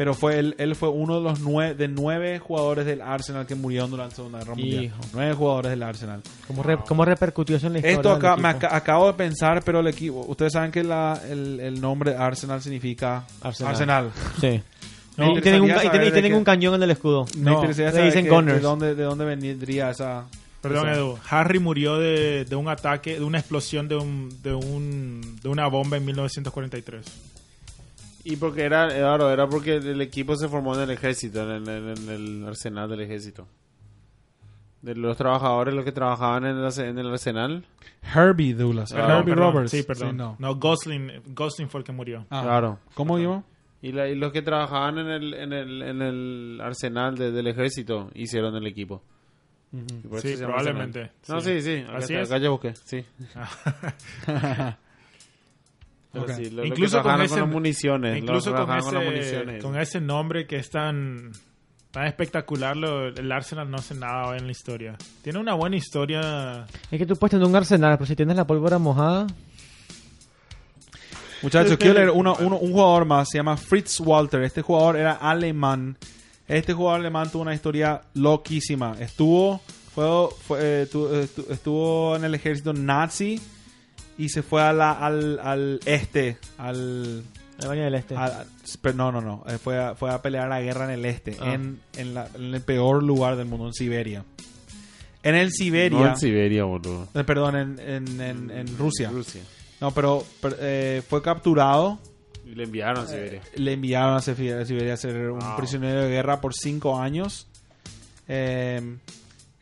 Pero 0.00 0.14
fue 0.14 0.38
él, 0.38 0.54
él 0.56 0.74
fue 0.76 0.88
uno 0.88 1.16
de 1.16 1.20
los 1.22 1.40
nueve, 1.40 1.74
de 1.74 1.86
nueve 1.86 2.38
jugadores 2.38 2.86
del 2.86 3.02
Arsenal 3.02 3.44
que 3.46 3.54
murieron 3.54 3.90
durante 3.90 4.12
la 4.12 4.16
Segunda 4.16 4.38
Guerra 4.38 4.54
Mundial. 4.54 4.84
Hijo. 4.84 4.96
Nueve 5.12 5.34
jugadores 5.34 5.70
del 5.72 5.82
Arsenal. 5.82 6.22
¿Cómo, 6.46 6.62
re- 6.62 6.78
cómo 6.88 7.04
repercutió 7.04 7.56
eso 7.56 7.66
en 7.66 7.74
la 7.74 7.78
historia 7.80 7.96
Esto 7.96 8.08
del 8.08 8.18
acá, 8.18 8.36
me 8.38 8.48
acabo 8.48 9.08
de 9.08 9.12
pensar, 9.12 9.62
pero 9.62 9.80
el 9.80 9.88
equipo, 9.88 10.24
ustedes 10.26 10.54
saben 10.54 10.70
que 10.72 10.82
la- 10.82 11.20
el, 11.28 11.60
el 11.60 11.80
nombre 11.82 12.16
Arsenal 12.16 12.62
significa 12.62 13.24
Arsenal. 13.42 13.72
Arsenal. 13.72 14.10
Sí. 14.40 14.62
Me 15.18 15.32
y 15.36 15.40
tienen, 15.42 15.60
un, 15.60 15.68
interesaría 15.68 15.76
y 15.76 15.80
tienen- 15.80 15.90
saber 15.90 16.02
y 16.02 16.04
de 16.06 16.12
tienen 16.12 16.32
qué- 16.32 16.38
un 16.38 16.44
cañón 16.44 16.74
en 16.76 16.82
el 16.82 16.90
escudo. 16.92 17.26
Me 17.36 17.50
No, 17.50 17.62
le 17.66 17.74
saber 17.74 18.04
dicen 18.06 18.24
que- 18.24 18.30
Gunners. 18.30 18.56
de 18.56 18.62
dónde, 18.62 18.94
de 18.94 19.02
dónde 19.02 19.24
vendría 19.26 19.90
esa. 19.90 20.24
Perdón, 20.62 20.88
esa- 20.88 20.98
Edu. 20.98 21.18
Harry 21.28 21.58
murió 21.58 21.98
de, 21.98 22.46
de 22.46 22.56
un 22.56 22.68
ataque, 22.70 23.18
de 23.18 23.24
una 23.24 23.38
explosión 23.38 23.86
de, 23.86 23.96
un, 23.96 24.30
de, 24.42 24.54
un, 24.54 25.36
de 25.42 25.48
una 25.50 25.66
bomba 25.68 25.98
en 25.98 26.06
1943. 26.06 27.04
Y 28.30 28.36
porque 28.36 28.62
era, 28.62 28.88
claro, 28.88 29.30
era 29.30 29.46
porque 29.48 29.76
el 29.76 30.00
equipo 30.00 30.36
se 30.36 30.48
formó 30.48 30.74
en 30.76 30.82
el 30.82 30.90
ejército, 30.90 31.42
en 31.42 31.50
el, 31.50 31.68
en 31.68 31.88
el- 31.88 31.98
en 31.98 32.08
el 32.42 32.48
arsenal 32.48 32.88
del 32.88 33.00
ejército. 33.00 33.46
De 34.82 34.94
los 34.94 35.16
trabajadores, 35.16 35.74
los 35.74 35.84
que 35.84 35.92
trabajaban 35.92 36.46
en 36.46 36.56
el, 36.56 36.80
en 36.80 36.98
el 36.98 37.10
arsenal. 37.10 37.64
Herbie 38.14 38.54
Douglas. 38.54 38.92
Herbie 38.92 39.34
Perdón, 39.34 39.52
Roberts. 39.52 39.70
Sí, 39.72 39.82
perdón. 39.82 40.10
Sí, 40.12 40.16
no. 40.16 40.36
no. 40.38 40.54
Gosling, 40.56 41.10
Gosling 41.34 41.68
fue 41.68 41.80
el 41.80 41.84
que 41.84 41.92
murió. 41.92 42.24
Ah, 42.30 42.40
Claro. 42.42 42.78
¿Cómo 42.94 43.18
iba? 43.18 43.42
Y, 43.82 43.92
la- 43.92 44.08
y 44.08 44.14
los 44.14 44.32
que 44.32 44.40
trabajaban 44.42 44.98
en 44.98 45.08
el, 45.08 45.34
en 45.34 45.52
el, 45.52 45.82
en 45.82 46.00
el 46.02 46.60
arsenal 46.62 47.16
de- 47.16 47.30
del 47.32 47.46
ejército 47.48 48.10
hicieron 48.14 48.54
el 48.56 48.66
equipo. 48.66 49.02
Por 50.08 50.18
eso 50.18 50.28
Sí, 50.28 50.36
probablemente. 50.42 51.00
Arsenal. 51.02 51.14
No, 51.28 51.40
Sí. 51.40 51.60
sí, 51.60 51.62
sí. 51.62 51.82
Acá, 51.86 51.96
Así 51.98 52.12
está, 52.14 52.22
es. 52.22 52.30
acá 52.30 52.38
ya 52.42 52.48
busqué, 52.50 52.74
sí. 52.74 53.04
Pero 56.12 56.24
Ok. 56.24 56.30
sí, 56.32 56.50
lo- 56.50 56.56
lo 56.56 56.62
que 56.62 56.68
incluso 56.68 57.02
con 57.02 57.20
ese, 57.22 57.28
con 57.34 57.40
las 57.40 57.48
municiones. 57.50 58.18
incluso 58.18 58.52
con 58.52 58.76
ese, 58.76 58.90
con 58.90 59.04
municiones. 59.04 59.62
con 59.62 59.78
ese 59.80 60.00
nombre 60.00 60.46
que 60.46 60.56
es 60.56 60.68
tan, 60.70 61.30
tan 61.92 62.06
espectacular, 62.06 62.76
lo- 62.76 63.08
el 63.08 63.30
Arsenal 63.32 63.70
no 63.70 63.76
hace 63.76 63.94
nada 63.94 64.26
hoy 64.28 64.38
en 64.38 64.46
la 64.46 64.52
historia. 64.52 64.96
Tiene 65.22 65.38
una 65.38 65.54
buena 65.54 65.76
historia. 65.76 66.66
Es 66.90 66.98
que 66.98 67.06
tú 67.06 67.14
puedes 67.16 67.30
tener 67.32 67.46
un 67.46 67.54
arsenal, 67.54 67.96
pero 67.96 68.06
si 68.06 68.16
tienes 68.16 68.36
la 68.36 68.46
pólvora 68.46 68.78
mojada... 68.78 69.26
Muchachos, 71.42 71.78
quiero 71.78 71.94
leer 71.94 72.10
uno, 72.10 72.36
uno- 72.40 72.58
un 72.58 72.72
jugador 72.72 73.06
más. 73.06 73.28
Se 73.30 73.38
llama 73.38 73.56
Fritz 73.56 73.98
Walter. 74.00 74.42
Este 74.42 74.60
jugador 74.60 74.96
era 74.96 75.12
alemán. 75.12 75.96
Este 76.46 76.74
jugador 76.74 77.00
alemán 77.00 77.30
tuvo 77.30 77.42
una 77.42 77.54
historia 77.54 78.02
loquísima. 78.14 78.94
Estuvo, 79.00 79.58
fue, 79.94 80.04
fue, 80.46 80.58
eh, 80.82 80.86
tu- 80.86 81.08
estu- 81.08 81.46
estuvo 81.50 82.14
en 82.16 82.24
el 82.24 82.34
ejército 82.34 82.74
nazi 82.74 83.40
y 84.24 84.28
se 84.28 84.42
fue 84.42 84.62
a 84.62 84.72
la- 84.72 84.92
al, 84.92 85.38
al 85.42 85.80
este, 85.86 86.36
al, 86.58 87.22
Alemania 87.58 87.84
del 87.84 87.94
Este. 87.94 88.14
pero 88.80 88.94
no, 88.96 89.12
no, 89.12 89.20
no. 89.20 89.44
Eh, 89.46 89.58
Fue 89.58 89.78
a, 89.78 89.94
fue 89.94 90.10
a 90.10 90.22
pelear 90.22 90.48
la 90.48 90.60
guerra 90.62 90.84
en 90.86 90.90
el 90.92 91.04
este, 91.04 91.36
Ah. 91.40 91.52
en, 91.54 91.78
en, 91.96 92.14
la- 92.14 92.28
en 92.34 92.54
el 92.54 92.60
peor 92.62 93.02
lugar 93.02 93.36
del 93.36 93.46
mundo, 93.46 93.66
en 93.66 93.74
Siberia. 93.74 94.24
En 95.22 95.34
el 95.34 95.52
Siberia, 95.52 95.98
No 95.98 96.08
en 96.08 96.16
Siberia, 96.16 96.64
boludo. 96.64 97.06
eh, 97.14 97.24
perdón, 97.24 97.56
en, 97.56 97.78
en, 97.80 98.20
en, 98.20 98.50
en 98.50 98.78
Rusia. 98.78 99.10
Rusia. 99.10 99.42
No, 99.80 99.90
pero, 99.90 100.24
pero, 100.40 100.56
eh, 100.60 101.02
fue 101.06 101.20
capturado 101.22 101.98
Y 102.46 102.54
le 102.54 102.64
enviaron 102.64 103.04
a 103.04 103.06
Siberia. 103.06 103.42
le 103.54 103.72
enviaron 103.74 104.14
a 104.16 104.20
Siberia, 104.22 104.60
a 104.60 104.64
Siberia 104.64 104.94
a 104.94 104.96
ser 104.96 105.30
un 105.30 105.38
Wow. 105.40 105.56
prisionero 105.58 106.00
de 106.02 106.08
guerra 106.10 106.40
por 106.40 106.54
cinco 106.54 106.98
años. 106.98 107.46
Eh, 108.28 108.96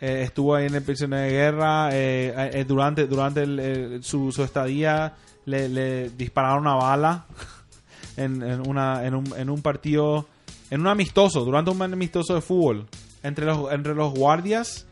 eh, 0.01 0.23
estuvo 0.25 0.55
ahí 0.55 0.67
en 0.67 0.75
el 0.75 0.83
prisionero 0.83 1.23
de 1.23 1.31
guerra. 1.31 1.89
eh, 1.93 2.51
eh, 2.55 2.65
durante 2.65 3.07
durante 3.07 3.43
el- 3.43 3.59
el- 3.59 4.05
su, 4.05 4.31
su 4.33 4.43
estadía 4.45 5.15
le, 5.45 5.69
le 5.69 6.11
dispararon 6.11 6.61
una 6.61 6.75
bala 6.75 7.27
en, 8.17 8.43
en 8.43 8.69
una, 8.69 9.05
en, 9.07 9.15
un, 9.15 9.33
en 9.37 9.51
un 9.51 9.63
partido, 9.63 10.27
en 10.71 10.81
un 10.83 10.87
amistoso, 10.89 11.45
durante 11.45 11.71
un 11.71 11.83
amistoso 11.83 12.35
de 12.35 12.41
fútbol. 12.41 12.87
Entre 13.23 13.45
los, 13.45 13.73
entre 13.73 13.95
los 13.95 14.13
guardias 14.15 14.87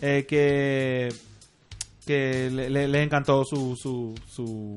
eh, 0.00 0.24
que, 0.28 1.12
que 2.06 2.50
le- 2.50 2.70
le- 2.70 2.88
les 2.88 3.04
encantó 3.04 3.44
su, 3.44 3.76
su, 3.76 4.14
su, 4.26 4.74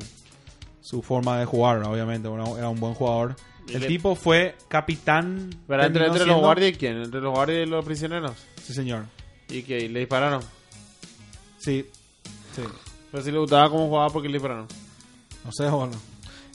su 0.82 1.02
forma 1.02 1.40
de 1.40 1.46
jugar, 1.46 1.82
obviamente. 1.84 2.28
Era, 2.28 2.44
era 2.58 2.70
un 2.70 2.80
buen 2.80 2.94
jugador. 2.94 3.36
El 3.70 3.86
tipo 3.88 4.16
fue 4.16 4.56
capitán. 4.68 5.50
Pero 5.68 5.84
entre, 5.86 6.08
entre 6.08 6.26
los 6.26 6.42
guardias 6.42 6.72
y 6.72 6.74
quién? 6.74 6.98
Entre 7.04 7.22
los 7.22 7.34
guardias 7.34 7.66
y 7.66 7.70
los 7.70 7.86
prisioneros. 7.86 8.34
Sí, 8.62 8.74
señor. 8.74 9.06
¿Y 9.52 9.64
que 9.64 9.88
¿Le 9.90 10.00
dispararon? 10.00 10.42
Sí. 11.60 11.86
Sí. 12.56 12.62
Pero 13.12 13.24
si 13.24 13.32
le 13.32 13.38
gustaba 13.40 13.70
cómo 13.70 13.88
jugaba, 13.88 14.10
porque 14.10 14.28
le 14.28 14.36
dispararon? 14.36 14.68
No 15.46 15.52
sé, 15.52 15.70
bueno. 15.70 15.94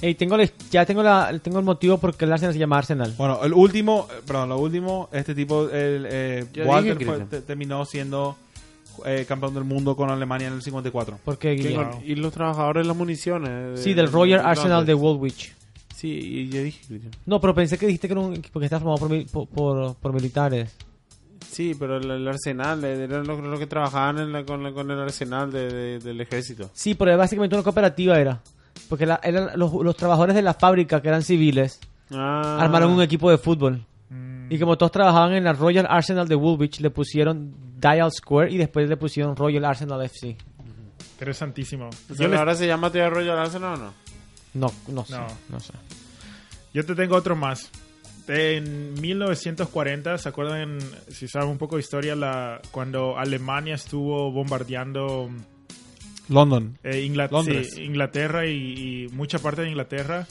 Ey, 0.00 0.14
tengo 0.14 0.36
la- 0.36 0.48
ya 0.70 0.84
tengo, 0.84 1.02
la, 1.02 1.38
tengo 1.42 1.58
el 1.58 1.64
motivo 1.64 1.96
por 1.98 2.14
qué 2.14 2.26
el 2.26 2.32
Arsenal 2.32 2.52
se 2.52 2.58
llama 2.58 2.78
Arsenal. 2.78 3.14
Bueno, 3.16 3.40
el 3.42 3.52
último, 3.54 4.06
eh, 4.10 4.20
perdón, 4.26 4.50
lo 4.50 4.58
último, 4.58 5.08
este 5.12 5.34
tipo, 5.34 5.64
el, 5.70 6.06
eh, 6.10 6.46
Walter 6.66 6.98
dije, 6.98 7.04
fue- 7.10 7.14
Cristian. 7.16 7.28
te- 7.28 7.40
terminó 7.46 7.84
siendo 7.86 8.36
eh, 9.04 9.24
campeón 9.28 9.52
del 9.54 9.64
mundo 9.64 9.94
con 9.96 10.10
Alemania 10.10 10.48
en 10.48 10.54
el 10.54 10.62
54. 10.62 11.18
¿Por 11.24 11.38
qué, 11.38 11.54
¿Qué 11.56 11.62
Guillermo? 11.68 12.02
Y 12.04 12.14
los 12.14 12.32
trabajadores 12.32 12.84
de 12.84 12.88
las 12.88 12.96
municiones. 12.96 13.76
de- 13.76 13.82
Sí, 13.82 13.92
del 13.94 14.10
Royal 14.10 14.40
de- 14.42 14.46
Arsenal 14.48 14.86
de. 14.86 14.94
Woolwich. 14.94 15.54
Sí, 15.94 16.08
y 16.08 16.48
yo 16.50 16.62
dije. 16.62 16.80
No, 17.26 17.40
pero 17.40 17.54
pensé 17.54 17.76
que 17.78 17.86
dijiste 17.86 18.06
que 18.08 18.12
era 18.12 18.20
un 18.22 18.34
equipo 18.34 18.58
que 18.60 18.66
estaba 18.66 18.80
formado 18.80 18.98
por, 19.00 19.10
mil- 19.10 19.26
por, 19.26 19.46
por- 19.48 19.94
por 19.96 20.12
militares. 20.12 20.74
Sí, 21.56 21.74
pero 21.78 21.96
el, 21.96 22.10
el 22.10 22.28
arsenal, 22.28 22.84
eran 22.84 23.26
los, 23.26 23.40
los 23.40 23.58
que 23.58 23.66
trabajaban 23.66 24.18
en 24.18 24.30
la- 24.32 24.44
con, 24.44 24.62
la- 24.62 24.72
con 24.72 24.90
el 24.90 25.00
arsenal 25.00 25.50
de- 25.50 25.72
de- 25.72 25.98
del 26.00 26.20
ejército. 26.20 26.68
Sí, 26.74 26.94
pero 26.94 27.12
era 27.12 27.16
básicamente 27.16 27.56
una 27.56 27.62
cooperativa 27.62 28.18
era. 28.20 28.42
Porque 28.90 29.06
la- 29.06 29.20
eran 29.22 29.58
los, 29.58 29.72
los 29.72 29.96
trabajadores 29.96 30.34
de 30.34 30.42
la 30.42 30.52
fábrica, 30.52 31.00
que 31.00 31.08
eran 31.08 31.22
civiles, 31.22 31.80
Ah. 32.12 32.58
armaron 32.60 32.90
un 32.92 33.00
equipo 33.00 33.30
de 33.30 33.38
fútbol. 33.38 33.82
Mm, 34.10 34.52
Y 34.52 34.58
como 34.58 34.76
todos 34.76 34.92
trabajaban 34.92 35.32
en 35.32 35.44
la 35.44 35.54
Royal 35.54 35.86
Arsenal 35.88 36.28
de 36.28 36.34
Woolwich, 36.36 36.80
le 36.80 36.90
pusieron 36.90 37.54
Dial 37.80 38.12
Square 38.12 38.50
y 38.52 38.58
después 38.58 38.86
le 38.88 38.98
pusieron 38.98 39.34
Royal 39.34 39.64
Arsenal 39.64 40.02
FC. 40.04 40.36
interesantísimo. 41.14 41.88
O 41.88 42.14
sea, 42.14 42.16
Yo, 42.26 42.28
les- 42.28 42.38
¿Ahora 42.38 42.54
se 42.54 42.66
llama 42.66 42.90
todavía 42.90 43.08
Royal 43.14 43.38
Arsenal 43.38 43.74
o 43.74 43.76
no? 43.78 43.92
No, 44.54 44.72
no 44.88 45.04
sé. 45.06 45.12
No. 45.14 45.26
No, 45.48 45.60
sé. 45.60 45.72
yo 46.74 46.84
te 46.84 46.94
tengo 46.94 47.16
otro 47.16 47.34
más. 47.34 47.70
En 48.28 48.94
1940, 49.00 50.18
¿se 50.18 50.28
acuerdan, 50.28 50.78
si 51.08 51.28
saben 51.28 51.48
un 51.48 51.58
poco 51.58 51.76
de 51.76 51.80
historia, 51.82 52.16
la, 52.16 52.60
cuando 52.72 53.16
Alemania 53.18 53.74
estuvo 53.76 54.32
bombardeando 54.32 55.30
London. 56.28 56.76
eh, 56.82 57.06
Ingla- 57.08 57.30
Londres. 57.30 57.74
sí, 57.74 57.82
Inglaterra 57.84 58.46
y, 58.46 59.04
y 59.04 59.08
mucha 59.08 59.38
parte 59.38 59.62
de 59.62 59.68
Inglaterra? 59.68 60.26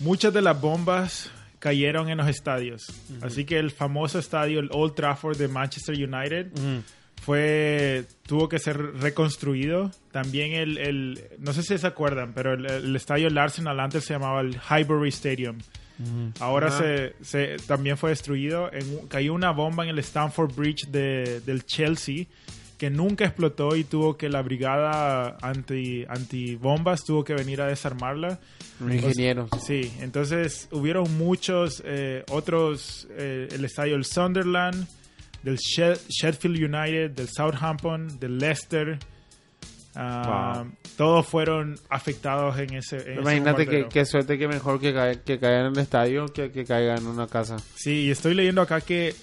Muchas 0.00 0.32
de 0.32 0.40
las 0.42 0.58
bombas 0.60 1.30
cayeron 1.58 2.08
en 2.08 2.18
los 2.18 2.28
estadios. 2.28 2.86
Así 3.20 3.44
que 3.44 3.58
el 3.58 3.70
famoso 3.70 4.18
estadio, 4.18 4.60
el 4.60 4.70
Old 4.72 4.94
Trafford 4.94 5.36
de 5.36 5.48
Manchester 5.48 5.94
United, 5.94 6.52
fue 7.20 8.04
tuvo 8.26 8.48
que 8.48 8.58
ser 8.58 8.78
reconstruido. 9.00 9.90
También 10.12 10.52
el, 10.52 10.78
el- 10.78 11.20
no 11.38 11.52
sé 11.52 11.62
si 11.62 11.76
se 11.76 11.86
acuerdan, 11.86 12.32
pero 12.32 12.54
el, 12.54 12.64
el 12.64 12.96
estadio 12.96 13.24
del 13.28 13.36
Arsenal 13.38 13.78
antes 13.80 14.04
se 14.04 14.14
llamaba 14.14 14.40
el 14.40 14.56
Highbury 14.70 15.08
Stadium. 15.10 15.58
Ahora 16.40 16.70
se, 16.70 17.14
se- 17.22 17.56
también 17.66 17.96
fue 17.96 18.10
destruido. 18.10 18.72
En 18.72 19.06
cayó 19.08 19.34
una 19.34 19.50
bomba 19.50 19.84
en 19.84 19.90
el 19.90 19.98
Stamford 19.98 20.54
Bridge 20.54 20.86
de- 20.88 21.40
del 21.40 21.64
Chelsea 21.64 22.26
que 22.78 22.90
nunca 22.90 23.24
explotó 23.24 23.74
y 23.74 23.82
tuvo 23.82 24.16
que 24.16 24.28
la 24.28 24.40
brigada 24.40 25.36
anti 25.42 26.04
antibombas 26.08 27.04
tuvo 27.04 27.24
que 27.24 27.34
venir 27.34 27.60
a 27.60 27.66
desarmarla. 27.66 28.38
Un 28.80 28.92
ingeniero. 28.92 29.48
Sí, 29.60 29.92
entonces 30.00 30.68
hubieron 30.70 31.18
muchos 31.18 31.82
eh, 31.84 32.22
otros, 32.30 33.08
eh, 33.18 33.48
el 33.50 33.64
estadio 33.64 33.94
del 33.94 34.04
Sunderland, 34.04 34.86
del 35.42 35.56
She- 35.56 35.98
Sheffield 36.08 36.56
United, 36.72 37.10
del 37.10 37.28
Southampton, 37.28 38.20
del 38.20 38.38
Leicester, 38.38 38.98
Ah, 40.00 40.64
Todos 40.96 41.26
fueron 41.26 41.76
afectados 41.90 42.56
en 42.58 42.72
ese. 42.74 42.96
en 42.98 43.02
ese 43.02 43.20
Imagínate 43.20 43.64
que, 43.66 43.70
bombardeo. 43.82 43.88
qué 43.88 44.04
suerte 44.04 44.38
que 44.38 44.46
mejor 44.46 44.78
que, 44.80 44.94
cae- 44.94 45.22
que 45.24 45.40
caiga 45.40 45.60
en 45.60 45.66
el 45.66 45.78
estadio 45.78 46.26
que 46.28 46.52
que 46.52 46.64
caiga 46.64 46.94
en 46.96 47.06
una 47.06 47.26
casa. 47.26 47.56
Sí, 47.74 48.04
y 48.06 48.10
estoy 48.12 48.34
leyendo 48.34 48.62
acá 48.62 48.80
que 48.80 49.14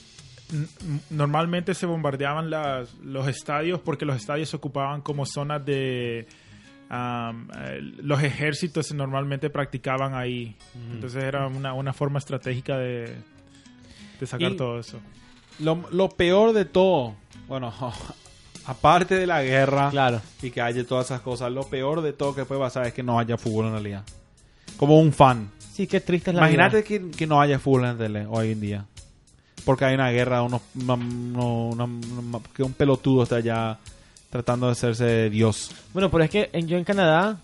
normalmente 1.10 1.74
se 1.74 1.86
bombardeaban 1.86 2.50
las, 2.50 2.94
los 2.96 3.28
estadios 3.28 3.80
porque 3.80 4.06
los 4.06 4.16
estadios 4.18 4.50
se 4.50 4.58
ocupaban 4.58 5.02
como 5.02 5.26
zonas 5.26 5.66
de... 5.66 6.28
eh, 6.92 7.80
los 8.04 8.22
ejércitos 8.22 8.94
normalmente 8.94 9.50
practicaban 9.50 10.14
ahí. 10.14 10.56
Entonces 10.92 11.24
era 11.24 11.48
una, 11.48 11.74
una 11.74 11.94
forma 11.94 12.20
estratégica 12.20 12.78
de, 12.78 13.16
de 14.20 14.26
sacar 14.28 14.52
Y- 14.52 14.58
todo 14.58 14.80
eso. 14.80 15.00
Lo, 15.60 15.86
lo 15.92 16.10
peor 16.10 16.52
de 16.52 16.66
todo, 16.66 17.16
bueno, 17.48 17.74
aparte 18.68 19.16
de 19.16 19.28
la 19.28 19.44
guerra 19.44 19.90
Claro. 19.90 20.22
y 20.42 20.52
que 20.52 20.62
haya 20.62 20.86
todas 20.86 21.06
esas 21.06 21.22
cosas, 21.22 21.52
lo 21.52 21.64
peor 21.68 22.02
de 22.02 22.14
todo 22.14 22.34
que 22.36 22.46
puede 22.46 22.62
pasar 22.62 22.86
es 22.88 22.94
que 22.94 23.04
no 23.04 23.20
haya 23.20 23.38
fútbol 23.38 23.68
en 23.68 23.74
la 23.74 23.80
liga. 23.80 24.04
Como 24.78 25.00
un 25.00 25.14
fan. 25.14 25.50
Sí, 25.74 25.88
qué 25.88 26.00
triste 26.02 26.32
es 26.32 26.36
la 26.36 26.42
Imagínate 26.44 26.84
que, 26.84 27.10
que 27.12 27.28
no 27.28 27.40
haya 27.42 27.60
fútbol 27.60 27.82
en 27.86 27.88
la 27.88 27.98
tele 27.98 28.26
hoy 28.30 28.52
en 28.52 28.62
día. 28.62 28.86
Porque 29.66 29.86
hay 29.86 29.96
una 29.96 30.10
guerra, 30.12 30.42
unos, 30.44 30.62
que 32.54 32.64
un 32.64 32.74
pelotudo 32.74 33.24
está 33.24 33.38
allá 33.38 33.78
tratando 34.30 34.66
de 34.68 34.74
hacerse 34.74 35.30
Dios. 35.30 35.72
Bueno, 35.94 36.10
pero 36.12 36.24
es 36.24 36.30
que 36.30 36.50
en- 36.54 36.68
yo 36.68 36.78
en 36.78 36.84
Canadá 36.84 37.38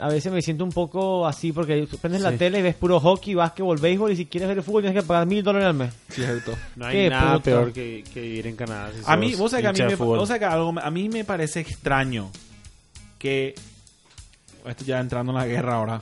a 0.00 0.08
veces 0.08 0.32
me 0.32 0.40
siento 0.42 0.64
un 0.64 0.70
poco 0.72 1.26
así 1.26 1.52
porque 1.52 1.86
prendes 2.00 2.22
la 2.22 2.32
Sí. 2.32 2.38
tele 2.38 2.58
y 2.58 2.62
ves 2.62 2.74
puro 2.74 2.98
hockey, 3.00 3.34
básquetbol, 3.34 3.78
béisbol 3.78 4.12
y 4.12 4.16
si 4.16 4.26
quieres 4.26 4.48
ver 4.48 4.58
el 4.58 4.62
fútbol 4.64 4.82
tienes 4.82 5.02
que 5.02 5.06
pagar 5.06 5.26
mil 5.26 5.42
dólares 5.42 5.68
al 5.68 5.74
mes. 5.74 5.92
Cierto. 6.08 6.52
No 6.76 6.86
hay 6.86 6.96
Qué 6.96 7.10
nada 7.10 7.32
puto. 7.34 7.44
peor 7.44 7.72
que, 7.72 8.04
que 8.12 8.20
vivir 8.20 8.46
en 8.46 8.56
Canadá. 8.56 8.90
si 8.92 9.02
A 9.06 9.16
mí, 9.16 9.34
vos 9.34 9.50
sabés 9.50 9.62
que 9.64 9.82
a 9.82 9.86
mí, 9.86 9.90
me, 9.92 9.96
fútbol. 9.96 10.18
vos 10.18 10.28
sabés 10.28 10.40
que 10.40 10.46
algo, 10.46 10.72
me- 10.72 10.82
a 10.82 10.90
mí 10.90 11.08
me 11.08 11.24
parece 11.24 11.60
extraño 11.60 12.30
que, 13.18 13.54
esto 14.66 14.84
ya 14.84 15.00
entrando 15.00 15.32
en 15.32 15.38
la 15.38 15.46
guerra 15.46 15.76
ahora, 15.76 16.00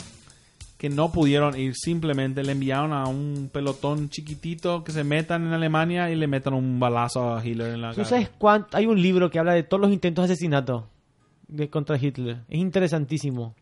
que 0.77 0.89
no 0.89 1.11
pudieron 1.11 1.59
ir, 1.59 1.75
simplemente 1.75 2.45
le 2.45 2.53
enviaron 2.53 2.93
a 2.93 3.07
un 3.09 3.51
pelotón 3.53 4.11
chiquitito 4.11 4.85
que 4.85 4.93
se 4.93 5.03
metan 5.03 5.45
en 5.47 5.53
Alemania 5.53 6.09
y 6.11 6.15
le 6.15 6.29
metan 6.29 6.55
un 6.55 6.79
balazo 6.79 7.35
a 7.35 7.45
Hitler 7.45 7.75
en 7.75 7.81
la 7.83 7.91
¿Tú 7.91 7.97
cara. 7.97 8.09
sabes 8.09 8.31
cuánto? 8.39 8.77
Hay 8.77 8.87
un 8.87 9.01
libro 9.03 9.29
que 9.31 9.41
habla 9.41 9.55
de 9.55 9.65
todos 9.65 9.81
los 9.81 9.93
intentos 9.93 10.29
de 10.29 10.33
asesinato 10.35 10.87
de, 11.49 11.69
contra 11.69 11.97
Hitler. 11.97 12.39
Es 12.49 12.59
interesantísimo. 12.61 13.55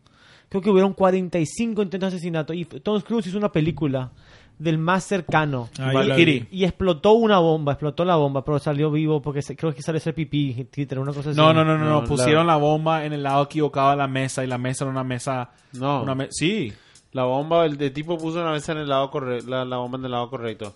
Creo 0.49 0.61
que 0.61 0.69
hubieron 0.69 0.93
45 0.93 1.81
intentos 1.81 2.11
de 2.11 2.17
asesinato 2.17 2.53
y 2.53 2.65
Tom 2.65 3.01
Cruise 3.01 3.27
hizo 3.27 3.37
una 3.37 3.51
película 3.51 4.11
del 4.57 4.77
más 4.77 5.03
cercano. 5.03 5.69
Ah, 5.77 5.91
la 5.91 5.99
Valkyrie. 5.99 6.47
vi. 6.49 6.57
Y 6.59 6.63
explotó 6.63 7.13
una 7.13 7.37
bomba, 7.39 7.73
explotó 7.73 8.05
la 8.05 8.15
bomba, 8.15 8.43
pero 8.45 8.57
salió 8.57 8.89
vivo 8.89 9.21
porque 9.21 9.41
se- 9.41 9.55
creo 9.55 9.73
que 9.73 9.81
sale 9.81 9.97
ese 9.99 10.13
pipí, 10.13 10.67
Hitler, 10.75 10.99
una 10.99 11.13
cosa 11.13 11.29
así. 11.31 11.37
No, 11.37 11.53
no, 11.53 11.63
no, 11.65 11.77
no, 11.77 11.85
no, 11.85 12.01
No, 12.01 12.07
pusieron 12.07 12.47
la- 12.47 12.53
la 12.53 12.57
bomba 12.59 13.05
en 13.05 13.13
el 13.13 13.23
lado 13.23 13.43
equivocado 13.43 13.91
de 13.91 13.97
la 13.97 14.07
mesa 14.07 14.43
y 14.43 14.47
la 14.47 14.57
mesa 14.57 14.85
era 14.85 14.91
una 14.91 15.03
mesa... 15.03 15.51
No, 15.73 16.01
Una 16.01 16.15
me- 16.15 16.27
sí, 16.31 16.73
la 17.11 17.25
bomba, 17.25 17.65
el 17.65 17.77
de 17.77 17.89
tipo 17.91 18.17
puso 18.17 18.41
una 18.41 18.51
mesa 18.51 18.71
en 18.71 18.79
el 18.79 18.87
lado 18.89 19.11
correcto, 19.11 19.49
la, 19.49 19.63
la 19.65 19.77
bomba 19.77 19.97
en 19.99 20.05
el 20.05 20.11
lado 20.11 20.29
correcto. 20.29 20.73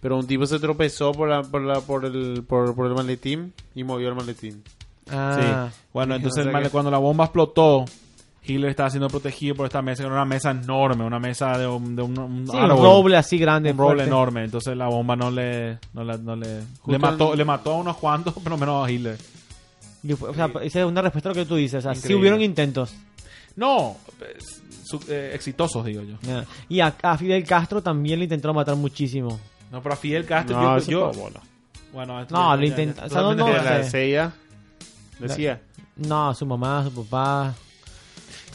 Pero 0.00 0.18
un 0.18 0.26
tipo 0.26 0.44
se 0.44 0.58
tropezó 0.58 1.12
por, 1.12 1.28
la, 1.30 1.42
por, 1.42 1.62
la, 1.62 1.80
por, 1.80 2.04
el, 2.04 2.42
por, 2.46 2.74
por 2.74 2.86
el 2.88 2.94
maletín 2.94 3.54
y 3.74 3.84
movió 3.84 4.10
el 4.10 4.14
maletín. 4.16 4.62
Ah, 5.10 5.68
sí. 5.70 5.78
Bueno, 5.94 6.14
entonces 6.16 6.40
o 6.40 6.42
sea 6.42 6.50
el 6.50 6.52
male- 6.52 6.66
que- 6.66 6.72
cuando 6.72 6.90
la 6.90 6.98
bomba 6.98 7.24
explotó, 7.24 7.86
Hitler 8.46 8.70
estaba 8.70 8.90
siendo 8.90 9.08
protegido 9.08 9.54
por 9.54 9.66
esta 9.66 9.80
mesa, 9.82 10.02
que 10.02 10.06
era 10.06 10.14
una 10.16 10.24
mesa 10.24 10.50
enorme, 10.50 11.04
una 11.04 11.18
mesa 11.18 11.56
de 11.56 11.66
un, 11.66 11.96
de 11.96 12.02
un, 12.02 12.18
un 12.18 12.46
sí, 12.46 12.56
un 12.56 12.68
roble 12.68 13.16
así 13.16 13.38
grande. 13.38 13.70
un 13.70 13.78
roble 13.78 13.94
fuerte. 13.94 14.10
enorme, 14.10 14.44
entonces 14.44 14.76
la 14.76 14.86
bomba 14.88 15.16
no 15.16 15.30
le 15.30 15.78
no 15.94 16.04
le, 16.04 16.18
no 16.18 16.36
le, 16.36 16.98
mató 16.98 17.32
el- 17.32 17.38
le 17.38 17.44
mató 17.44 17.72
a 17.72 17.76
unos 17.78 17.96
cuantos, 17.96 18.34
pero 18.44 18.56
menos 18.58 18.86
a 18.86 18.90
Hitler. 18.90 19.16
O 20.20 20.34
sea, 20.34 20.50
esa 20.62 20.80
es 20.80 20.84
una 20.86 21.00
respuesta 21.00 21.30
a 21.30 21.32
lo 21.32 21.36
que 21.36 21.46
tú 21.46 21.56
dices. 21.56 21.78
O 21.78 21.80
sea, 21.80 21.94
sí 21.94 22.00
Increíble. 22.00 22.20
hubieron 22.20 22.42
intentos. 22.42 22.94
No, 23.56 23.96
pues, 24.18 24.62
su- 24.84 25.00
eh, 25.08 25.30
exitosos 25.32 25.82
digo 25.84 26.02
yo. 26.02 26.16
Y 26.68 26.80
a, 26.80 26.94
a 27.02 27.16
Fidel 27.16 27.44
Castro 27.44 27.82
también 27.82 28.18
le 28.18 28.24
intentaron 28.24 28.54
matar 28.56 28.76
muchísimo. 28.76 29.40
No, 29.72 29.80
pero 29.82 29.94
a 29.94 29.96
Fidel 29.96 30.26
Castro 30.26 30.60
No, 30.60 30.78
yo, 30.80 31.10
yo- 31.12 31.30
bueno, 31.92 32.20
esto 32.20 32.34
No, 32.34 32.54
lo 32.54 32.62
ya- 32.62 32.68
intenta- 32.68 33.00
ya- 33.02 33.06
o 33.06 33.08
sea, 33.08 33.20
no, 33.22 33.34
no, 33.34 33.46
sella 33.84 34.32
decía. 35.18 35.60
No, 35.96 36.34
su 36.34 36.44
mamá, 36.44 36.84
su 36.84 37.04
papá. 37.04 37.54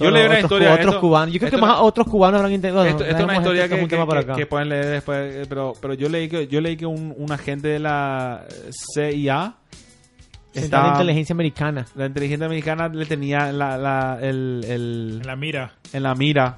Yo 0.06 0.12
leí 0.12 0.22
una 0.22 0.30
otros, 0.32 0.44
historia, 0.44 0.74
Otros 0.74 0.86
esto- 0.88 1.02
cubanos. 1.02 1.34
Yo 1.34 1.40
creo 1.40 1.50
que 1.52 1.56
esto- 1.56 1.68
más 1.68 1.78
otros 1.82 2.08
cubanos 2.08 2.38
habrán 2.40 2.54
intentado. 2.54 2.86
Esto, 2.86 3.04
esto 3.04 3.18
es 3.18 3.24
una 3.24 3.36
historia 3.38 3.68
que, 3.70 3.76
que, 3.80 3.88
tema 3.88 4.06
por 4.06 4.16
que- 4.16 4.20
acá. 4.24 4.36
que 4.36 4.46
pueden 4.46 4.70
leer 4.70 4.86
después, 4.86 5.36
eh, 5.36 5.46
pero, 5.50 5.74
pero 5.82 5.94
yo 5.94 6.10
leí 6.10 6.28
que 6.30 6.48
yo 6.48 6.62
leí 6.62 6.78
que 6.78 6.86
un, 6.86 7.14
un 7.18 7.32
agente 7.32 7.68
de 7.70 7.80
la 7.80 8.46
CIA 8.96 9.56
de 10.54 10.62
estaba- 10.62 10.90
inteligencia 10.92 11.34
americana. 11.34 11.86
la 11.96 12.06
inteligencia 12.08 12.46
americana 12.46 12.88
le 12.90 13.06
tenía 13.06 13.52
la, 13.52 13.78
la- 13.78 14.18
el, 14.22 14.66
el- 14.68 15.18
En 15.22 15.28
la 15.28 15.36
mira. 15.36 15.74
en 15.94 16.04
la 16.04 16.16
mira 16.16 16.58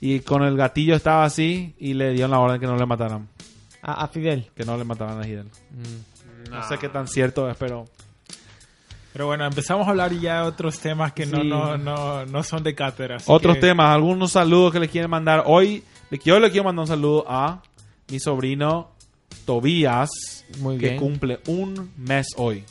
y 0.00 0.20
con 0.20 0.42
el 0.42 0.56
gatillo 0.56 0.94
estaba 0.96 1.24
así 1.24 1.74
y 1.78 1.94
le 1.94 2.12
dieron 2.12 2.30
la 2.32 2.38
orden 2.40 2.60
que 2.60 2.66
no 2.66 2.76
le 2.76 2.86
mataran, 2.86 3.28
A, 3.82 4.04
a 4.04 4.08
Fidel. 4.08 4.50
que 4.54 4.64
no 4.64 4.76
le 4.76 4.84
mataran 4.84 5.20
a 5.20 5.26
Hidel. 5.26 5.46
Mm. 5.70 6.50
No 6.50 6.62
sé 6.68 6.76
qué 6.78 6.88
tan 6.88 7.08
cierto 7.08 7.48
es, 7.50 7.56
pero 7.56 7.84
Pero 9.14 9.26
bueno, 9.26 9.46
empezamos 9.46 9.86
a 9.86 9.90
hablar 9.90 10.12
ya 10.12 10.42
de 10.42 10.48
otros 10.48 10.78
temas 10.80 11.12
que 11.14 11.24
no, 11.24 11.40
Sí. 11.40 11.48
no, 11.48 11.78
no, 11.78 12.26
no 12.26 12.42
son 12.42 12.62
de 12.62 12.74
cátedra. 12.74 13.16
otros 13.26 13.54
que- 13.54 13.60
temas, 13.62 13.94
algunos 13.94 14.32
saludos 14.32 14.72
que 14.72 14.80
les 14.80 14.90
quieren 14.90 15.10
mandar 15.10 15.44
hoy. 15.46 15.82
Yo 16.24 16.38
le 16.38 16.50
quiero 16.50 16.64
mandar 16.64 16.82
un 16.82 16.88
saludo 16.88 17.24
a 17.26 17.62
mi 18.10 18.20
sobrino 18.20 18.90
Tobías, 19.46 20.10
Muy 20.58 20.78
que 20.78 20.88
bien. 20.90 20.98
cumple 21.00 21.40
un 21.46 21.90
mes 21.96 22.26
hoy. 22.36 22.64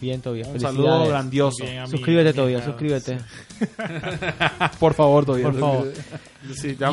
Bien, 0.00 0.20
Tobias. 0.22 0.46
Un 0.48 0.60
saludo 0.60 1.08
grandioso. 1.08 1.64
Bien, 1.64 1.78
a 1.80 1.84
mí, 1.86 1.90
Suscríbete, 1.90 2.54
a- 2.56 2.64
suscríbete. 2.64 3.18
Por 4.78 4.94
favor, 4.94 5.24
Tobías. 5.26 5.50
Por 5.50 5.58
favor. 5.60 5.92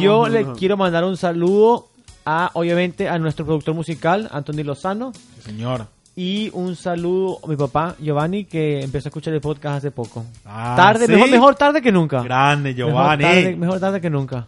Yo 0.01 0.27
le 0.27 0.45
quiero 0.53 0.77
mandar 0.77 1.03
un 1.03 1.15
saludo 1.17 1.87
a, 2.25 2.49
obviamente, 2.53 3.07
a 3.07 3.19
nuestro 3.19 3.45
productor 3.45 3.75
musical, 3.75 4.27
Anthony 4.31 4.63
Lozano. 4.63 5.11
Señor. 5.43 5.87
Y 6.18 6.49
un 6.53 6.76
saludo 6.78 7.39
a 7.43 7.47
mi 7.47 7.57
papá, 7.57 7.95
Giovanni, 7.99 8.45
que 8.45 8.82
empezó 8.82 9.07
a 9.07 9.09
escuchar 9.09 9.34
el 9.34 9.41
podcast 9.41 9.78
hace 9.80 9.91
poco. 9.91 10.26
Ah, 10.45 10.74
tarde, 10.78 11.07
¿sí? 11.07 11.11
mejor, 11.11 11.30
mejor 11.30 11.55
tarde 11.55 11.82
que 11.82 11.91
nunca. 11.91 12.24
Grande, 12.24 12.74
Mejor 12.74 12.89
Giovanni. 12.91 13.24
tarde, 13.24 13.55
mejor 13.57 13.80
tarde 13.82 13.99
que 14.01 14.09
nunca. 14.09 14.47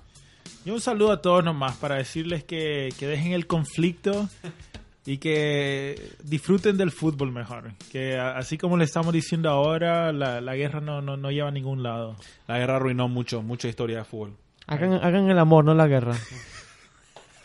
Y 0.64 0.70
un 0.70 0.80
saludo 0.80 1.12
a 1.12 1.22
todos 1.22 1.44
nomás 1.44 1.76
para 1.76 1.96
decirles 1.96 2.44
que, 2.46 2.90
que 2.98 3.08
dejen 3.08 3.34
el 3.34 3.48
conflicto 3.48 4.30
y 5.06 5.18
que 5.18 6.14
disfruten 6.24 6.78
del 6.78 6.92
fútbol 6.92 7.32
mejor. 7.34 7.72
Que 7.92 8.18
así 8.18 8.58
como 8.58 8.78
le 8.78 8.86
estamos 8.86 9.12
diciendo 9.14 9.50
ahora, 9.50 10.12
la, 10.14 10.40
la 10.40 10.56
guerra 10.56 10.80
no, 10.80 11.02
no, 11.02 11.18
no 11.18 11.32
lleva 11.32 11.50
a 11.50 11.52
ningún 11.52 11.84
lado. 11.84 12.16
La 12.48 12.60
guerra 12.60 12.78
arruinó 12.78 13.08
mucho, 13.10 13.42
mucha 13.42 13.68
historia 13.68 14.00
de 14.00 14.04
fútbol. 14.06 14.34
Hagan, 14.68 14.94
hagan 14.94 15.30
el 15.30 15.40
amor, 15.40 15.66
no 15.66 15.74
la 15.74 15.88
guerra. 15.88 16.14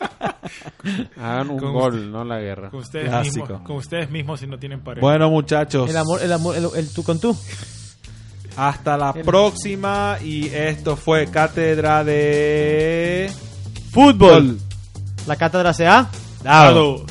Hagan 1.17 1.49
un 1.49 1.59
Con- 1.59 1.73
gol, 1.73 2.11
no 2.11 2.23
la 2.23 2.39
guerra. 2.39 2.69
Con 2.69 2.81
ustedes, 2.81 3.07
Clásico. 3.09 3.45
mismos, 3.47 3.61
con 3.67 3.75
ustedes 3.77 4.09
mismos 4.09 4.39
si 4.39 4.47
no 4.47 4.57
tienen 4.59 4.81
pareja. 4.81 5.05
Bueno, 5.05 5.29
muchachos. 5.29 5.89
El 5.89 5.97
amor, 5.97 6.21
el 6.21 6.31
amor, 6.31 6.55
el, 6.55 6.67
el 6.75 6.93
tú 6.93 7.03
con 7.03 7.19
tú. 7.19 7.35
Hasta 8.57 8.97
la 8.97 9.11
El- 9.15 9.23
próxima. 9.23 10.17
Y 10.23 10.47
esto 10.47 10.95
fue 10.95 11.27
Cátedra 11.27 12.03
de 12.03 13.31
Fútbol. 13.91 14.59
La 15.27 15.35
cátedra 15.37 15.73
se 15.73 15.87
ha. 15.87 16.09
Dado. 16.43 16.97
Dado. 16.97 17.05